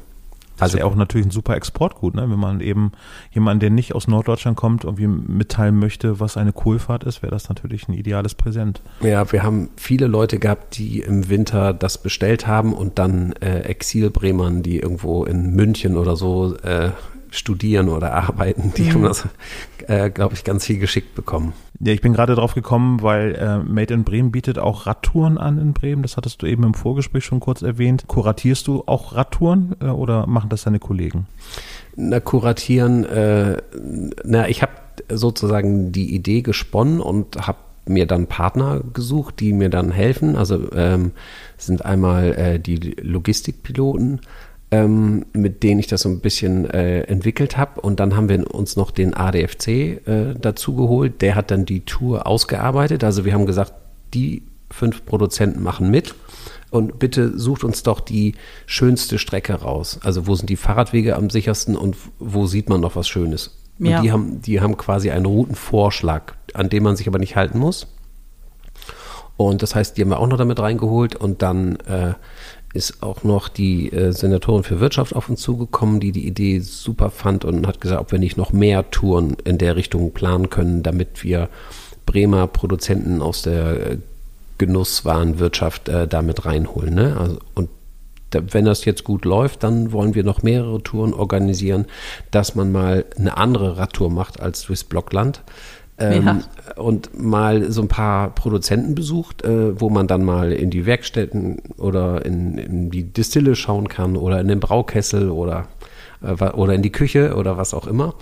Also 0.64 0.82
auch 0.82 0.96
natürlich 0.96 1.28
ein 1.28 1.32
super 1.32 1.56
Exportgut, 1.56 2.16
ne? 2.16 2.30
wenn 2.30 2.40
man 2.40 2.62
eben 2.62 2.92
jemanden, 3.32 3.60
der 3.60 3.70
nicht 3.70 3.94
aus 3.96 4.08
Norddeutschland 4.08 4.58
kommt, 4.58 4.84
irgendwie 4.84 5.08
mitteilen 5.08 5.78
möchte, 5.78 6.20
was 6.20 6.38
eine 6.38 6.54
Kohlfahrt 6.54 7.04
ist, 7.04 7.22
wäre 7.22 7.32
das 7.32 7.50
natürlich 7.50 7.88
ein 7.88 7.94
ideales 7.94 8.36
Präsent. 8.36 8.82
Ja, 9.02 9.32
wir 9.32 9.44
haben 9.44 9.70
viele 9.76 10.08
Leute 10.08 10.40
gehabt, 10.40 10.78
die 10.78 11.02
im 11.02 11.30
Winter 11.30 11.74
das 11.74 11.98
bestellt 11.98 12.48
haben 12.48 12.74
und 12.74 13.00
dann 13.00 13.34
äh, 13.34 13.60
Exilbremern, 13.62 14.64
die 14.64 14.80
irgendwo 14.80 15.26
in 15.26 15.56
München 15.56 15.98
oder 15.98 16.16
so 16.16 16.56
äh, 16.58 16.92
studieren 17.34 17.90
oder 17.90 18.14
arbeiten, 18.14 18.74
die 18.78 18.92
haben 18.92 19.04
das, 19.04 19.28
äh, 19.88 20.10
glaube 20.10 20.36
ich, 20.36 20.44
ganz 20.44 20.66
viel 20.66 20.78
geschickt 20.78 21.16
bekommen. 21.16 21.54
Ja, 21.80 21.92
ich 21.92 22.02
bin 22.02 22.14
gerade 22.14 22.36
drauf 22.36 22.54
gekommen, 22.54 23.02
weil 23.02 23.36
äh, 23.36 23.58
Made 23.58 23.94
in 23.94 24.04
Bremen 24.04 24.32
bietet 24.32 24.60
auch 24.60 24.86
Radtouren 24.86 25.38
an 25.38 25.58
in 25.58 25.74
Bremen. 25.74 26.04
Das 26.04 26.16
hattest 26.16 26.42
du 26.42 26.46
eben 26.46 26.64
im 26.64 26.76
Vorgespräch 26.76 27.26
schon 27.26 27.40
kurz 27.40 27.62
erwähnt. 27.62 28.06
Kuratierst 28.08 28.68
du 28.68 28.84
auch 28.86 29.16
Radtouren 29.16 29.76
äh, 29.82 29.86
oder 29.86 30.28
machen 30.28 30.50
das 30.50 30.64
deine 30.64 30.80
Kollegen? 30.80 31.26
Na, 31.96 32.20
kuratieren, 32.20 33.04
äh, 33.06 33.58
na, 34.24 34.48
ich 34.48 34.62
habe 34.62 34.72
sozusagen 35.10 35.92
die 35.92 36.14
Idee 36.14 36.42
gesponnen 36.42 37.00
und 37.00 37.48
habe 37.48 37.58
mir 37.86 38.06
dann 38.06 38.28
Partner 38.28 38.82
gesucht, 38.94 39.40
die 39.40 39.54
mir 39.54 39.70
dann 39.70 39.92
helfen. 39.92 40.36
Also 40.36 40.72
ähm, 40.74 41.12
sind 41.58 41.84
einmal 41.86 42.34
äh, 42.34 42.60
die 42.60 42.78
Logistikpiloten, 43.02 44.22
ähm, 44.74 45.26
mit 45.34 45.62
denen 45.62 45.80
ich 45.80 45.86
das 45.86 46.02
so 46.02 46.10
ein 46.10 46.20
bisschen 46.20 46.68
äh, 46.70 47.02
entwickelt 47.02 47.58
habe. 47.58 47.80
Und 47.82 48.00
dann 48.00 48.16
haben 48.16 48.28
wir 48.28 48.52
uns 48.56 48.76
noch 48.76 48.90
den 48.90 49.14
ADFC 49.14 49.68
äh, 49.68 50.34
dazu 50.40 50.76
geholt. 50.76 51.22
Der 51.22 51.36
hat 51.36 51.52
dann 51.52 51.66
die 51.66 51.82
Tour 51.82 52.26
ausgearbeitet. 52.26 53.04
Also 53.04 53.24
wir 53.24 53.34
haben 53.34 53.46
gesagt, 53.46 53.74
die 54.16 54.42
fünf 54.72 55.06
Produzenten 55.06 55.62
machen 55.62 55.92
mit. 55.92 56.16
Und 56.72 56.98
bitte 56.98 57.38
sucht 57.38 57.64
uns 57.64 57.84
doch 57.84 58.00
die 58.00 58.34
schönste 58.66 59.20
Strecke 59.20 59.54
raus. 59.54 60.00
Also 60.04 60.26
wo 60.26 60.34
sind 60.34 60.50
die 60.50 60.56
Fahrradwege 60.56 61.16
am 61.16 61.30
sichersten 61.30 61.78
und 61.78 61.96
wo 62.18 62.48
sieht 62.48 62.68
man 62.68 62.82
noch 62.82 62.96
was 62.96 63.08
Schönes? 63.08 63.56
Und 63.78 63.86
Ja. 63.86 64.02
die 64.02 64.12
haben, 64.12 64.42
die 64.42 64.60
haben 64.60 64.76
quasi 64.76 65.12
einen 65.12 65.28
Routenvorschlag, 65.28 66.36
an 66.56 66.70
dem 66.70 66.82
man 66.82 66.96
sich 66.96 67.08
aber 67.08 67.20
nicht 67.20 67.36
halten 67.36 67.60
muss. 67.60 67.86
Und 69.38 69.62
das 69.62 69.76
heißt, 69.76 69.98
die 69.98 70.02
haben 70.02 70.10
wir 70.10 70.20
auch 70.20 70.28
noch 70.28 70.38
damit 70.38 70.60
reingeholt. 70.60 71.16
Und 71.16 71.44
dann 71.44 71.76
äh, 71.82 72.14
ist 72.74 73.04
auch 73.04 73.24
noch 73.24 73.50
die 73.50 73.92
äh, 73.92 74.12
Senatorin 74.12 74.64
für 74.64 74.80
Wirtschaft 74.80 75.16
auf 75.16 75.30
uns 75.30 75.42
zugekommen, 75.42 76.00
die 76.00 76.12
die 76.12 76.28
Idee 76.28 76.60
super 76.60 77.12
fand 77.12 77.46
und 77.46 77.68
hat 77.68 77.80
gesagt, 77.80 78.02
ob 78.02 78.12
wir 78.12 78.20
nicht 78.20 78.38
noch 78.38 78.52
mehr 78.52 78.90
Touren 78.90 79.38
in 79.44 79.60
der 79.60 79.76
Richtung 79.76 80.12
planen 80.12 80.50
können, 80.50 80.82
damit 80.82 81.24
wir 81.24 81.50
Bremer 82.06 82.48
Produzenten 82.48 83.22
aus 83.22 83.44
der 83.44 83.92
äh, 83.92 83.98
Genusswarenwirtschaft 84.58 85.90
äh, 85.90 86.08
damit 86.08 86.46
reinholen. 86.46 86.96
Ne? 86.96 87.16
Also, 87.18 87.40
und 87.54 87.70
da, 88.32 88.42
wenn 88.52 88.66
das 88.66 88.86
jetzt 88.86 89.04
gut 89.04 89.26
läuft, 89.26 89.64
dann 89.64 89.92
wollen 89.92 90.16
wir 90.16 90.24
noch 90.24 90.42
mehrere 90.42 90.82
Touren 90.82 91.14
organisieren, 91.14 91.86
dass 92.32 92.56
man 92.56 92.72
mal 92.72 93.06
eine 93.18 93.38
andere 93.38 93.78
Radtour 93.78 94.10
macht 94.10 94.40
als 94.40 94.64
durchs 94.64 94.84
Blockland. 94.84 95.42
Ähm, 95.98 96.44
Und 96.76 97.18
mal 97.20 97.72
so 97.72 97.82
ein 97.82 97.88
paar 97.88 98.34
Produzenten 98.34 98.96
besucht, 98.96 99.44
äh, 99.44 99.80
wo 99.80 99.90
man 99.90 100.08
dann 100.08 100.26
mal 100.26 100.52
in 100.52 100.72
die 100.72 100.86
Werkstätten 100.86 101.62
oder 101.78 102.26
in, 102.26 102.58
in 102.58 102.90
die 102.90 103.04
Distille 103.04 103.56
schauen 103.56 103.88
kann 103.88 104.18
oder 104.18 104.42
in 104.42 104.48
den 104.48 104.60
Braukessel 104.60 105.30
oder, 105.30 105.68
äh, 106.24 106.34
oder 106.34 106.74
in 106.74 106.82
die 106.82 106.92
Küche 106.92 107.36
oder 107.36 107.58
was 107.58 107.74
auch 107.74 107.86
immer 107.86 108.16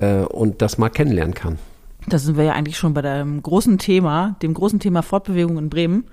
äh, 0.00 0.22
und 0.22 0.60
das 0.60 0.76
mal 0.78 0.88
kennenlernen 0.88 1.34
kann. 1.34 1.58
Da 2.06 2.18
sind 2.18 2.36
wir 2.36 2.44
ja 2.44 2.52
eigentlich 2.52 2.76
schon 2.76 2.94
bei 2.94 3.02
dem 3.02 3.42
großen 3.42 3.78
Thema, 3.78 4.36
dem 4.42 4.52
großen 4.52 4.80
Thema 4.80 5.02
Fortbewegung 5.02 5.56
in 5.56 5.70
Bremen. 5.70 6.04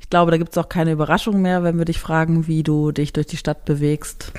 Ich 0.00 0.10
glaube, 0.10 0.30
da 0.30 0.36
gibt 0.36 0.50
es 0.50 0.58
auch 0.58 0.68
keine 0.68 0.92
Überraschung 0.92 1.40
mehr, 1.40 1.62
wenn 1.62 1.78
wir 1.78 1.84
dich 1.86 2.00
fragen, 2.00 2.46
wie 2.46 2.62
du 2.62 2.92
dich 2.92 3.12
durch 3.12 3.26
die 3.26 3.38
Stadt 3.38 3.64
bewegst. 3.64 4.32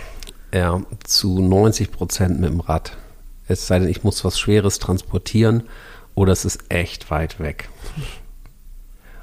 Ja, 0.53 0.81
zu 1.03 1.39
90 1.41 1.91
Prozent 1.91 2.39
mit 2.39 2.51
dem 2.51 2.59
Rad. 2.59 2.95
Es 3.47 3.67
sei 3.67 3.79
denn, 3.79 3.87
ich 3.87 4.03
muss 4.03 4.23
was 4.25 4.39
Schweres 4.39 4.79
transportieren 4.79 5.63
oder 6.15 6.33
es 6.33 6.45
ist 6.45 6.65
echt 6.69 7.09
weit 7.11 7.39
weg. 7.39 7.69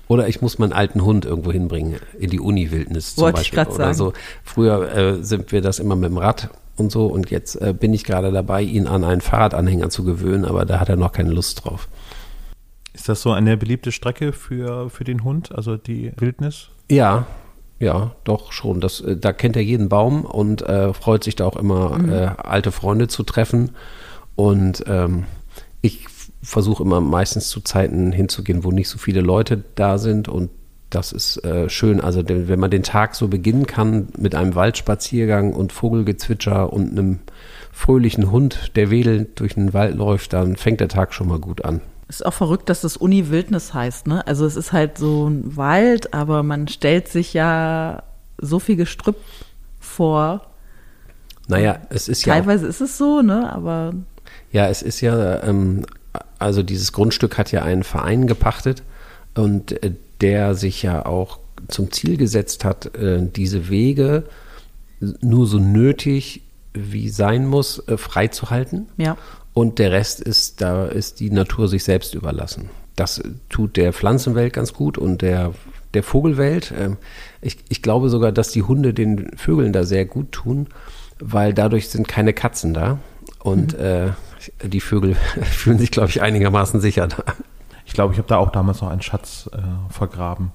Oder 0.06 0.28
ich 0.28 0.42
muss 0.42 0.58
meinen 0.58 0.72
alten 0.72 1.02
Hund 1.04 1.24
irgendwo 1.24 1.50
hinbringen, 1.50 1.96
in 2.18 2.30
die 2.30 2.40
Uni-Wildnis 2.40 3.14
zum 3.14 3.24
Wollte 3.24 3.40
ich 3.40 3.50
Beispiel. 3.50 3.56
grad 3.56 3.74
oder 3.74 3.94
sagen. 3.94 3.96
so. 3.96 4.12
Früher 4.42 4.92
äh, 4.94 5.24
sind 5.24 5.50
wir 5.52 5.60
das 5.60 5.78
immer 5.78 5.96
mit 5.96 6.10
dem 6.10 6.18
Rad 6.18 6.50
und 6.76 6.92
so 6.92 7.06
und 7.06 7.30
jetzt 7.30 7.60
äh, 7.60 7.72
bin 7.72 7.94
ich 7.94 8.04
gerade 8.04 8.30
dabei, 8.32 8.62
ihn 8.62 8.86
an 8.86 9.04
einen 9.04 9.20
Fahrradanhänger 9.20 9.90
zu 9.90 10.04
gewöhnen, 10.04 10.44
aber 10.44 10.64
da 10.64 10.80
hat 10.80 10.88
er 10.88 10.96
noch 10.96 11.12
keine 11.12 11.30
Lust 11.30 11.64
drauf. 11.64 11.88
Ist 12.92 13.08
das 13.08 13.22
so 13.22 13.32
eine 13.32 13.56
beliebte 13.56 13.92
Strecke 13.92 14.32
für, 14.32 14.88
für 14.90 15.04
den 15.04 15.24
Hund, 15.24 15.54
also 15.54 15.76
die 15.76 16.12
Wildnis? 16.16 16.68
Ja, 16.90 17.26
ja, 17.80 18.12
doch 18.24 18.52
schon. 18.52 18.80
Das, 18.80 19.00
äh, 19.00 19.16
da 19.16 19.32
kennt 19.32 19.56
er 19.56 19.62
jeden 19.62 19.88
Baum 19.88 20.24
und 20.24 20.62
äh, 20.62 20.92
freut 20.92 21.24
sich 21.24 21.36
da 21.36 21.46
auch 21.46 21.56
immer, 21.56 21.98
äh, 22.08 22.42
alte 22.42 22.72
Freunde 22.72 23.08
zu 23.08 23.22
treffen. 23.24 23.70
Und 24.36 24.84
ähm, 24.86 25.24
ich 25.80 26.06
versuche 26.42 26.82
immer 26.82 27.00
meistens 27.00 27.48
zu 27.48 27.60
Zeiten 27.60 28.12
hinzugehen, 28.12 28.64
wo 28.64 28.70
nicht 28.70 28.88
so 28.88 28.98
viele 28.98 29.20
Leute 29.20 29.64
da 29.74 29.98
sind 29.98 30.28
und 30.28 30.50
das 30.90 31.12
ist 31.12 31.44
äh, 31.44 31.68
schön. 31.68 32.00
Also 32.00 32.22
wenn 32.26 32.60
man 32.60 32.70
den 32.70 32.82
Tag 32.82 33.14
so 33.14 33.28
beginnen 33.28 33.66
kann 33.66 34.08
mit 34.16 34.34
einem 34.34 34.54
Waldspaziergang 34.54 35.52
und 35.52 35.72
Vogelgezwitscher 35.72 36.72
und 36.72 36.90
einem 36.92 37.18
fröhlichen 37.72 38.30
Hund, 38.30 38.72
der 38.76 38.90
wedelnd 38.90 39.40
durch 39.40 39.54
den 39.54 39.74
Wald 39.74 39.96
läuft, 39.96 40.32
dann 40.32 40.56
fängt 40.56 40.80
der 40.80 40.88
Tag 40.88 41.12
schon 41.12 41.28
mal 41.28 41.40
gut 41.40 41.64
an. 41.64 41.80
Ist 42.06 42.24
auch 42.24 42.34
verrückt, 42.34 42.68
dass 42.68 42.82
das 42.82 42.96
Uni 42.96 43.30
Wildnis 43.30 43.74
heißt, 43.74 44.06
ne? 44.06 44.26
Also 44.26 44.46
es 44.46 44.56
ist 44.56 44.72
halt 44.72 44.98
so 44.98 45.28
ein 45.28 45.56
Wald, 45.56 46.14
aber 46.14 46.42
man 46.42 46.68
stellt 46.68 47.08
sich 47.08 47.34
ja 47.34 48.02
so 48.38 48.58
viel 48.58 48.76
Gestrüpp 48.76 49.16
vor. 49.80 50.42
Naja, 51.48 51.78
es 51.90 52.08
ist 52.08 52.24
ja. 52.24 52.34
Teilweise 52.34 52.66
ist 52.66 52.80
es 52.80 52.98
so, 52.98 53.22
ne? 53.22 53.52
Aber. 53.52 53.94
Ja, 54.54 54.68
es 54.68 54.82
ist 54.82 55.00
ja, 55.00 55.42
ähm, 55.42 55.84
also 56.38 56.62
dieses 56.62 56.92
Grundstück 56.92 57.38
hat 57.38 57.50
ja 57.50 57.62
einen 57.62 57.82
Verein 57.82 58.28
gepachtet 58.28 58.84
und 59.34 59.82
äh, 59.82 59.90
der 60.20 60.54
sich 60.54 60.80
ja 60.80 61.04
auch 61.04 61.40
zum 61.66 61.90
Ziel 61.90 62.16
gesetzt 62.16 62.64
hat, 62.64 62.94
äh, 62.94 63.20
diese 63.20 63.68
Wege 63.68 64.22
nur 65.20 65.48
so 65.48 65.58
nötig 65.58 66.42
wie 66.72 67.08
sein 67.08 67.48
muss, 67.48 67.80
äh, 67.88 67.96
freizuhalten. 67.96 68.86
Ja. 68.96 69.16
Und 69.54 69.80
der 69.80 69.90
Rest 69.90 70.20
ist, 70.20 70.60
da 70.60 70.86
ist 70.86 71.18
die 71.18 71.30
Natur 71.30 71.66
sich 71.66 71.82
selbst 71.82 72.14
überlassen. 72.14 72.70
Das 72.94 73.20
tut 73.48 73.76
der 73.76 73.92
Pflanzenwelt 73.92 74.52
ganz 74.52 74.72
gut 74.72 74.98
und 74.98 75.20
der, 75.20 75.52
der 75.94 76.04
Vogelwelt. 76.04 76.72
Ähm, 76.78 76.96
ich, 77.40 77.58
ich 77.68 77.82
glaube 77.82 78.08
sogar, 78.08 78.30
dass 78.30 78.50
die 78.50 78.62
Hunde 78.62 78.94
den 78.94 79.36
Vögeln 79.36 79.72
da 79.72 79.82
sehr 79.82 80.04
gut 80.04 80.30
tun, 80.30 80.68
weil 81.18 81.52
dadurch 81.52 81.88
sind 81.88 82.06
keine 82.06 82.32
Katzen 82.32 82.72
da. 82.72 83.00
Und 83.40 83.76
mhm. 83.76 83.84
äh, 83.84 84.12
die 84.62 84.80
Vögel 84.80 85.14
fühlen 85.42 85.78
sich, 85.78 85.90
glaube 85.90 86.08
ich, 86.10 86.22
einigermaßen 86.22 86.80
sicher 86.80 87.08
da. 87.08 87.22
Ich 87.86 87.92
glaube, 87.92 88.12
ich 88.12 88.18
habe 88.18 88.28
da 88.28 88.38
auch 88.38 88.50
damals 88.50 88.80
noch 88.80 88.88
einen 88.88 89.02
Schatz 89.02 89.48
äh, 89.52 89.58
vergraben. 89.92 90.52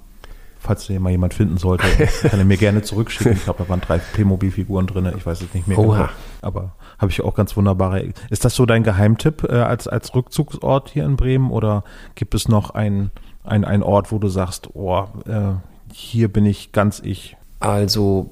Falls 0.62 0.88
den 0.88 1.02
mal 1.02 1.12
jemand 1.12 1.34
finden 1.34 1.58
sollte, 1.58 1.86
kann 2.24 2.40
er 2.40 2.46
mir 2.46 2.58
gerne 2.58 2.82
zurückschicken. 2.82 3.34
Ich 3.34 3.44
glaube, 3.46 3.64
da 3.64 3.70
waren 3.70 3.80
drei 3.80 4.00
Playmobil-Figuren 4.00 4.88
drin. 4.88 5.12
Ich 5.18 5.26
weiß 5.26 5.42
es 5.42 5.54
nicht 5.54 5.68
mehr 5.68 5.78
Oha. 5.78 5.98
genau. 5.98 6.10
Aber 6.42 6.74
habe 6.98 7.12
ich 7.12 7.22
auch 7.22 7.34
ganz 7.36 7.56
wunderbare. 7.56 8.14
Ist 8.30 8.44
das 8.44 8.56
so 8.56 8.66
dein 8.66 8.84
Geheimtipp 8.84 9.44
äh, 9.44 9.54
als, 9.54 9.88
als 9.88 10.14
Rückzugsort 10.14 10.90
hier 10.90 11.06
in 11.06 11.16
Bremen? 11.16 11.52
Oder 11.52 11.84
gibt 12.16 12.36
es 12.36 12.50
noch 12.50 12.72
einen 12.72 13.12
ein 13.44 13.84
Ort, 13.84 14.12
wo 14.12 14.20
du 14.20 14.28
sagst, 14.28 14.70
oh, 14.76 15.06
äh, 15.28 15.54
hier 15.92 16.28
bin 16.32 16.46
ich 16.46 16.72
ganz 16.72 17.00
ich? 17.04 17.36
Also 17.60 18.32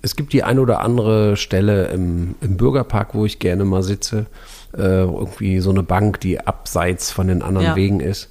es 0.00 0.16
gibt 0.16 0.32
die 0.32 0.44
ein 0.44 0.58
oder 0.58 0.80
andere 0.80 1.36
Stelle 1.36 1.88
im, 1.88 2.36
im 2.40 2.56
Bürgerpark, 2.56 3.14
wo 3.14 3.26
ich 3.26 3.38
gerne 3.38 3.64
mal 3.64 3.82
sitze. 3.82 4.26
Äh, 4.76 5.02
irgendwie 5.02 5.60
so 5.60 5.70
eine 5.70 5.82
Bank, 5.82 6.20
die 6.20 6.40
abseits 6.40 7.10
von 7.10 7.26
den 7.26 7.42
anderen 7.42 7.68
ja. 7.68 7.76
Wegen 7.76 8.00
ist. 8.00 8.30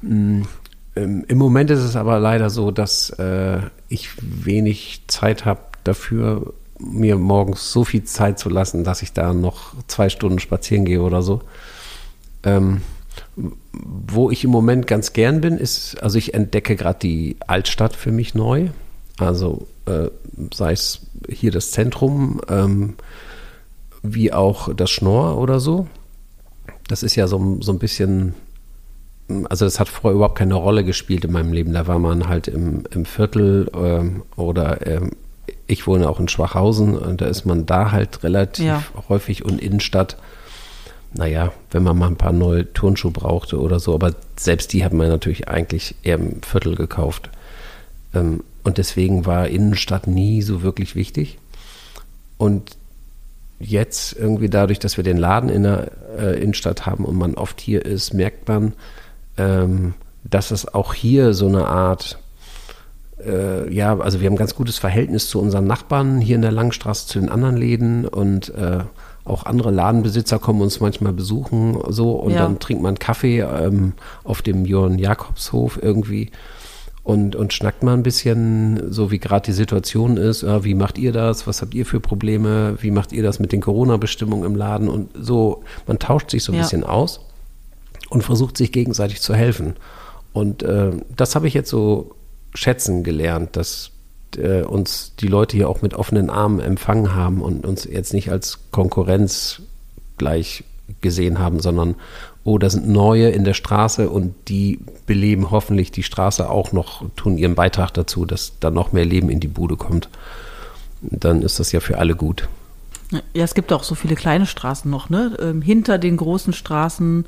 Mhm. 0.00 0.46
Im 0.94 1.38
Moment 1.38 1.70
ist 1.70 1.80
es 1.80 1.96
aber 1.96 2.18
leider 2.18 2.50
so, 2.50 2.70
dass 2.70 3.10
äh, 3.10 3.60
ich 3.88 4.10
wenig 4.20 5.02
Zeit 5.06 5.46
habe 5.46 5.60
dafür, 5.84 6.52
mir 6.78 7.16
morgens 7.16 7.72
so 7.72 7.84
viel 7.84 8.04
Zeit 8.04 8.38
zu 8.38 8.50
lassen, 8.50 8.84
dass 8.84 9.00
ich 9.02 9.12
da 9.12 9.32
noch 9.32 9.74
zwei 9.86 10.08
Stunden 10.10 10.38
spazieren 10.38 10.84
gehe 10.84 11.00
oder 11.00 11.22
so. 11.22 11.40
Ähm, 12.42 12.82
wo 13.72 14.30
ich 14.30 14.44
im 14.44 14.50
Moment 14.50 14.86
ganz 14.86 15.12
gern 15.12 15.40
bin, 15.40 15.58
ist, 15.58 16.02
also 16.02 16.18
ich 16.18 16.34
entdecke 16.34 16.76
gerade 16.76 16.98
die 16.98 17.36
Altstadt 17.46 17.94
für 17.94 18.12
mich 18.12 18.34
neu. 18.34 18.68
Also 19.18 19.66
äh, 19.86 20.08
sei 20.52 20.72
es 20.72 21.00
hier 21.28 21.52
das 21.52 21.70
Zentrum, 21.70 22.40
ähm, 22.48 22.94
wie 24.02 24.32
auch 24.32 24.74
das 24.74 24.90
Schnorr 24.90 25.38
oder 25.38 25.60
so. 25.60 25.86
Das 26.88 27.02
ist 27.02 27.16
ja 27.16 27.26
so, 27.26 27.58
so 27.60 27.72
ein 27.72 27.78
bisschen, 27.78 28.34
also 29.48 29.64
das 29.64 29.80
hat 29.80 29.88
vorher 29.88 30.16
überhaupt 30.16 30.38
keine 30.38 30.54
Rolle 30.54 30.84
gespielt 30.84 31.24
in 31.24 31.32
meinem 31.32 31.52
Leben. 31.52 31.72
Da 31.72 31.86
war 31.86 31.98
man 31.98 32.28
halt 32.28 32.48
im, 32.48 32.84
im 32.90 33.04
Viertel 33.04 33.70
ähm, 33.74 34.22
oder 34.36 34.86
ähm, 34.86 35.12
ich 35.66 35.86
wohne 35.86 36.08
auch 36.08 36.20
in 36.20 36.28
Schwachhausen 36.28 36.96
und 36.96 37.20
da 37.20 37.26
ist 37.26 37.44
man 37.44 37.66
da 37.66 37.92
halt 37.92 38.22
relativ 38.22 38.64
ja. 38.64 38.82
häufig 39.08 39.44
und 39.44 39.60
Innenstadt. 39.60 40.16
Naja, 41.14 41.52
wenn 41.70 41.82
man 41.82 41.98
mal 41.98 42.06
ein 42.06 42.16
paar 42.16 42.32
neue 42.32 42.72
Turnschuhe 42.72 43.10
brauchte 43.10 43.60
oder 43.60 43.80
so, 43.80 43.94
aber 43.94 44.14
selbst 44.36 44.72
die 44.72 44.84
hat 44.84 44.92
man 44.92 45.08
natürlich 45.08 45.48
eigentlich 45.48 45.94
eher 46.02 46.16
im 46.16 46.42
Viertel 46.42 46.74
gekauft. 46.74 47.30
Ähm, 48.14 48.42
und 48.64 48.78
deswegen 48.78 49.26
war 49.26 49.48
Innenstadt 49.48 50.06
nie 50.06 50.42
so 50.42 50.62
wirklich 50.62 50.94
wichtig. 50.94 51.38
Und 52.38 52.76
jetzt 53.62 54.16
irgendwie 54.16 54.48
dadurch, 54.48 54.78
dass 54.78 54.96
wir 54.96 55.04
den 55.04 55.16
Laden 55.16 55.48
in 55.48 55.62
der 55.62 55.90
äh, 56.18 56.42
Innenstadt 56.42 56.86
haben 56.86 57.04
und 57.04 57.16
man 57.16 57.34
oft 57.34 57.60
hier 57.60 57.84
ist, 57.84 58.12
merkt 58.12 58.48
man, 58.48 58.74
ähm, 59.38 59.94
dass 60.24 60.50
es 60.50 60.72
auch 60.72 60.94
hier 60.94 61.34
so 61.34 61.48
eine 61.48 61.66
Art, 61.66 62.18
äh, 63.24 63.72
ja, 63.72 63.98
also 63.98 64.20
wir 64.20 64.26
haben 64.26 64.34
ein 64.34 64.38
ganz 64.38 64.54
gutes 64.54 64.78
Verhältnis 64.78 65.28
zu 65.28 65.40
unseren 65.40 65.66
Nachbarn 65.66 66.20
hier 66.20 66.36
in 66.36 66.42
der 66.42 66.52
Langstraße, 66.52 67.06
zu 67.06 67.20
den 67.20 67.28
anderen 67.28 67.56
Läden 67.56 68.06
und 68.06 68.54
äh, 68.54 68.80
auch 69.24 69.46
andere 69.46 69.70
Ladenbesitzer 69.70 70.38
kommen 70.38 70.62
uns 70.62 70.80
manchmal 70.80 71.12
besuchen 71.12 71.78
so 71.88 72.12
und 72.12 72.32
ja. 72.32 72.42
dann 72.42 72.58
trinkt 72.58 72.82
man 72.82 72.98
Kaffee 72.98 73.40
ähm, 73.40 73.92
auf 74.24 74.42
dem 74.42 74.64
Jörn 74.64 74.98
Jakobshof 74.98 75.78
irgendwie 75.80 76.32
und, 77.04 77.34
und 77.34 77.52
schnackt 77.52 77.82
mal 77.82 77.94
ein 77.94 78.04
bisschen, 78.04 78.92
so 78.92 79.10
wie 79.10 79.18
gerade 79.18 79.46
die 79.46 79.52
Situation 79.52 80.16
ist. 80.16 80.42
Ja, 80.42 80.64
wie 80.64 80.74
macht 80.74 80.98
ihr 80.98 81.12
das? 81.12 81.46
Was 81.46 81.60
habt 81.60 81.74
ihr 81.74 81.84
für 81.84 82.00
Probleme? 82.00 82.76
Wie 82.80 82.92
macht 82.92 83.12
ihr 83.12 83.22
das 83.22 83.40
mit 83.40 83.50
den 83.50 83.60
Corona-Bestimmungen 83.60 84.44
im 84.44 84.54
Laden? 84.54 84.88
Und 84.88 85.10
so, 85.14 85.64
man 85.86 85.98
tauscht 85.98 86.30
sich 86.30 86.44
so 86.44 86.52
ein 86.52 86.56
ja. 86.56 86.62
bisschen 86.62 86.84
aus 86.84 87.20
und 88.08 88.22
versucht 88.22 88.56
sich 88.56 88.70
gegenseitig 88.70 89.20
zu 89.20 89.34
helfen. 89.34 89.74
Und 90.32 90.62
äh, 90.62 90.92
das 91.16 91.34
habe 91.34 91.48
ich 91.48 91.54
jetzt 91.54 91.70
so 91.70 92.14
schätzen 92.54 93.02
gelernt, 93.02 93.56
dass 93.56 93.90
äh, 94.36 94.62
uns 94.62 95.14
die 95.18 95.26
Leute 95.26 95.56
hier 95.56 95.68
auch 95.68 95.82
mit 95.82 95.94
offenen 95.94 96.30
Armen 96.30 96.60
empfangen 96.60 97.14
haben 97.14 97.42
und 97.42 97.66
uns 97.66 97.84
jetzt 97.84 98.14
nicht 98.14 98.30
als 98.30 98.60
Konkurrenz 98.70 99.62
gleich 100.18 100.64
gesehen 101.00 101.38
haben, 101.38 101.60
sondern 101.60 101.96
oh, 102.44 102.58
da 102.58 102.70
sind 102.70 102.88
neue 102.88 103.28
in 103.28 103.44
der 103.44 103.54
Straße 103.54 104.10
und 104.10 104.34
die 104.48 104.80
beleben 105.06 105.50
hoffentlich 105.50 105.92
die 105.92 106.02
Straße 106.02 106.48
auch 106.48 106.72
noch, 106.72 107.04
tun 107.16 107.38
ihren 107.38 107.54
Beitrag 107.54 107.92
dazu, 107.94 108.24
dass 108.24 108.58
da 108.58 108.70
noch 108.70 108.92
mehr 108.92 109.04
Leben 109.04 109.28
in 109.30 109.40
die 109.40 109.48
Bude 109.48 109.76
kommt. 109.76 110.08
Dann 111.02 111.42
ist 111.42 111.60
das 111.60 111.72
ja 111.72 111.80
für 111.80 111.98
alle 111.98 112.14
gut. 112.14 112.48
Ja, 113.34 113.44
es 113.44 113.54
gibt 113.54 113.72
auch 113.72 113.82
so 113.82 113.94
viele 113.94 114.14
kleine 114.14 114.46
Straßen 114.46 114.90
noch, 114.90 115.10
ne? 115.10 115.36
Ähm, 115.40 115.60
hinter 115.60 115.98
den 115.98 116.16
großen 116.16 116.52
Straßen, 116.52 117.26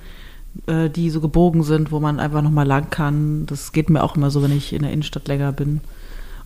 äh, 0.67 0.89
die 0.89 1.11
so 1.11 1.21
gebogen 1.21 1.63
sind, 1.63 1.93
wo 1.93 2.01
man 2.01 2.21
einfach 2.21 2.43
nochmal 2.43 2.67
lang 2.67 2.89
kann. 2.91 3.47
Das 3.47 3.73
geht 3.73 3.91
mir 3.91 4.03
auch 4.03 4.17
immer 4.17 4.31
so, 4.31 4.43
wenn 4.43 4.57
ich 4.57 4.73
in 4.73 4.83
der 4.83 4.93
Innenstadt 4.93 5.29
länger 5.29 5.53
bin. 5.53 5.81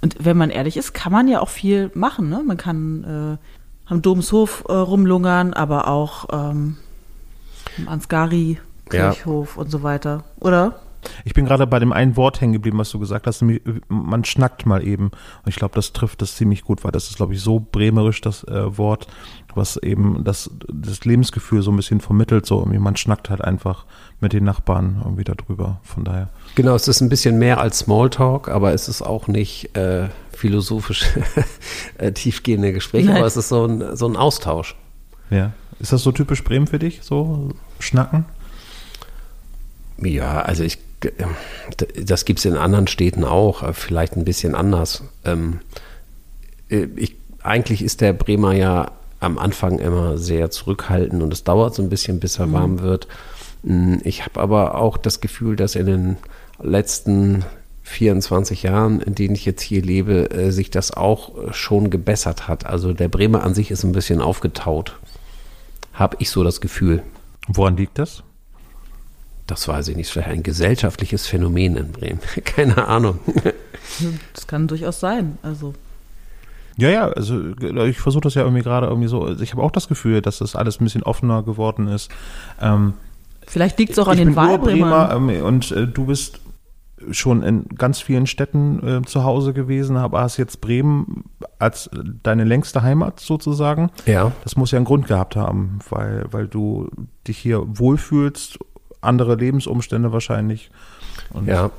Und 0.00 0.16
wenn 0.18 0.36
man 0.36 0.50
ehrlich 0.50 0.76
ist, 0.76 0.92
kann 0.92 1.12
man 1.12 1.28
ja 1.28 1.40
auch 1.40 1.48
viel 1.48 1.90
machen, 1.94 2.28
ne? 2.28 2.42
Man 2.44 2.56
kann 2.56 3.04
äh, 3.04 3.90
am 3.92 4.02
Domshof 4.02 4.64
äh, 4.68 4.72
rumlungern, 4.72 5.54
aber 5.54 5.88
auch 5.88 6.26
ähm, 6.32 6.76
Ansgari, 7.86 8.58
Kirchhof 8.88 9.56
ja. 9.56 9.62
und 9.62 9.70
so 9.70 9.82
weiter, 9.82 10.24
oder? 10.40 10.80
Ich 11.24 11.34
bin 11.34 11.44
gerade 11.44 11.66
bei 11.66 11.78
dem 11.78 11.92
einen 11.92 12.16
Wort 12.16 12.40
hängen 12.40 12.54
geblieben, 12.54 12.78
was 12.78 12.90
du 12.90 12.98
gesagt 12.98 13.26
hast. 13.26 13.44
Man 13.88 14.24
schnackt 14.24 14.66
mal 14.66 14.84
eben. 14.86 15.06
Und 15.06 15.48
ich 15.48 15.56
glaube, 15.56 15.74
das 15.74 15.92
trifft 15.92 16.22
das 16.22 16.36
ziemlich 16.36 16.62
gut, 16.62 16.84
weil 16.84 16.90
das 16.90 17.08
ist, 17.08 17.16
glaube 17.16 17.34
ich, 17.34 17.40
so 17.40 17.60
bremerisch, 17.60 18.20
das 18.20 18.44
äh, 18.44 18.76
Wort, 18.76 19.06
was 19.54 19.76
eben 19.76 20.24
das, 20.24 20.50
das 20.68 21.04
Lebensgefühl 21.04 21.62
so 21.62 21.70
ein 21.70 21.76
bisschen 21.76 22.00
vermittelt. 22.00 22.46
So 22.46 22.58
irgendwie, 22.58 22.78
man 22.78 22.96
schnackt 22.96 23.30
halt 23.30 23.42
einfach 23.42 23.84
mit 24.20 24.32
den 24.32 24.44
Nachbarn 24.44 25.00
irgendwie 25.04 25.24
darüber. 25.24 25.80
Von 25.82 26.04
daher. 26.04 26.30
Genau, 26.54 26.74
es 26.74 26.88
ist 26.88 27.00
ein 27.00 27.08
bisschen 27.08 27.38
mehr 27.38 27.60
als 27.60 27.80
Smalltalk, 27.80 28.48
aber 28.48 28.72
es 28.72 28.88
ist 28.88 29.02
auch 29.02 29.28
nicht 29.28 29.76
äh, 29.76 30.08
philosophisch 30.32 31.06
äh, 31.98 32.12
tiefgehende 32.12 32.72
Gespräche, 32.72 33.08
Nein. 33.08 33.18
aber 33.18 33.26
es 33.26 33.36
ist 33.36 33.48
so 33.48 33.66
ein, 33.66 33.96
so 33.96 34.06
ein 34.08 34.16
Austausch. 34.16 34.76
Ja. 35.30 35.52
Ist 35.80 35.92
das 35.92 36.02
so 36.02 36.12
typisch 36.12 36.42
Bremen 36.42 36.66
für 36.66 36.78
dich, 36.78 37.00
so 37.02 37.50
schnacken? 37.78 38.24
Ja, 39.98 40.40
also 40.40 40.64
ich, 40.64 40.78
das 42.04 42.24
gibt 42.24 42.40
es 42.40 42.44
in 42.44 42.56
anderen 42.56 42.86
Städten 42.86 43.24
auch, 43.24 43.62
äh, 43.62 43.72
vielleicht 43.72 44.16
ein 44.16 44.24
bisschen 44.24 44.54
anders. 44.54 45.04
Ähm, 45.24 45.60
äh, 46.68 46.86
ich, 46.96 47.16
eigentlich 47.42 47.82
ist 47.82 48.00
der 48.00 48.12
Bremer 48.12 48.52
ja 48.52 48.92
am 49.20 49.38
Anfang 49.38 49.78
immer 49.78 50.18
sehr 50.18 50.50
zurückhaltend 50.50 51.22
und 51.22 51.32
es 51.32 51.44
dauert 51.44 51.74
so 51.74 51.82
ein 51.82 51.88
bisschen, 51.88 52.20
bis 52.20 52.38
er 52.38 52.46
mhm. 52.46 52.52
warm 52.52 52.80
wird. 52.80 53.08
Hm, 53.64 54.00
ich 54.04 54.24
habe 54.24 54.40
aber 54.40 54.76
auch 54.76 54.96
das 54.96 55.20
Gefühl, 55.20 55.56
dass 55.56 55.74
in 55.74 55.86
den 55.86 56.16
letzten 56.60 57.44
24 57.84 58.64
Jahren, 58.64 59.00
in 59.00 59.14
denen 59.14 59.34
ich 59.34 59.44
jetzt 59.44 59.62
hier 59.62 59.82
lebe, 59.82 60.30
äh, 60.30 60.50
sich 60.50 60.70
das 60.70 60.92
auch 60.92 61.52
schon 61.52 61.90
gebessert 61.90 62.46
hat. 62.48 62.66
Also 62.66 62.92
der 62.92 63.08
Bremer 63.08 63.42
an 63.44 63.54
sich 63.54 63.70
ist 63.70 63.84
ein 63.84 63.92
bisschen 63.92 64.20
aufgetaut 64.20 64.98
habe 65.98 66.16
ich 66.20 66.30
so 66.30 66.44
das 66.44 66.60
Gefühl. 66.60 67.02
Woran 67.48 67.76
liegt 67.76 67.98
das? 67.98 68.22
Das 69.46 69.66
weiß 69.66 69.88
ich 69.88 69.96
nicht. 69.96 70.10
Vielleicht 70.10 70.28
ein 70.28 70.42
gesellschaftliches 70.42 71.26
Phänomen 71.26 71.76
in 71.76 71.92
Bremen. 71.92 72.20
Keine 72.44 72.86
Ahnung. 72.86 73.18
Das 74.34 74.46
kann 74.46 74.68
durchaus 74.68 75.00
sein. 75.00 75.38
Also. 75.42 75.74
Ja, 76.76 76.90
ja, 76.90 77.08
also 77.08 77.42
ich 77.86 77.98
versuche 77.98 78.22
das 78.22 78.34
ja 78.34 78.42
irgendwie 78.42 78.62
gerade 78.62 78.86
irgendwie 78.86 79.08
so. 79.08 79.28
Ich 79.40 79.52
habe 79.52 79.62
auch 79.62 79.72
das 79.72 79.88
Gefühl, 79.88 80.22
dass 80.22 80.38
das 80.38 80.54
alles 80.54 80.80
ein 80.80 80.84
bisschen 80.84 81.02
offener 81.02 81.42
geworden 81.42 81.88
ist. 81.88 82.10
Ähm, 82.60 82.94
Vielleicht 83.46 83.78
liegt 83.78 83.92
es 83.92 83.98
auch 83.98 84.06
an 84.08 84.18
den 84.18 84.36
Wahlbremern. 84.36 85.30
Ähm, 85.30 85.44
und 85.44 85.72
äh, 85.72 85.88
du 85.88 86.04
bist 86.04 86.40
schon 87.10 87.42
in 87.42 87.66
ganz 87.76 88.00
vielen 88.00 88.26
Städten 88.26 88.86
äh, 88.86 89.02
zu 89.02 89.24
Hause 89.24 89.52
gewesen, 89.52 89.96
aber 89.96 90.20
hast 90.20 90.36
jetzt 90.36 90.60
Bremen 90.60 91.24
als 91.58 91.90
deine 92.22 92.44
längste 92.44 92.82
Heimat 92.82 93.20
sozusagen. 93.20 93.90
Ja. 94.06 94.32
Das 94.44 94.56
muss 94.56 94.70
ja 94.70 94.76
einen 94.76 94.84
Grund 94.84 95.06
gehabt 95.06 95.36
haben, 95.36 95.78
weil, 95.90 96.26
weil 96.30 96.46
du 96.46 96.88
dich 97.26 97.38
hier 97.38 97.62
wohlfühlst, 97.66 98.58
andere 99.00 99.36
Lebensumstände 99.36 100.12
wahrscheinlich. 100.12 100.70
Und 101.32 101.46
ja, 101.46 101.70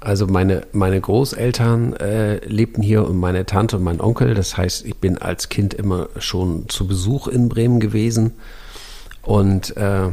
also 0.00 0.26
meine, 0.26 0.66
meine 0.72 1.00
Großeltern 1.00 1.94
äh, 1.94 2.36
lebten 2.46 2.82
hier 2.82 3.06
und 3.06 3.18
meine 3.18 3.44
Tante 3.46 3.76
und 3.76 3.82
mein 3.82 4.00
Onkel. 4.00 4.34
Das 4.34 4.56
heißt, 4.56 4.84
ich 4.86 4.96
bin 4.96 5.18
als 5.18 5.48
Kind 5.48 5.74
immer 5.74 6.08
schon 6.18 6.68
zu 6.68 6.86
Besuch 6.86 7.28
in 7.28 7.48
Bremen 7.48 7.80
gewesen. 7.80 8.32
Und 9.22 9.76
äh, 9.76 10.08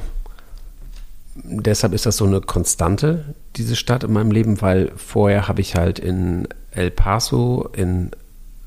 deshalb 1.44 1.94
ist 1.94 2.06
das 2.06 2.18
so 2.18 2.26
eine 2.26 2.42
Konstante, 2.42 3.36
diese 3.56 3.76
Stadt 3.76 4.04
in 4.04 4.14
meinem 4.14 4.32
Leben, 4.32 4.62
weil 4.62 4.92
vorher 4.96 5.48
habe 5.48 5.62
ich 5.62 5.76
halt 5.76 6.00
in 6.00 6.48
El 6.72 6.92
Paso, 6.92 7.70
in 7.74 8.12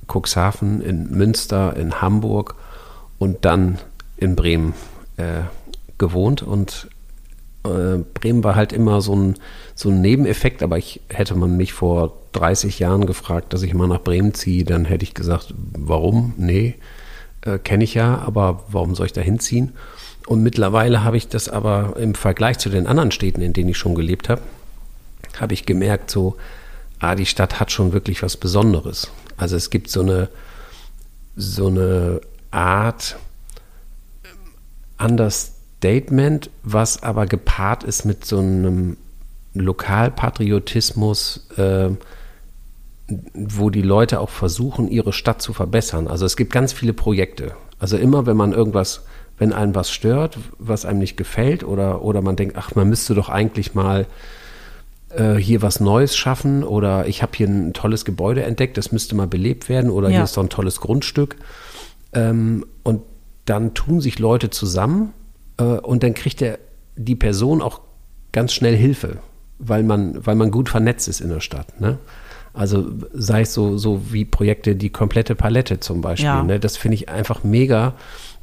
Cuxhaven, 0.09 0.81
in 0.81 1.11
Münster, 1.11 1.77
in 1.77 2.01
Hamburg 2.01 2.55
und 3.19 3.45
dann 3.45 3.79
in 4.17 4.37
Bremen 4.37 4.75
äh, 5.17 5.43
gewohnt 5.99 6.43
und 6.43 6.89
äh, 7.65 7.99
Bremen 8.15 8.43
war 8.43 8.55
halt 8.55 8.73
immer 8.73 9.01
so 9.01 9.15
ein, 9.15 9.37
so 9.75 9.91
ein 9.91 10.01
Nebeneffekt, 10.01 10.63
aber 10.63 10.79
ich 10.79 11.01
hätte 11.09 11.35
man 11.35 11.57
mich 11.57 11.73
vor 11.73 12.17
30 12.33 12.79
Jahren 12.79 13.07
gefragt, 13.07 13.53
dass 13.53 13.63
ich 13.63 13.75
mal 13.75 13.89
nach 13.89 14.03
Bremen 14.03 14.35
ziehe, 14.35 14.65
dann 14.65 14.85
hätte 14.85 15.05
ich 15.05 15.15
gesagt, 15.15 15.55
warum? 15.57 16.35
Nee, 16.37 16.75
äh, 17.43 17.59
kenne 17.59 17.85
ich 17.85 17.95
ja, 17.95 18.19
aber 18.19 18.65
warum 18.69 18.95
soll 18.95 19.07
ich 19.07 19.13
da 19.13 19.21
hinziehen? 19.21 19.73
Und 20.31 20.45
mittlerweile 20.45 21.03
habe 21.03 21.17
ich 21.17 21.27
das 21.27 21.49
aber 21.49 21.97
im 21.97 22.15
Vergleich 22.15 22.57
zu 22.61 22.69
den 22.69 22.87
anderen 22.87 23.11
Städten, 23.11 23.43
in 23.43 23.53
denen 23.53 23.71
ich 23.71 23.79
schon 23.79 23.97
gelebt 23.97 24.29
habe, 24.29 24.41
habe 25.41 25.55
ich 25.55 25.67
gemerkt, 25.67 26.09
so, 26.09 26.37
ah, 27.01 27.17
die 27.17 27.27
Stadt 27.27 27.59
hat 27.59 27.73
schon 27.73 27.93
wirklich 27.93 28.23
was 28.23 28.37
Besonderes. 28.37 29.11
Also 29.37 29.57
es 29.57 29.71
gibt 29.71 29.91
so 29.91 30.03
eine, 30.03 30.29
so 31.35 31.67
eine 31.67 32.21
Art 32.53 33.17
Understatement, 35.01 36.49
was 36.63 37.03
aber 37.03 37.27
gepaart 37.27 37.83
ist 37.83 38.05
mit 38.05 38.25
so 38.25 38.39
einem 38.39 38.99
Lokalpatriotismus, 39.55 41.49
äh, 41.57 41.89
wo 43.35 43.71
die 43.71 43.83
Leute 43.83 44.21
auch 44.21 44.31
versuchen, 44.31 44.87
ihre 44.87 45.13
Stadt 45.13 45.43
zu 45.43 45.53
verbessern. 45.53 46.07
Also 46.07 46.25
es 46.25 46.37
gibt 46.37 46.53
ganz 46.53 46.73
viele 46.73 46.93
Projekte. 46.93 47.57
Also 47.81 47.97
immer, 47.97 48.27
wenn 48.27 48.37
man 48.37 48.53
irgendwas 48.53 49.03
wenn 49.41 49.55
einem 49.55 49.75
was 49.75 49.91
stört, 49.91 50.39
was 50.59 50.85
einem 50.85 50.99
nicht 50.99 51.17
gefällt 51.17 51.65
oder, 51.65 52.03
oder 52.03 52.21
man 52.21 52.37
denkt, 52.37 52.57
ach, 52.59 52.75
man 52.75 52.91
müsste 52.91 53.15
doch 53.15 53.31
eigentlich 53.31 53.75
mal 53.75 54.07
äh, 55.09 55.37
hier 55.37 55.63
was 55.63 55.81
Neues 55.81 56.15
schaffen 56.15 56.63
oder 56.63 57.07
ich 57.07 57.23
habe 57.23 57.33
hier 57.35 57.49
ein 57.49 57.73
tolles 57.73 58.05
Gebäude 58.05 58.43
entdeckt, 58.43 58.77
das 58.77 58.93
müsste 58.93 59.15
mal 59.15 59.27
belebt 59.27 59.71
werden 59.71 59.91
oder 59.91 60.11
ja. 60.11 60.17
hier 60.17 60.25
ist 60.25 60.35
so 60.35 60.43
ein 60.43 60.51
tolles 60.51 60.83
Grundstück. 60.83 61.37
Ähm, 62.13 62.67
und 62.83 63.01
dann 63.47 63.73
tun 63.73 64.03
sich 64.03 64.19
Leute 64.19 64.51
zusammen 64.51 65.15
äh, 65.57 65.63
und 65.63 66.03
dann 66.03 66.13
kriegt 66.13 66.43
der, 66.43 66.59
die 66.97 67.17
Person 67.17 67.63
auch 67.63 67.81
ganz 68.33 68.53
schnell 68.53 68.77
Hilfe, 68.77 69.21
weil 69.59 69.83
man, 69.85 70.25
weil 70.27 70.35
man 70.35 70.51
gut 70.51 70.69
vernetzt 70.69 71.09
ist 71.09 71.23
in 71.23 71.31
der 71.31 71.41
Stadt. 71.41 71.81
Ne? 71.81 71.97
Also 72.53 72.91
sei 73.15 73.41
es 73.41 73.55
so, 73.55 73.79
so 73.79 74.13
wie 74.13 74.27
Projekte, 74.27 74.77
die 74.77 74.91
komplette 74.91 75.35
Palette 75.35 75.81
zum 75.81 76.03
Beispiel. 76.03 76.27
Ja. 76.27 76.43
Ne? 76.43 76.61
Das 76.61 76.77
finde 76.77 76.97
ich 76.97 77.09
einfach 77.09 77.43
mega, 77.43 77.95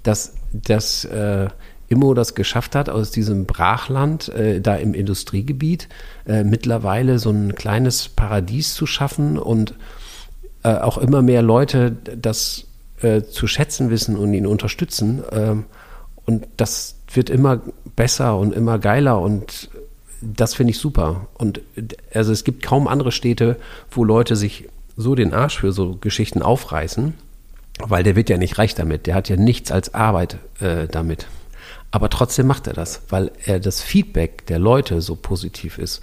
dass 0.01 0.36
dass 0.51 1.05
äh, 1.05 1.47
Immo 1.89 2.13
das 2.13 2.35
geschafft 2.35 2.75
hat, 2.75 2.89
aus 2.89 3.11
diesem 3.11 3.45
Brachland, 3.45 4.29
äh, 4.29 4.59
da 4.59 4.75
im 4.75 4.93
Industriegebiet, 4.93 5.87
äh, 6.25 6.43
mittlerweile 6.43 7.19
so 7.19 7.29
ein 7.29 7.55
kleines 7.55 8.09
Paradies 8.09 8.73
zu 8.73 8.85
schaffen 8.85 9.37
und 9.37 9.73
äh, 10.63 10.75
auch 10.75 10.97
immer 10.97 11.21
mehr 11.21 11.41
Leute 11.41 11.91
das 11.91 12.65
äh, 13.01 13.23
zu 13.23 13.47
schätzen 13.47 13.89
wissen 13.89 14.17
und 14.17 14.33
ihn 14.33 14.45
unterstützen. 14.47 15.23
Ähm, 15.31 15.65
und 16.25 16.47
das 16.57 16.95
wird 17.13 17.29
immer 17.29 17.61
besser 17.95 18.37
und 18.37 18.53
immer 18.53 18.79
geiler 18.79 19.21
und 19.21 19.69
das 20.21 20.55
finde 20.55 20.71
ich 20.71 20.79
super. 20.79 21.27
Und 21.35 21.61
also 22.13 22.31
es 22.31 22.43
gibt 22.43 22.63
kaum 22.63 22.87
andere 22.87 23.11
Städte, 23.11 23.57
wo 23.91 24.03
Leute 24.03 24.35
sich 24.35 24.67
so 24.97 25.15
den 25.15 25.33
Arsch 25.33 25.59
für 25.59 25.71
so 25.71 25.95
Geschichten 25.95 26.41
aufreißen 26.41 27.13
weil 27.79 28.03
der 28.03 28.15
wird 28.15 28.29
ja 28.29 28.37
nicht 28.37 28.57
reich 28.57 28.75
damit, 28.75 29.07
der 29.07 29.15
hat 29.15 29.29
ja 29.29 29.35
nichts 29.35 29.71
als 29.71 29.93
Arbeit 29.93 30.37
äh, 30.59 30.87
damit. 30.87 31.27
Aber 31.91 32.09
trotzdem 32.09 32.47
macht 32.47 32.67
er 32.67 32.73
das, 32.73 33.01
weil 33.09 33.31
er 33.45 33.59
das 33.59 33.81
Feedback 33.81 34.45
der 34.47 34.59
Leute 34.59 35.01
so 35.01 35.15
positiv 35.15 35.77
ist. 35.77 36.01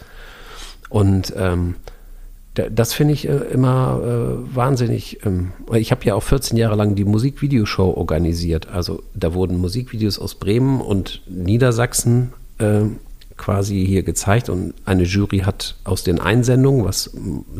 Und 0.88 1.34
ähm, 1.36 1.76
das 2.54 2.92
finde 2.92 3.14
ich 3.14 3.28
äh, 3.28 3.32
immer 3.32 4.00
äh, 4.02 4.56
wahnsinnig. 4.56 5.24
Ähm, 5.26 5.52
ich 5.72 5.90
habe 5.90 6.04
ja 6.04 6.14
auch 6.14 6.22
14 6.22 6.56
Jahre 6.56 6.76
lang 6.76 6.94
die 6.94 7.04
Musikvideoshow 7.04 7.94
organisiert. 7.96 8.68
Also 8.68 9.02
da 9.14 9.34
wurden 9.34 9.56
Musikvideos 9.56 10.18
aus 10.18 10.36
Bremen 10.36 10.80
und 10.80 11.22
Niedersachsen 11.26 12.32
äh, 12.58 12.82
quasi 13.36 13.84
hier 13.84 14.04
gezeigt 14.04 14.48
und 14.48 14.74
eine 14.84 15.02
Jury 15.02 15.40
hat 15.40 15.74
aus 15.82 16.04
den 16.04 16.20
Einsendungen, 16.20 16.84
was 16.84 17.10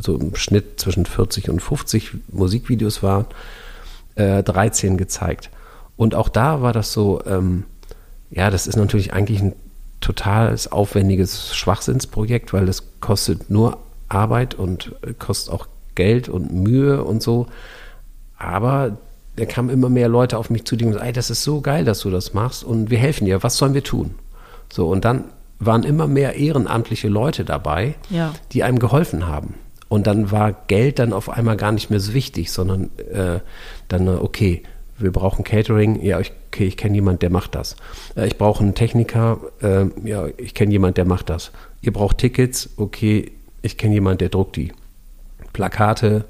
so 0.00 0.16
im 0.16 0.36
Schnitt 0.36 0.78
zwischen 0.78 1.04
40 1.04 1.50
und 1.50 1.60
50 1.60 2.12
Musikvideos 2.30 3.02
waren, 3.02 3.26
äh, 4.16 4.42
13 4.42 4.96
gezeigt. 4.96 5.50
Und 5.96 6.14
auch 6.14 6.28
da 6.28 6.62
war 6.62 6.72
das 6.72 6.92
so, 6.92 7.22
ähm, 7.26 7.64
ja, 8.30 8.50
das 8.50 8.66
ist 8.66 8.76
natürlich 8.76 9.12
eigentlich 9.12 9.40
ein 9.40 9.54
totales 10.00 10.70
aufwendiges 10.70 11.54
Schwachsinnsprojekt, 11.54 12.52
weil 12.52 12.66
das 12.66 12.82
kostet 13.00 13.50
nur 13.50 13.78
Arbeit 14.08 14.54
und 14.54 14.94
äh, 15.02 15.14
kostet 15.14 15.52
auch 15.52 15.66
Geld 15.94 16.28
und 16.28 16.52
Mühe 16.52 17.04
und 17.04 17.22
so. 17.22 17.46
Aber 18.36 18.98
da 19.36 19.46
kamen 19.46 19.70
immer 19.70 19.88
mehr 19.88 20.08
Leute 20.08 20.38
auf 20.38 20.50
mich 20.50 20.64
zu, 20.64 20.76
die 20.76 20.84
gesagt, 20.84 21.04
ey, 21.04 21.12
das 21.12 21.30
ist 21.30 21.42
so 21.42 21.60
geil, 21.60 21.84
dass 21.84 22.00
du 22.00 22.10
das 22.10 22.34
machst 22.34 22.64
und 22.64 22.90
wir 22.90 22.98
helfen 22.98 23.24
dir, 23.24 23.42
was 23.42 23.56
sollen 23.56 23.74
wir 23.74 23.82
tun? 23.82 24.14
So, 24.72 24.88
und 24.88 25.04
dann 25.04 25.24
waren 25.58 25.82
immer 25.82 26.06
mehr 26.06 26.34
ehrenamtliche 26.34 27.08
Leute 27.08 27.44
dabei, 27.44 27.94
ja. 28.10 28.32
die 28.52 28.62
einem 28.62 28.78
geholfen 28.78 29.26
haben. 29.26 29.54
Und 29.88 30.06
dann 30.06 30.30
war 30.30 30.52
Geld 30.66 30.98
dann 30.98 31.12
auf 31.12 31.28
einmal 31.28 31.56
gar 31.56 31.72
nicht 31.72 31.90
mehr 31.90 32.00
so 32.00 32.14
wichtig, 32.14 32.50
sondern 32.50 32.90
äh, 33.12 33.40
dann, 33.88 34.06
äh, 34.06 34.10
okay, 34.10 34.62
wir 34.98 35.12
brauchen 35.12 35.44
Catering, 35.44 36.02
ja, 36.02 36.18
okay, 36.18 36.66
ich 36.66 36.76
kenne 36.76 36.94
jemanden, 36.94 37.20
der 37.20 37.30
macht 37.30 37.54
das. 37.54 37.76
Äh, 38.16 38.26
ich 38.26 38.38
brauche 38.38 38.62
einen 38.62 38.74
Techniker, 38.74 39.38
äh, 39.60 39.86
ja, 40.08 40.26
ich 40.36 40.54
kenne 40.54 40.72
jemanden, 40.72 40.94
der 40.94 41.04
macht 41.04 41.30
das. 41.30 41.52
Ihr 41.80 41.92
braucht 41.92 42.18
Tickets, 42.18 42.70
okay, 42.76 43.32
ich 43.62 43.76
kenne 43.76 43.94
jemanden, 43.94 44.18
der 44.18 44.28
druckt 44.28 44.56
die. 44.56 44.72
Plakate, 45.52 46.24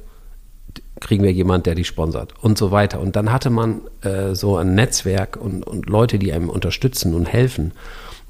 kriegen 1.00 1.22
wir 1.22 1.32
jemanden, 1.32 1.64
der 1.64 1.74
die 1.74 1.84
sponsert 1.84 2.34
und 2.42 2.56
so 2.58 2.70
weiter. 2.70 3.00
Und 3.00 3.16
dann 3.16 3.32
hatte 3.32 3.50
man 3.50 3.82
äh, 4.02 4.34
so 4.34 4.56
ein 4.56 4.74
Netzwerk 4.74 5.36
und, 5.36 5.62
und 5.62 5.88
Leute, 5.88 6.18
die 6.18 6.32
einem 6.32 6.48
unterstützen 6.48 7.14
und 7.14 7.26
helfen. 7.26 7.72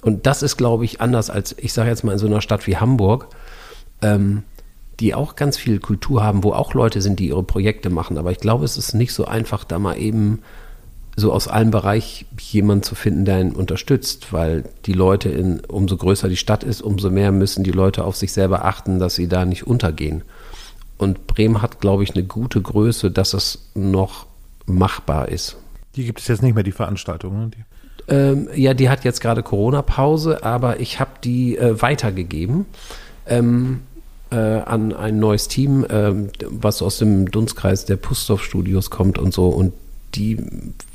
Und 0.01 0.27
das 0.27 0.43
ist, 0.43 0.57
glaube 0.57 0.85
ich, 0.85 1.01
anders 1.01 1.31
als, 1.31 1.55
ich 1.59 1.73
sage 1.73 1.91
jetzt 1.91 2.05
mal, 2.05 2.13
in 2.13 2.19
so 2.19 2.27
einer 2.27 2.41
Stadt 2.41 2.67
wie 2.67 2.77
Hamburg. 2.77 3.29
Ähm, 4.03 4.43
die 5.01 5.15
auch 5.15 5.37
ganz 5.37 5.57
viel 5.57 5.81
Kultur 5.81 6.23
haben, 6.23 6.45
wo 6.45 6.53
auch 6.53 6.75
Leute 6.75 7.03
sind, 7.03 7.19
die 7.19 7.29
ihre 7.29 7.43
Projekte 7.43 7.91
machen. 7.91 8.19
Aber 8.19 8.31
ich 8.31 8.39
glaube, 8.39 8.65
es 8.65 8.77
ist 8.77 8.95
nicht 8.95 9.13
so 9.13 9.25
einfach, 9.25 9.65
da 9.65 9.79
mal 9.79 9.99
eben 9.99 10.41
so 11.17 11.33
aus 11.33 11.47
allen 11.47 11.71
Bereichen 11.71 12.27
jemanden 12.39 12.83
zu 12.83 12.95
finden, 12.95 13.25
der 13.25 13.37
einen 13.37 13.53
unterstützt, 13.53 14.33
weil 14.33 14.65
die 14.87 14.93
Leute 14.93 15.29
in, 15.29 15.61
umso 15.61 15.97
größer 15.97 16.29
die 16.29 16.37
Stadt 16.37 16.65
ist, 16.65 16.83
umso 16.83 17.11
mehr 17.11 17.31
müssen 17.31 17.63
die 17.63 17.71
Leute 17.71 18.05
auf 18.05 18.17
sich 18.17 18.33
selber 18.33 18.65
achten, 18.65 18.99
dass 18.99 19.15
sie 19.15 19.29
da 19.29 19.45
nicht 19.45 19.67
untergehen. 19.67 20.23
Und 20.99 21.27
Bremen 21.27 21.63
hat, 21.63 21.81
glaube 21.81 22.03
ich, 22.03 22.15
eine 22.15 22.25
gute 22.25 22.61
Größe, 22.61 23.11
dass 23.11 23.35
es 23.35 23.71
noch 23.75 24.27
machbar 24.67 25.29
ist. 25.29 25.57
Die 25.97 26.05
gibt 26.05 26.21
es 26.21 26.29
jetzt 26.29 26.43
nicht 26.43 26.55
mehr, 26.55 26.65
die 26.65 26.73
Veranstaltung, 26.73 27.39
ne? 27.39 27.51
Die 27.57 27.65
ähm, 28.07 28.49
ja, 28.55 28.75
die 28.75 28.91
hat 28.91 29.05
jetzt 29.05 29.21
gerade 29.21 29.43
Corona-Pause, 29.43 30.45
aber 30.45 30.81
ich 30.81 31.01
habe 31.01 31.13
die 31.23 31.57
äh, 31.57 31.81
weitergegeben. 31.81 32.67
Ähm, 33.27 33.81
äh, 34.35 34.63
an 34.65 34.93
ein 34.93 35.19
neues 35.19 35.49
Team, 35.49 35.85
äh, 35.85 36.13
was 36.49 36.83
aus 36.83 36.99
dem 36.99 37.31
Dunstkreis 37.31 37.85
der 37.85 37.97
Pustow-Studios 37.97 38.91
kommt 38.91 39.19
und 39.19 39.33
so. 39.33 39.49
Und 39.49 39.73
die 40.15 40.39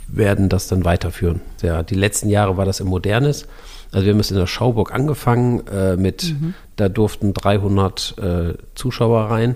werden 0.08 0.50
das 0.50 0.68
dann 0.68 0.84
weiterführen. 0.86 1.42
Ja, 1.62 1.84
die 1.84 1.96
letzten 1.96 2.30
Jahre 2.30 2.58
war 2.58 2.66
das 2.66 2.80
im 2.80 2.88
Modernes. 2.88 3.46
Also 3.92 4.06
wir 4.06 4.14
haben 4.14 4.20
es 4.20 4.32
in 4.32 4.38
der 4.38 4.48
Schauburg 4.48 4.94
angefangen 4.94 5.66
äh, 5.68 5.96
mit, 5.96 6.36
mhm. 6.40 6.54
da 6.76 6.90
durften 6.90 7.34
300 7.34 8.16
äh, 8.18 8.54
Zuschauer 8.76 9.32
rein. 9.32 9.56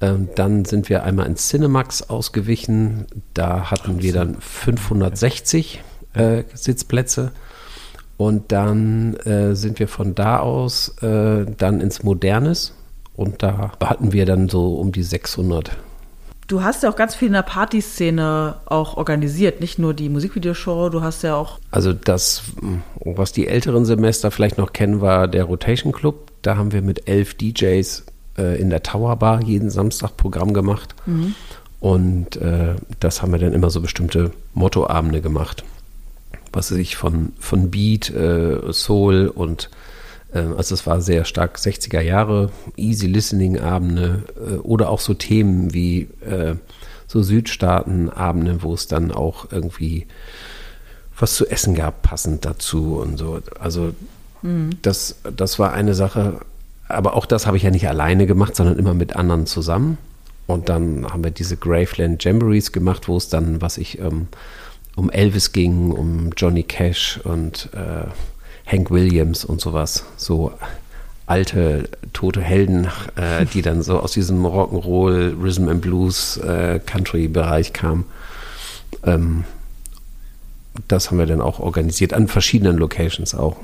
Ähm, 0.00 0.28
dann 0.34 0.64
sind 0.64 0.88
wir 0.88 1.04
einmal 1.04 1.26
ins 1.26 1.48
Cinemax 1.48 2.02
ausgewichen. 2.10 3.06
Da 3.34 3.70
hatten 3.70 3.96
Ach, 3.98 4.02
wir 4.02 4.12
dann 4.12 4.36
560 4.40 5.82
äh, 6.14 6.42
Sitzplätze. 6.54 7.32
Und 8.16 8.52
dann 8.52 9.14
äh, 9.24 9.54
sind 9.54 9.78
wir 9.78 9.88
von 9.88 10.14
da 10.14 10.38
aus 10.38 10.96
äh, 11.02 11.46
dann 11.56 11.80
ins 11.80 12.02
Modernes. 12.02 12.74
Und 13.14 13.42
da 13.42 13.72
hatten 13.82 14.12
wir 14.12 14.26
dann 14.26 14.48
so 14.48 14.74
um 14.74 14.92
die 14.92 15.02
600. 15.02 15.76
Du 16.48 16.62
hast 16.62 16.82
ja 16.82 16.90
auch 16.90 16.96
ganz 16.96 17.14
viel 17.14 17.28
in 17.28 17.34
der 17.34 17.42
Partyszene 17.42 18.56
auch 18.66 18.96
organisiert, 18.96 19.60
nicht 19.60 19.78
nur 19.78 19.94
die 19.94 20.08
Musikvideoshow, 20.08 20.90
du 20.90 21.00
hast 21.00 21.22
ja 21.22 21.36
auch. 21.36 21.58
Also 21.70 21.92
das, 21.92 22.42
was 23.04 23.32
die 23.32 23.46
älteren 23.46 23.84
Semester 23.84 24.30
vielleicht 24.30 24.58
noch 24.58 24.72
kennen, 24.72 25.00
war 25.00 25.28
der 25.28 25.44
Rotation 25.44 25.92
Club. 25.92 26.30
Da 26.42 26.56
haben 26.56 26.72
wir 26.72 26.82
mit 26.82 27.08
elf 27.08 27.34
DJs 27.34 28.04
äh, 28.36 28.60
in 28.60 28.70
der 28.70 28.82
Tower 28.82 29.16
Bar 29.16 29.42
jeden 29.42 29.70
Samstag 29.70 30.16
Programm 30.16 30.52
gemacht. 30.52 30.94
Mhm. 31.06 31.34
Und 31.80 32.36
äh, 32.36 32.74
das 33.00 33.22
haben 33.22 33.32
wir 33.32 33.38
dann 33.38 33.54
immer 33.54 33.70
so 33.70 33.80
bestimmte 33.80 34.32
Mottoabende 34.54 35.20
gemacht. 35.20 35.64
Was 36.52 36.68
sich 36.68 36.96
von, 36.96 37.32
von 37.38 37.70
Beat, 37.70 38.10
äh, 38.10 38.72
Soul 38.72 39.28
und 39.28 39.70
also 40.38 40.74
es 40.74 40.86
war 40.86 41.00
sehr 41.00 41.24
stark 41.24 41.56
60er 41.56 42.00
Jahre, 42.00 42.50
Easy 42.76 43.06
Listening 43.06 43.58
Abende 43.58 44.24
äh, 44.36 44.54
oder 44.56 44.88
auch 44.88 45.00
so 45.00 45.14
Themen 45.14 45.74
wie 45.74 46.08
äh, 46.26 46.56
so 47.06 47.22
Südstaaten 47.22 48.08
Abende, 48.08 48.62
wo 48.62 48.72
es 48.72 48.86
dann 48.86 49.12
auch 49.12 49.52
irgendwie 49.52 50.06
was 51.18 51.34
zu 51.34 51.46
essen 51.46 51.74
gab, 51.74 52.02
passend 52.02 52.44
dazu 52.44 52.96
und 52.96 53.18
so. 53.18 53.40
Also 53.60 53.92
mhm. 54.40 54.70
das, 54.82 55.16
das 55.36 55.58
war 55.58 55.72
eine 55.72 55.94
Sache, 55.94 56.40
aber 56.88 57.14
auch 57.14 57.26
das 57.26 57.46
habe 57.46 57.56
ich 57.56 57.62
ja 57.62 57.70
nicht 57.70 57.86
alleine 57.86 58.26
gemacht, 58.26 58.56
sondern 58.56 58.78
immer 58.78 58.94
mit 58.94 59.14
anderen 59.14 59.46
zusammen. 59.46 59.98
Und 60.46 60.68
dann 60.68 61.06
haben 61.06 61.22
wir 61.22 61.30
diese 61.30 61.56
Graveland 61.56 62.24
Jamborees 62.24 62.72
gemacht, 62.72 63.08
wo 63.08 63.16
es 63.16 63.28
dann, 63.28 63.60
was 63.60 63.78
ich, 63.78 63.98
ähm, 64.00 64.28
um 64.96 65.10
Elvis 65.10 65.52
ging, 65.52 65.92
um 65.92 66.30
Johnny 66.36 66.62
Cash 66.62 67.20
und 67.24 67.70
äh, 67.72 68.08
Hank 68.72 68.90
Williams 68.90 69.44
und 69.44 69.60
sowas. 69.60 70.04
So 70.16 70.52
alte, 71.26 71.88
tote 72.12 72.40
Helden, 72.40 72.88
äh, 73.16 73.46
die 73.46 73.62
dann 73.62 73.82
so 73.82 74.00
aus 74.00 74.12
diesem 74.12 74.44
Rock'n'Roll, 74.44 75.40
Rhythm 75.40 75.68
and 75.68 75.80
Blues, 75.80 76.38
äh, 76.38 76.80
Country-Bereich 76.84 77.72
kamen. 77.72 78.04
Ähm, 79.04 79.44
das 80.88 81.10
haben 81.10 81.18
wir 81.18 81.26
dann 81.26 81.40
auch 81.40 81.60
organisiert, 81.60 82.14
an 82.14 82.28
verschiedenen 82.28 82.78
Locations 82.78 83.34
auch. 83.34 83.56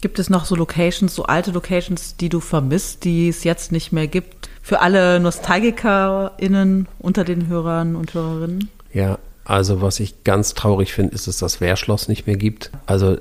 Gibt 0.00 0.18
es 0.18 0.28
noch 0.28 0.44
so 0.44 0.56
Locations, 0.56 1.14
so 1.14 1.24
alte 1.24 1.52
Locations, 1.52 2.16
die 2.16 2.28
du 2.28 2.40
vermisst, 2.40 3.04
die 3.04 3.28
es 3.28 3.44
jetzt 3.44 3.70
nicht 3.70 3.92
mehr 3.92 4.08
gibt? 4.08 4.48
Für 4.60 4.80
alle 4.80 5.20
NostalgikerInnen 5.20 6.88
unter 6.98 7.22
den 7.22 7.46
Hörern 7.46 7.94
und 7.94 8.12
Hörerinnen? 8.12 8.68
Ja, 8.92 9.18
also 9.44 9.80
was 9.80 10.00
ich 10.00 10.24
ganz 10.24 10.54
traurig 10.54 10.92
finde, 10.92 11.14
ist, 11.14 11.28
dass 11.28 11.38
das 11.38 11.60
Wehrschloss 11.60 12.08
nicht 12.08 12.26
mehr 12.26 12.36
gibt. 12.36 12.70
Also 12.86 13.18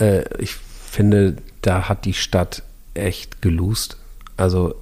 äh, 0.00 0.24
ich 0.38 0.54
finde, 0.54 1.36
da 1.62 1.88
hat 1.88 2.04
die 2.04 2.14
Stadt 2.14 2.62
echt 2.94 3.42
gelust. 3.42 3.96
Also 4.36 4.74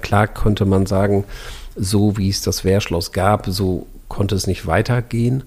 klar 0.00 0.26
konnte 0.26 0.64
man 0.64 0.86
sagen, 0.86 1.24
so 1.76 2.16
wie 2.16 2.28
es 2.28 2.42
das 2.42 2.64
Wehrschloss 2.64 3.12
gab, 3.12 3.46
so 3.46 3.86
konnte 4.08 4.34
es 4.34 4.46
nicht 4.46 4.66
weitergehen. 4.66 5.44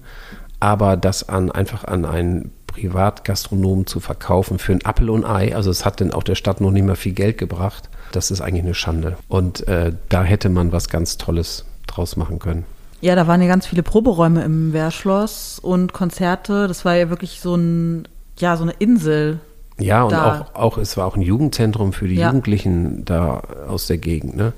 Aber 0.60 0.96
das 0.96 1.28
an, 1.28 1.50
einfach 1.50 1.84
an 1.84 2.04
einen 2.04 2.52
Privatgastronomen 2.66 3.86
zu 3.86 3.98
verkaufen 3.98 4.58
für 4.58 4.72
ein 4.72 4.84
Apfel 4.84 5.10
und 5.10 5.24
Ei, 5.24 5.54
also 5.54 5.70
es 5.70 5.84
hat 5.84 6.00
denn 6.00 6.12
auch 6.12 6.22
der 6.22 6.34
Stadt 6.34 6.60
noch 6.60 6.70
nicht 6.70 6.84
mehr 6.84 6.96
viel 6.96 7.12
Geld 7.12 7.38
gebracht, 7.38 7.88
das 8.12 8.30
ist 8.30 8.40
eigentlich 8.40 8.64
eine 8.64 8.74
Schande. 8.74 9.16
Und 9.28 9.66
äh, 9.68 9.92
da 10.08 10.22
hätte 10.22 10.48
man 10.48 10.72
was 10.72 10.88
ganz 10.88 11.16
Tolles 11.16 11.64
draus 11.86 12.16
machen 12.16 12.38
können. 12.38 12.64
Ja, 13.00 13.14
da 13.16 13.26
waren 13.26 13.40
ja 13.40 13.48
ganz 13.48 13.66
viele 13.66 13.82
Proberäume 13.82 14.44
im 14.44 14.72
Wehrschloss 14.72 15.58
und 15.58 15.92
Konzerte. 15.92 16.68
Das 16.68 16.84
war 16.84 16.96
ja 16.96 17.08
wirklich 17.08 17.40
so 17.40 17.54
ein, 17.54 18.06
ja, 18.40 18.56
so 18.56 18.62
eine 18.64 18.72
Insel. 18.78 19.40
Ja, 19.78 20.04
und 20.04 20.14
auch, 20.14 20.54
auch, 20.54 20.78
es 20.78 20.96
war 20.96 21.06
auch 21.06 21.16
ein 21.16 21.22
Jugendzentrum 21.22 21.92
für 21.92 22.06
die 22.06 22.16
ja. 22.16 22.28
Jugendlichen 22.28 23.04
da 23.04 23.42
aus 23.68 23.86
der 23.86 23.98
Gegend, 23.98 24.36
ne? 24.36 24.52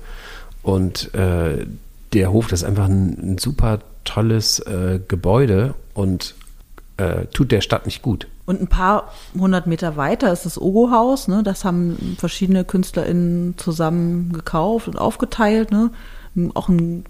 Und 0.63 1.13
äh, 1.13 1.65
der 2.13 2.31
Hof, 2.31 2.47
das 2.47 2.61
ist 2.61 2.67
einfach 2.67 2.85
ein, 2.85 3.33
ein 3.33 3.37
super 3.37 3.79
tolles 4.05 4.59
äh, 4.59 4.99
Gebäude 5.07 5.73
und 5.93 6.35
äh, 6.97 7.25
tut 7.33 7.51
der 7.51 7.61
Stadt 7.61 7.85
nicht 7.85 8.01
gut. 8.01 8.27
Und 8.45 8.61
ein 8.61 8.67
paar 8.67 9.13
hundert 9.37 9.67
Meter 9.67 9.95
weiter 9.95 10.31
ist 10.31 10.45
das 10.45 10.59
Ogo-Haus. 10.59 11.27
Ne? 11.27 11.43
Das 11.43 11.63
haben 11.63 12.17
verschiedene 12.19 12.65
KünstlerInnen 12.65 13.57
zusammen 13.57 14.33
gekauft 14.33 14.87
und 14.89 14.97
aufgeteilt. 14.97 15.71
Ne? 15.71 15.91
Auch 16.53 16.67
ein 16.67 17.05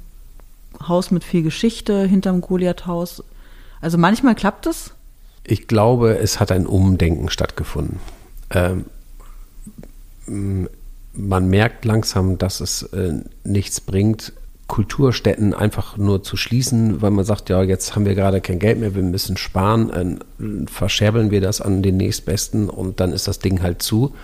Haus 0.87 1.09
mit 1.09 1.23
viel 1.23 1.41
Geschichte 1.41 2.03
hinterm 2.03 2.41
Goliath-Haus. 2.41 3.23
Also 3.81 3.97
manchmal 3.97 4.35
klappt 4.35 4.67
es. 4.67 4.91
Ich 5.45 5.67
glaube, 5.67 6.17
es 6.17 6.39
hat 6.39 6.51
ein 6.51 6.65
Umdenken 6.65 7.29
stattgefunden. 7.29 7.99
Ähm, 8.51 8.85
man 11.13 11.49
merkt 11.49 11.85
langsam, 11.85 12.37
dass 12.37 12.61
es 12.61 12.83
äh, 12.83 13.13
nichts 13.43 13.81
bringt, 13.81 14.33
Kulturstätten 14.67 15.53
einfach 15.53 15.97
nur 15.97 16.23
zu 16.23 16.37
schließen, 16.37 17.01
weil 17.01 17.11
man 17.11 17.25
sagt, 17.25 17.49
ja, 17.49 17.61
jetzt 17.61 17.95
haben 17.95 18.05
wir 18.05 18.15
gerade 18.15 18.41
kein 18.41 18.59
Geld 18.59 18.79
mehr, 18.79 18.95
wir 18.95 19.03
müssen 19.03 19.37
sparen, 19.37 20.21
äh, 20.39 20.67
verscherbeln 20.67 21.31
wir 21.31 21.41
das 21.41 21.61
an 21.61 21.83
den 21.83 21.97
nächstbesten 21.97 22.69
und 22.69 22.99
dann 22.99 23.11
ist 23.11 23.27
das 23.27 23.39
Ding 23.39 23.61
halt 23.61 23.81
zu. 23.81 24.15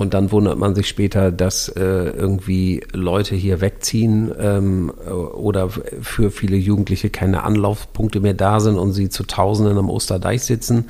Und 0.00 0.14
dann 0.14 0.32
wundert 0.32 0.56
man 0.56 0.74
sich 0.74 0.88
später, 0.88 1.30
dass 1.30 1.68
äh, 1.68 1.82
irgendwie 1.82 2.82
Leute 2.94 3.34
hier 3.34 3.60
wegziehen 3.60 4.32
ähm, 4.40 4.90
oder 4.90 5.68
für 5.68 6.30
viele 6.30 6.56
Jugendliche 6.56 7.10
keine 7.10 7.42
Anlaufpunkte 7.42 8.20
mehr 8.20 8.32
da 8.32 8.60
sind 8.60 8.78
und 8.78 8.94
sie 8.94 9.10
zu 9.10 9.24
Tausenden 9.24 9.76
am 9.76 9.90
Osterdeich 9.90 10.40
sitzen. 10.40 10.86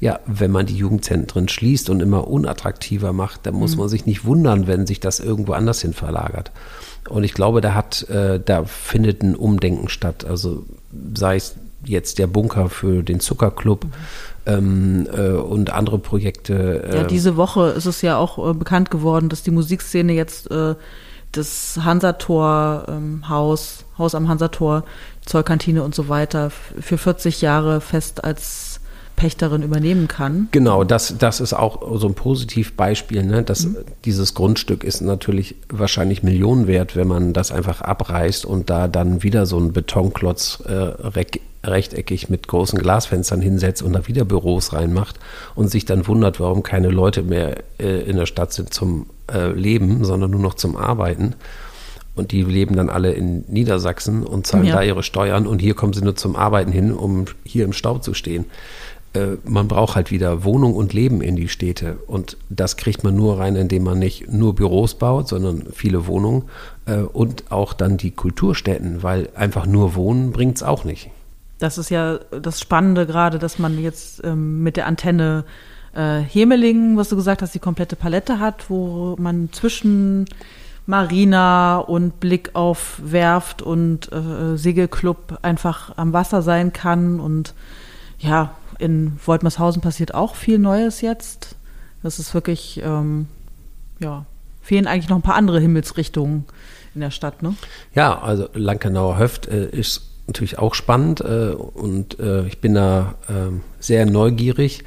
Ja, 0.00 0.18
wenn 0.24 0.50
man 0.50 0.64
die 0.64 0.78
Jugendzentren 0.78 1.46
schließt 1.46 1.90
und 1.90 2.00
immer 2.00 2.26
unattraktiver 2.26 3.12
macht, 3.12 3.44
dann 3.44 3.52
muss 3.52 3.72
mhm. 3.72 3.80
man 3.80 3.88
sich 3.90 4.06
nicht 4.06 4.24
wundern, 4.24 4.66
wenn 4.66 4.86
sich 4.86 4.98
das 4.98 5.20
irgendwo 5.20 5.52
anders 5.52 5.82
hin 5.82 5.92
verlagert. 5.92 6.50
Und 7.10 7.22
ich 7.22 7.34
glaube, 7.34 7.60
da 7.60 7.74
hat, 7.74 8.08
äh, 8.08 8.40
da 8.42 8.64
findet 8.64 9.22
ein 9.22 9.36
Umdenken 9.36 9.90
statt. 9.90 10.24
Also 10.24 10.64
sei 11.14 11.36
es 11.36 11.54
jetzt 11.84 12.18
der 12.18 12.28
Bunker 12.28 12.70
für 12.70 13.02
den 13.02 13.20
Zuckerclub. 13.20 13.84
Mhm. 13.84 13.90
Ähm, 14.46 15.08
äh, 15.10 15.30
und 15.30 15.70
andere 15.70 15.98
Projekte. 15.98 16.84
Äh 16.84 16.96
ja, 16.96 17.04
diese 17.04 17.36
Woche 17.36 17.68
ist 17.68 17.86
es 17.86 18.02
ja 18.02 18.18
auch 18.18 18.50
äh, 18.50 18.52
bekannt 18.52 18.90
geworden, 18.90 19.30
dass 19.30 19.42
die 19.42 19.50
Musikszene 19.50 20.12
jetzt 20.12 20.50
äh, 20.50 20.74
das 21.32 21.80
Hansator 21.82 22.84
ähm, 22.88 23.28
Haus, 23.28 23.84
am 23.96 24.28
Hansator, 24.28 24.84
Zollkantine 25.24 25.82
und 25.82 25.94
so 25.94 26.08
weiter 26.08 26.50
für 26.50 26.98
40 26.98 27.40
Jahre 27.40 27.80
fest 27.80 28.22
als 28.22 28.80
Pächterin 29.16 29.62
übernehmen 29.62 30.08
kann. 30.08 30.48
Genau, 30.50 30.84
das, 30.84 31.16
das 31.18 31.40
ist 31.40 31.52
auch 31.52 31.98
so 31.98 32.08
ein 32.08 32.14
Positivbeispiel. 32.14 33.22
Ne? 33.22 33.42
Das, 33.42 33.66
mhm. 33.66 33.76
Dieses 34.04 34.34
Grundstück 34.34 34.82
ist 34.84 35.00
natürlich 35.00 35.56
wahrscheinlich 35.68 36.22
Millionen 36.22 36.66
wert, 36.66 36.96
wenn 36.96 37.08
man 37.08 37.32
das 37.32 37.52
einfach 37.52 37.80
abreißt 37.80 38.44
und 38.44 38.70
da 38.70 38.88
dann 38.88 39.22
wieder 39.22 39.46
so 39.46 39.56
einen 39.56 39.72
Betonklotz 39.72 40.62
äh, 40.66 40.72
rechteckig 41.66 42.28
mit 42.28 42.48
großen 42.48 42.78
Glasfenstern 42.78 43.40
hinsetzt 43.40 43.82
und 43.82 43.92
da 43.92 44.06
wieder 44.06 44.24
Büros 44.24 44.72
reinmacht 44.72 45.18
und 45.54 45.70
sich 45.70 45.84
dann 45.84 46.06
wundert, 46.06 46.40
warum 46.40 46.62
keine 46.62 46.88
Leute 46.88 47.22
mehr 47.22 47.56
äh, 47.78 48.02
in 48.02 48.16
der 48.16 48.26
Stadt 48.26 48.52
sind 48.52 48.72
zum 48.72 49.06
äh, 49.32 49.52
Leben, 49.52 50.04
sondern 50.04 50.30
nur 50.30 50.40
noch 50.40 50.54
zum 50.54 50.76
Arbeiten. 50.76 51.34
Und 52.16 52.30
die 52.30 52.42
leben 52.42 52.76
dann 52.76 52.90
alle 52.90 53.12
in 53.12 53.44
Niedersachsen 53.48 54.24
und 54.24 54.46
zahlen 54.46 54.66
ja. 54.66 54.76
da 54.76 54.82
ihre 54.82 55.02
Steuern 55.02 55.46
und 55.46 55.60
hier 55.60 55.74
kommen 55.74 55.92
sie 55.92 56.02
nur 56.02 56.14
zum 56.14 56.36
Arbeiten 56.36 56.70
hin, 56.70 56.92
um 56.92 57.24
hier 57.44 57.64
im 57.64 57.72
Stau 57.72 57.98
zu 57.98 58.14
stehen. 58.14 58.46
Äh, 59.14 59.36
man 59.44 59.68
braucht 59.68 59.96
halt 59.96 60.10
wieder 60.10 60.44
Wohnung 60.44 60.74
und 60.74 60.92
Leben 60.92 61.22
in 61.22 61.36
die 61.36 61.48
Städte. 61.48 61.98
Und 62.06 62.36
das 62.50 62.76
kriegt 62.76 63.04
man 63.04 63.16
nur 63.16 63.38
rein, 63.38 63.56
indem 63.56 63.84
man 63.84 63.98
nicht 63.98 64.30
nur 64.30 64.54
Büros 64.54 64.94
baut, 64.94 65.28
sondern 65.28 65.66
viele 65.72 66.06
Wohnungen 66.06 66.44
äh, 66.86 66.98
und 66.98 67.50
auch 67.50 67.72
dann 67.72 67.96
die 67.96 68.10
Kulturstätten, 68.10 69.02
weil 69.02 69.28
einfach 69.34 69.66
nur 69.66 69.94
Wohnen 69.94 70.32
bringt 70.32 70.56
es 70.56 70.62
auch 70.62 70.84
nicht. 70.84 71.10
Das 71.64 71.78
ist 71.78 71.88
ja 71.88 72.18
das 72.18 72.60
Spannende 72.60 73.06
gerade, 73.06 73.38
dass 73.38 73.58
man 73.58 73.80
jetzt 73.80 74.22
ähm, 74.22 74.62
mit 74.62 74.76
der 74.76 74.86
Antenne 74.86 75.44
äh, 75.94 76.20
Hemelingen, 76.20 76.98
was 76.98 77.08
du 77.08 77.16
gesagt 77.16 77.40
hast, 77.40 77.54
die 77.54 77.58
komplette 77.58 77.96
Palette 77.96 78.38
hat, 78.38 78.68
wo 78.68 79.16
man 79.18 79.48
zwischen 79.50 80.26
Marina 80.84 81.78
und 81.78 82.20
Blick 82.20 82.50
auf 82.52 83.00
Werft 83.02 83.62
und 83.62 84.12
äh, 84.12 84.58
Segelclub 84.58 85.38
einfach 85.40 85.96
am 85.96 86.12
Wasser 86.12 86.42
sein 86.42 86.74
kann 86.74 87.18
und 87.18 87.54
ja, 88.18 88.50
in 88.78 89.18
Woltmershausen 89.24 89.80
passiert 89.80 90.12
auch 90.12 90.34
viel 90.34 90.58
Neues 90.58 91.00
jetzt. 91.00 91.56
Das 92.02 92.18
ist 92.18 92.34
wirklich, 92.34 92.82
ähm, 92.84 93.26
ja, 94.00 94.26
fehlen 94.60 94.86
eigentlich 94.86 95.08
noch 95.08 95.16
ein 95.16 95.22
paar 95.22 95.36
andere 95.36 95.60
Himmelsrichtungen 95.60 96.44
in 96.94 97.00
der 97.00 97.10
Stadt, 97.10 97.42
ne? 97.42 97.54
Ja, 97.94 98.20
also 98.20 98.50
Lankenauer 98.52 99.16
Höft 99.16 99.46
äh, 99.46 99.70
ist 99.70 100.10
natürlich 100.26 100.58
auch 100.58 100.74
spannend 100.74 101.20
äh, 101.20 101.50
und 101.54 102.18
äh, 102.18 102.46
ich 102.46 102.60
bin 102.60 102.74
da 102.74 103.14
ähm, 103.28 103.60
sehr 103.78 104.06
neugierig, 104.06 104.80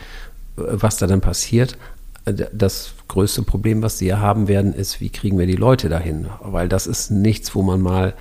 äh, 0.58 0.62
was 0.66 0.98
da 0.98 1.08
dann 1.08 1.22
passiert. 1.22 1.78
Äh, 2.26 2.34
das 2.52 2.94
größte 3.08 3.44
Problem, 3.44 3.82
was 3.82 4.00
sie 4.00 4.08
ja 4.08 4.20
haben 4.20 4.48
werden, 4.48 4.74
ist, 4.74 5.00
wie 5.00 5.10
kriegen 5.10 5.38
wir 5.38 5.48
die 5.48 5.56
Leute 5.56 5.90
dahin? 5.90 6.28
Weil 6.42 6.70
das 6.70 6.88
ist 6.88 7.12
nichts, 7.12 7.56
wo 7.56 7.62
man 7.62 7.82
mal 7.82 8.14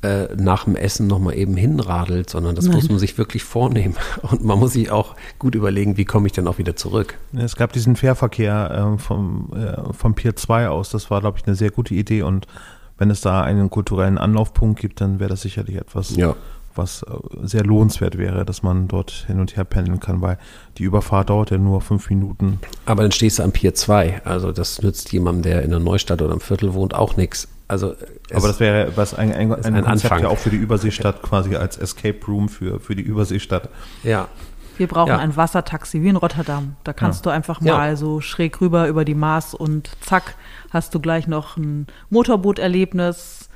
äh, 0.00 0.28
nach 0.36 0.64
dem 0.64 0.76
Essen 0.76 1.08
nochmal 1.08 1.36
eben 1.36 1.56
hinradelt, 1.56 2.30
sondern 2.30 2.54
das 2.54 2.66
Nein. 2.66 2.76
muss 2.76 2.88
man 2.88 2.98
sich 3.00 3.18
wirklich 3.18 3.42
vornehmen. 3.42 3.96
Und 4.22 4.44
man 4.44 4.58
muss 4.58 4.74
sich 4.74 4.90
auch 4.90 5.16
gut 5.38 5.54
überlegen, 5.54 5.96
wie 5.96 6.04
komme 6.04 6.26
ich 6.26 6.32
denn 6.32 6.46
auch 6.46 6.58
wieder 6.58 6.76
zurück. 6.76 7.18
Es 7.36 7.56
gab 7.56 7.72
diesen 7.72 7.96
Fährverkehr 7.96 8.94
äh, 8.94 8.98
vom, 8.98 9.50
äh, 9.56 9.92
vom 9.92 10.14
Pier 10.14 10.36
2 10.36 10.68
aus, 10.68 10.90
das 10.90 11.10
war, 11.10 11.20
glaube 11.20 11.38
ich, 11.38 11.46
eine 11.46 11.56
sehr 11.56 11.70
gute 11.70 11.94
Idee 11.94 12.22
und 12.22 12.46
wenn 12.96 13.10
es 13.10 13.20
da 13.20 13.42
einen 13.42 13.70
kulturellen 13.70 14.18
Anlaufpunkt 14.18 14.80
gibt, 14.80 15.00
dann 15.00 15.18
wäre 15.20 15.30
das 15.30 15.42
sicherlich 15.42 15.76
etwas, 15.76 16.16
Ja. 16.16 16.36
Was 16.74 17.02
äh, 17.02 17.06
sehr 17.42 17.64
lohnenswert 17.64 18.18
wäre, 18.18 18.44
dass 18.44 18.62
man 18.62 18.88
dort 18.88 19.10
hin 19.26 19.40
und 19.40 19.56
her 19.56 19.64
pendeln 19.64 20.00
kann, 20.00 20.20
weil 20.20 20.38
die 20.78 20.84
Überfahrt 20.84 21.30
dauert 21.30 21.50
ja 21.50 21.58
nur 21.58 21.80
fünf 21.80 22.08
Minuten. 22.10 22.60
Aber 22.86 23.02
dann 23.02 23.12
stehst 23.12 23.38
du 23.38 23.42
am 23.42 23.52
Pier 23.52 23.74
2. 23.74 24.22
Also 24.24 24.52
das 24.52 24.80
nützt 24.82 25.12
jemandem, 25.12 25.42
der 25.42 25.62
in 25.62 25.70
der 25.70 25.80
Neustadt 25.80 26.22
oder 26.22 26.32
im 26.34 26.40
Viertel 26.40 26.74
wohnt, 26.74 26.94
auch 26.94 27.16
nichts. 27.16 27.48
Also 27.66 27.94
Aber 28.32 28.48
das 28.48 28.60
wäre 28.60 28.92
was 28.96 29.12
ein, 29.14 29.32
ein, 29.32 29.52
ein, 29.52 29.74
ein 29.74 29.84
Konzept 29.84 30.12
Anfang. 30.12 30.22
ja 30.22 30.28
auch 30.28 30.38
für 30.38 30.50
die 30.50 30.56
Überseestadt 30.56 31.20
quasi 31.22 31.54
als 31.56 31.76
Escape 31.76 32.18
Room 32.26 32.48
für, 32.48 32.80
für 32.80 32.94
die 32.94 33.02
Überseestadt. 33.02 33.68
ja. 34.02 34.28
Wir 34.78 34.86
brauchen 34.86 35.08
Ja. 35.08 35.18
ein 35.18 35.36
Wassertaxi 35.36 36.02
wie 36.04 36.08
in 36.08 36.14
Rotterdam. 36.14 36.76
Da 36.84 36.92
kannst 36.92 37.26
du 37.26 37.30
einfach 37.30 37.60
Ja. 37.60 37.76
mal 37.78 37.96
so 37.96 38.20
schräg 38.20 38.60
rüber 38.60 38.86
über 38.86 39.04
die 39.04 39.16
Maas 39.16 39.52
und 39.52 39.90
zack, 40.02 40.36
hast 40.70 40.94
du 40.94 41.00
gleich 41.00 41.26
noch 41.26 41.56
ein 41.56 41.88
Motorbooterlebnis, 42.10 43.48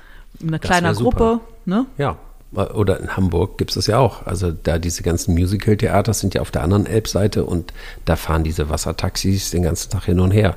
eine 0.45 0.59
kleine. 0.59 0.93
Gruppe. 0.95 1.41
Ne? 1.65 1.87
Ja, 1.99 2.17
oder 2.55 3.01
in 3.01 3.17
Hamburg 3.17 3.59
gibt 3.59 3.71
es 3.71 3.75
das 3.77 3.87
ja 3.87 3.99
auch. 3.99 4.27
Also 4.27 4.53
da 4.53 4.79
diese 4.79 5.03
ganzen 5.03 5.35
Musical-Theater 5.35 6.13
sind 6.13 6.35
ja 6.35 6.43
auf 6.43 6.51
der 6.51 6.63
anderen 6.63 6.87
Elbseite 6.87 7.45
und 7.45 7.73
da 8.05 8.17
fahren 8.17 8.45
diese 8.45 8.69
Wassertaxis 8.69 9.51
den 9.51 9.63
ganzen 9.63 9.91
Tag 9.91 10.05
hin 10.05 10.21
und 10.21 10.33
her. 10.33 10.57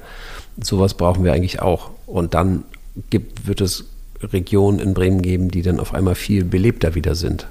Sowas 0.61 0.93
brauchen 0.93 1.23
wir 1.23 1.33
eigentlich 1.33 1.61
auch. 1.61 1.91
Und 2.05 2.33
dann 2.33 2.63
gibt, 3.09 3.47
wird 3.47 3.61
es 3.61 3.85
Regionen 4.21 4.79
in 4.79 4.93
Bremen 4.93 5.21
geben, 5.21 5.49
die 5.49 5.61
dann 5.61 5.79
auf 5.79 5.93
einmal 5.93 6.15
viel 6.15 6.43
belebter 6.43 6.95
wieder 6.95 7.15
sind. 7.15 7.47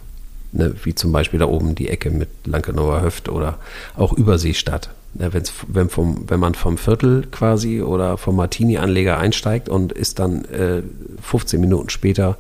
Ne, 0.57 0.73
wie 0.85 0.95
zum 0.95 1.11
Beispiel 1.11 1.41
da 1.41 1.47
oben 1.47 1.75
die 1.75 1.89
Ecke 1.89 2.13
mit 2.13 2.29
Lankenauer 2.45 3.03
Höft 3.03 3.29
oder 3.29 3.59
auch 3.97 4.13
Überseestadt. 4.13 4.91
Ne, 5.15 5.33
wenn's, 5.33 5.53
wenn, 5.67 5.89
vom, 5.89 6.31
wenn 6.31 6.39
man 6.39 6.55
vom 6.55 6.79
Viertel 6.79 7.27
quasi 7.33 7.83
oder 7.83 8.17
vom 8.19 8.37
Martini-Anleger 8.37 9.19
einsteigt 9.19 9.69
und 9.69 9.91
ist 9.91 10.21
dann 10.21 10.45
äh, 10.45 10.83
15 11.21 11.61
Minuten 11.61 11.91
später 11.91 12.37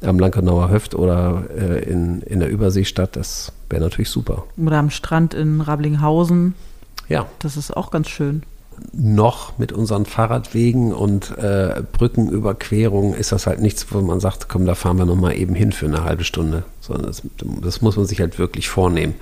am 0.00 0.18
Lankenauer 0.18 0.70
Höft 0.70 0.94
oder 0.94 1.44
äh, 1.54 1.84
in, 1.84 2.22
in 2.22 2.40
der 2.40 2.48
Überseestadt, 2.48 3.16
das 3.16 3.52
wäre 3.68 3.82
natürlich 3.82 4.08
super. 4.08 4.44
Oder 4.56 4.78
am 4.78 4.88
Strand 4.88 5.34
in 5.34 5.60
Rablinghausen. 5.60 6.54
Ja, 7.10 7.26
Das 7.40 7.58
ist 7.58 7.76
auch 7.76 7.90
ganz 7.90 8.08
schön. 8.08 8.44
Noch 8.92 9.58
mit 9.58 9.72
unseren 9.72 10.06
Fahrradwegen 10.06 10.92
und 10.92 11.36
äh, 11.38 11.82
Brückenüberquerungen 11.92 13.14
ist 13.14 13.32
das 13.32 13.46
halt 13.46 13.60
nichts, 13.60 13.86
wo 13.92 14.00
man 14.00 14.20
sagt, 14.20 14.48
komm, 14.48 14.66
da 14.66 14.74
fahren 14.74 14.98
wir 14.98 15.06
nochmal 15.06 15.36
eben 15.36 15.54
hin 15.54 15.72
für 15.72 15.86
eine 15.86 16.04
halbe 16.04 16.24
Stunde. 16.24 16.64
Sondern 16.80 17.06
das, 17.06 17.22
das 17.62 17.82
muss 17.82 17.96
man 17.96 18.06
sich 18.06 18.20
halt 18.20 18.38
wirklich 18.38 18.68
vornehmen. 18.68 19.14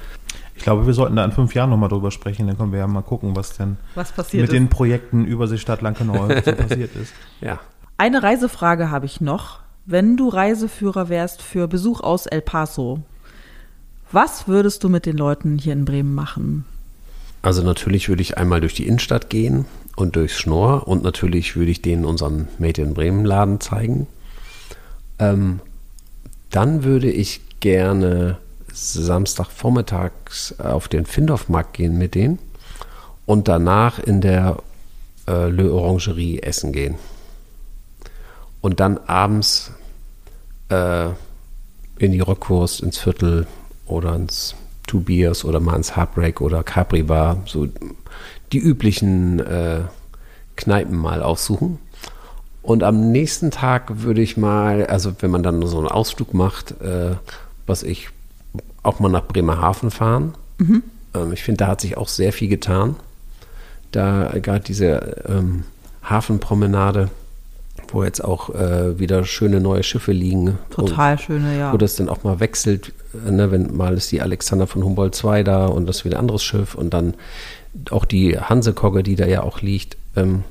Ich 0.57 0.63
glaube, 0.63 0.87
wir 0.87 0.95
sollten 0.95 1.17
da 1.17 1.25
in 1.25 1.33
fünf 1.33 1.55
Jahren 1.55 1.71
nochmal 1.71 1.89
drüber 1.89 2.11
sprechen, 2.11 2.47
dann 2.47 2.57
können 2.57 2.73
wir 2.73 2.79
ja 2.79 2.87
mal 2.87 3.03
gucken, 3.03 3.37
was 3.37 3.57
denn 3.57 3.77
Was 3.95 4.13
passiert 4.13 4.43
mit 4.43 4.51
ist. 4.51 4.55
den 4.55 4.69
Projekten 4.69 5.25
Überseestadt 5.25 5.83
Lankenau 5.83 6.29
so 6.29 6.53
passiert 6.53 6.95
ist. 6.97 7.13
Ja. 7.41 7.61
Eine 7.99 8.23
Reisefrage 8.23 8.91
habe 8.91 9.07
ich 9.07 9.21
noch. 9.21 9.61
Wenn 9.85 10.17
du 10.17 10.29
Reiseführer 10.29 11.09
wärst 11.09 11.43
für 11.43 11.69
Besuch 11.69 12.01
aus 12.01 12.27
El 12.27 12.41
Paso, 12.41 13.01
was 14.13 14.49
würdest 14.49 14.83
du 14.85 14.89
mit 14.89 15.07
den 15.07 15.17
Leuten 15.17 15.59
hier 15.59 15.73
in 15.73 15.85
Bremen 15.85 16.15
machen? 16.15 16.65
Also 17.43 17.63
natürlich 17.63 18.09
würde 18.09 18.23
ich 18.23 18.39
einmal 18.39 18.61
durch 18.61 18.75
die 18.75 18.87
Innenstadt 18.87 19.31
gehen 19.31 19.67
und 19.97 20.17
durchs 20.17 20.37
Schnorr 20.37 20.87
und 20.89 21.03
natürlich 21.03 21.57
würde 21.57 21.71
ich 21.71 21.83
denen 21.83 22.05
unseren 22.05 22.49
Made 22.59 22.83
in 22.83 22.95
Bremen 22.95 23.25
Laden 23.25 23.61
zeigen. 23.61 24.07
Ähm, 25.19 25.61
dann 26.51 26.85
würde 26.85 27.11
ich 27.11 27.41
gerne 27.61 28.39
Samstagvormittags 28.73 30.61
auf 30.61 30.89
den 30.89 31.07
Findorfmarkt 31.07 31.75
gehen 31.75 31.97
mit 31.97 32.15
denen 32.15 32.39
und 33.25 33.49
danach 33.49 33.99
in 33.99 34.21
der 34.21 34.59
äh, 35.27 35.49
Le 35.49 35.73
Orangerie 35.73 36.41
essen 36.41 36.73
gehen. 36.73 36.97
Und 38.61 38.81
dann 38.81 38.99
abends 38.99 39.73
äh, 40.69 41.09
in 41.99 42.13
die 42.13 42.21
Rockwurst, 42.21 42.81
ins 42.81 42.99
Viertel 42.99 43.47
oder 43.87 44.15
ins 44.15 44.55
Two 44.87 45.01
Beers 45.01 45.45
oder 45.45 45.61
mal 45.61 45.77
ins 45.77 45.97
Heartbreak 45.97 46.41
oder 46.41 46.63
Capri 46.63 47.03
Bar, 47.03 47.43
so 47.47 47.69
die 48.53 48.59
üblichen 48.59 49.41
äh, 49.41 49.81
Kneipen 50.57 50.97
mal 50.97 51.23
aufsuchen. 51.23 51.79
Und 52.63 52.83
am 52.83 53.13
nächsten 53.13 53.51
Tag 53.51 54.03
würde 54.03 54.23
ich 54.23 54.37
mal, 54.37 54.87
also 54.87 55.13
wenn 55.21 55.31
man 55.31 55.43
dann 55.43 55.65
so 55.67 55.79
einen 55.79 55.89
Ausflug 55.89 56.35
macht, 56.35 56.81
äh, 56.81 57.15
was 57.67 57.83
ich 57.83 58.11
auch 58.83 59.01
mal 59.01 59.09
nach 59.09 59.27
Bremerhaven 59.27 59.91
fahren. 59.91 60.35
Ähm, 61.15 61.33
ich 61.33 61.43
finde, 61.43 61.59
da 61.59 61.67
hat 61.69 61.81
sich 61.81 61.97
auch 61.97 62.09
sehr 62.09 62.33
viel 62.33 62.49
getan. 62.49 62.97
Da 63.93 64.33
gerade 64.41 64.65
diese 64.65 65.23
ähm, 65.29 65.65
Hafenpromenade, 66.03 67.11
wo 67.93 68.05
jetzt 68.05 68.23
auch 68.23 68.55
äh, 68.55 68.99
wieder 68.99 69.25
schöne 69.25 69.61
neue 69.61 69.83
Schiffe 69.83 70.13
liegen. 70.13 70.59
Total 70.71 71.19
schöne, 71.19 71.59
ja. 71.59 71.73
Wo 71.73 71.77
das 71.77 71.97
dann 71.97 72.09
auch 72.09 72.25
mal 72.25 72.41
wechselt, 72.41 72.93
äh, 73.27 73.31
ne, 73.31 73.51
wenn 73.51 73.77
mal 73.77 73.95
ist 73.95 74.13
die 74.13 74.21
Alexander 74.21 74.67
von 74.67 74.85
Humboldt 74.85 75.15
2 75.15 75.43
da 75.43 75.67
und 75.67 75.87
das 75.87 76.05
wieder 76.05 76.17
ein 76.17 76.21
anderes 76.21 76.43
Schiff 76.43 76.75
und 76.75 76.93
dann 76.95 77.15
auch 77.91 78.05
die 78.05 78.39
Hansekogge, 78.39 79.03
die 79.03 79.17
da 79.17 79.27
ja 79.27 79.43
auch 79.43 79.61
liegt, 79.61 79.97
ähm, 80.17 80.45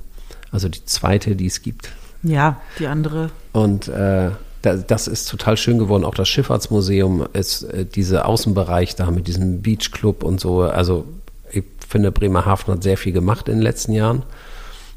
also 0.51 0.69
die 0.69 0.85
zweite, 0.85 1.35
die 1.35 1.47
es 1.47 1.61
gibt. 1.61 1.91
Ja, 2.23 2.61
die 2.79 2.87
andere. 2.87 3.29
Und 3.51 3.87
äh, 3.87 4.31
da, 4.61 4.75
das 4.75 5.07
ist 5.07 5.29
total 5.29 5.57
schön 5.57 5.77
geworden. 5.77 6.03
Auch 6.03 6.15
das 6.15 6.27
Schifffahrtsmuseum 6.27 7.27
ist 7.33 7.63
äh, 7.63 7.85
dieser 7.85 8.27
Außenbereich 8.27 8.95
da 8.95 9.11
mit 9.11 9.27
diesem 9.27 9.61
Beachclub 9.61 10.23
und 10.23 10.39
so. 10.39 10.61
Also 10.61 11.05
ich 11.51 11.63
finde, 11.87 12.11
Bremerhaven 12.11 12.73
hat 12.73 12.83
sehr 12.83 12.97
viel 12.97 13.13
gemacht 13.13 13.47
in 13.47 13.55
den 13.55 13.61
letzten 13.61 13.93
Jahren. 13.93 14.23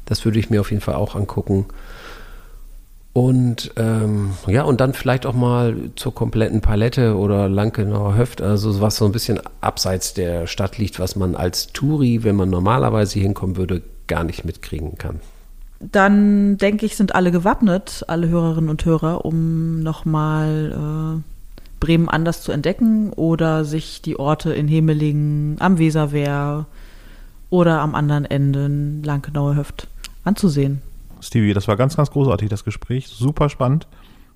Das 0.05 0.25
würde 0.25 0.39
ich 0.39 0.49
mir 0.49 0.61
auf 0.61 0.71
jeden 0.71 0.81
Fall 0.81 0.95
auch 0.95 1.15
angucken. 1.15 1.65
Und 3.11 3.71
ähm, 3.75 4.31
ja, 4.47 4.63
und 4.63 4.79
dann 4.79 4.93
vielleicht 4.93 5.25
auch 5.25 5.33
mal 5.33 5.75
zur 5.95 6.13
kompletten 6.13 6.61
Palette 6.61 7.17
oder 7.17 7.49
Lankenauer 7.49 8.15
Höft, 8.15 8.41
also 8.41 8.81
was 8.81 8.97
so 8.97 9.05
ein 9.05 9.11
bisschen 9.11 9.39
abseits 9.61 10.13
der 10.13 10.45
Stadt 10.45 10.77
liegt, 10.77 10.99
was 10.99 11.15
man 11.15 11.35
als 11.35 11.67
Touri, 11.67 12.23
wenn 12.23 12.35
man 12.35 12.49
normalerweise 12.49 13.19
hinkommen 13.19 13.57
würde, 13.57 13.81
gar 14.07 14.23
nicht 14.23 14.45
mitkriegen 14.45 14.97
kann. 14.97 15.19
Dann 15.79 16.57
denke 16.57 16.85
ich, 16.85 16.97
sind 16.97 17.15
alle 17.15 17.31
gewappnet, 17.31 18.03
alle 18.07 18.27
Hörerinnen 18.27 18.69
und 18.69 18.85
Hörer, 18.85 19.25
um 19.25 19.81
nochmal 19.81 20.73
äh, 21.17 21.21
Bremen 21.79 22.09
anders 22.09 22.41
zu 22.41 22.51
entdecken 22.51 23.11
oder 23.13 23.65
sich 23.65 24.01
die 24.01 24.19
Orte 24.19 24.53
in 24.53 24.67
Hemelingen, 24.67 25.55
am 25.59 25.79
Weserwehr 25.79 26.65
oder 27.49 27.79
am 27.79 27.95
anderen 27.95 28.25
Ende 28.25 28.69
Lankenauer 29.03 29.55
Höft 29.55 29.87
anzusehen. 30.23 30.81
Stevie, 31.21 31.53
das 31.53 31.67
war 31.67 31.75
ganz, 31.77 31.97
ganz 31.97 32.11
großartig, 32.11 32.49
das 32.49 32.63
Gespräch. 32.63 33.07
Super 33.07 33.49
spannend. 33.49 33.87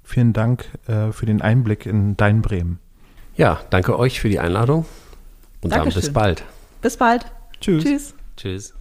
Vielen 0.04 0.34
Dank 0.34 0.66
äh, 0.88 1.12
für 1.12 1.26
den 1.26 1.42
Einblick 1.42 1.86
in 1.86 2.18
dein 2.18 2.42
Bremen. 2.42 2.80
Ja, 3.36 3.62
danke 3.70 3.98
euch 3.98 4.20
für 4.20 4.30
die 4.30 4.40
Einladung 4.40 4.86
und 5.62 5.74
dann 5.74 5.90
bis 5.90 6.12
bald. 6.12 6.44
Bis 6.82 6.98
bald. 6.98 7.26
Tschüss. 7.62 7.84
Tschüss. 7.84 8.14
Tschüss. 8.36 8.74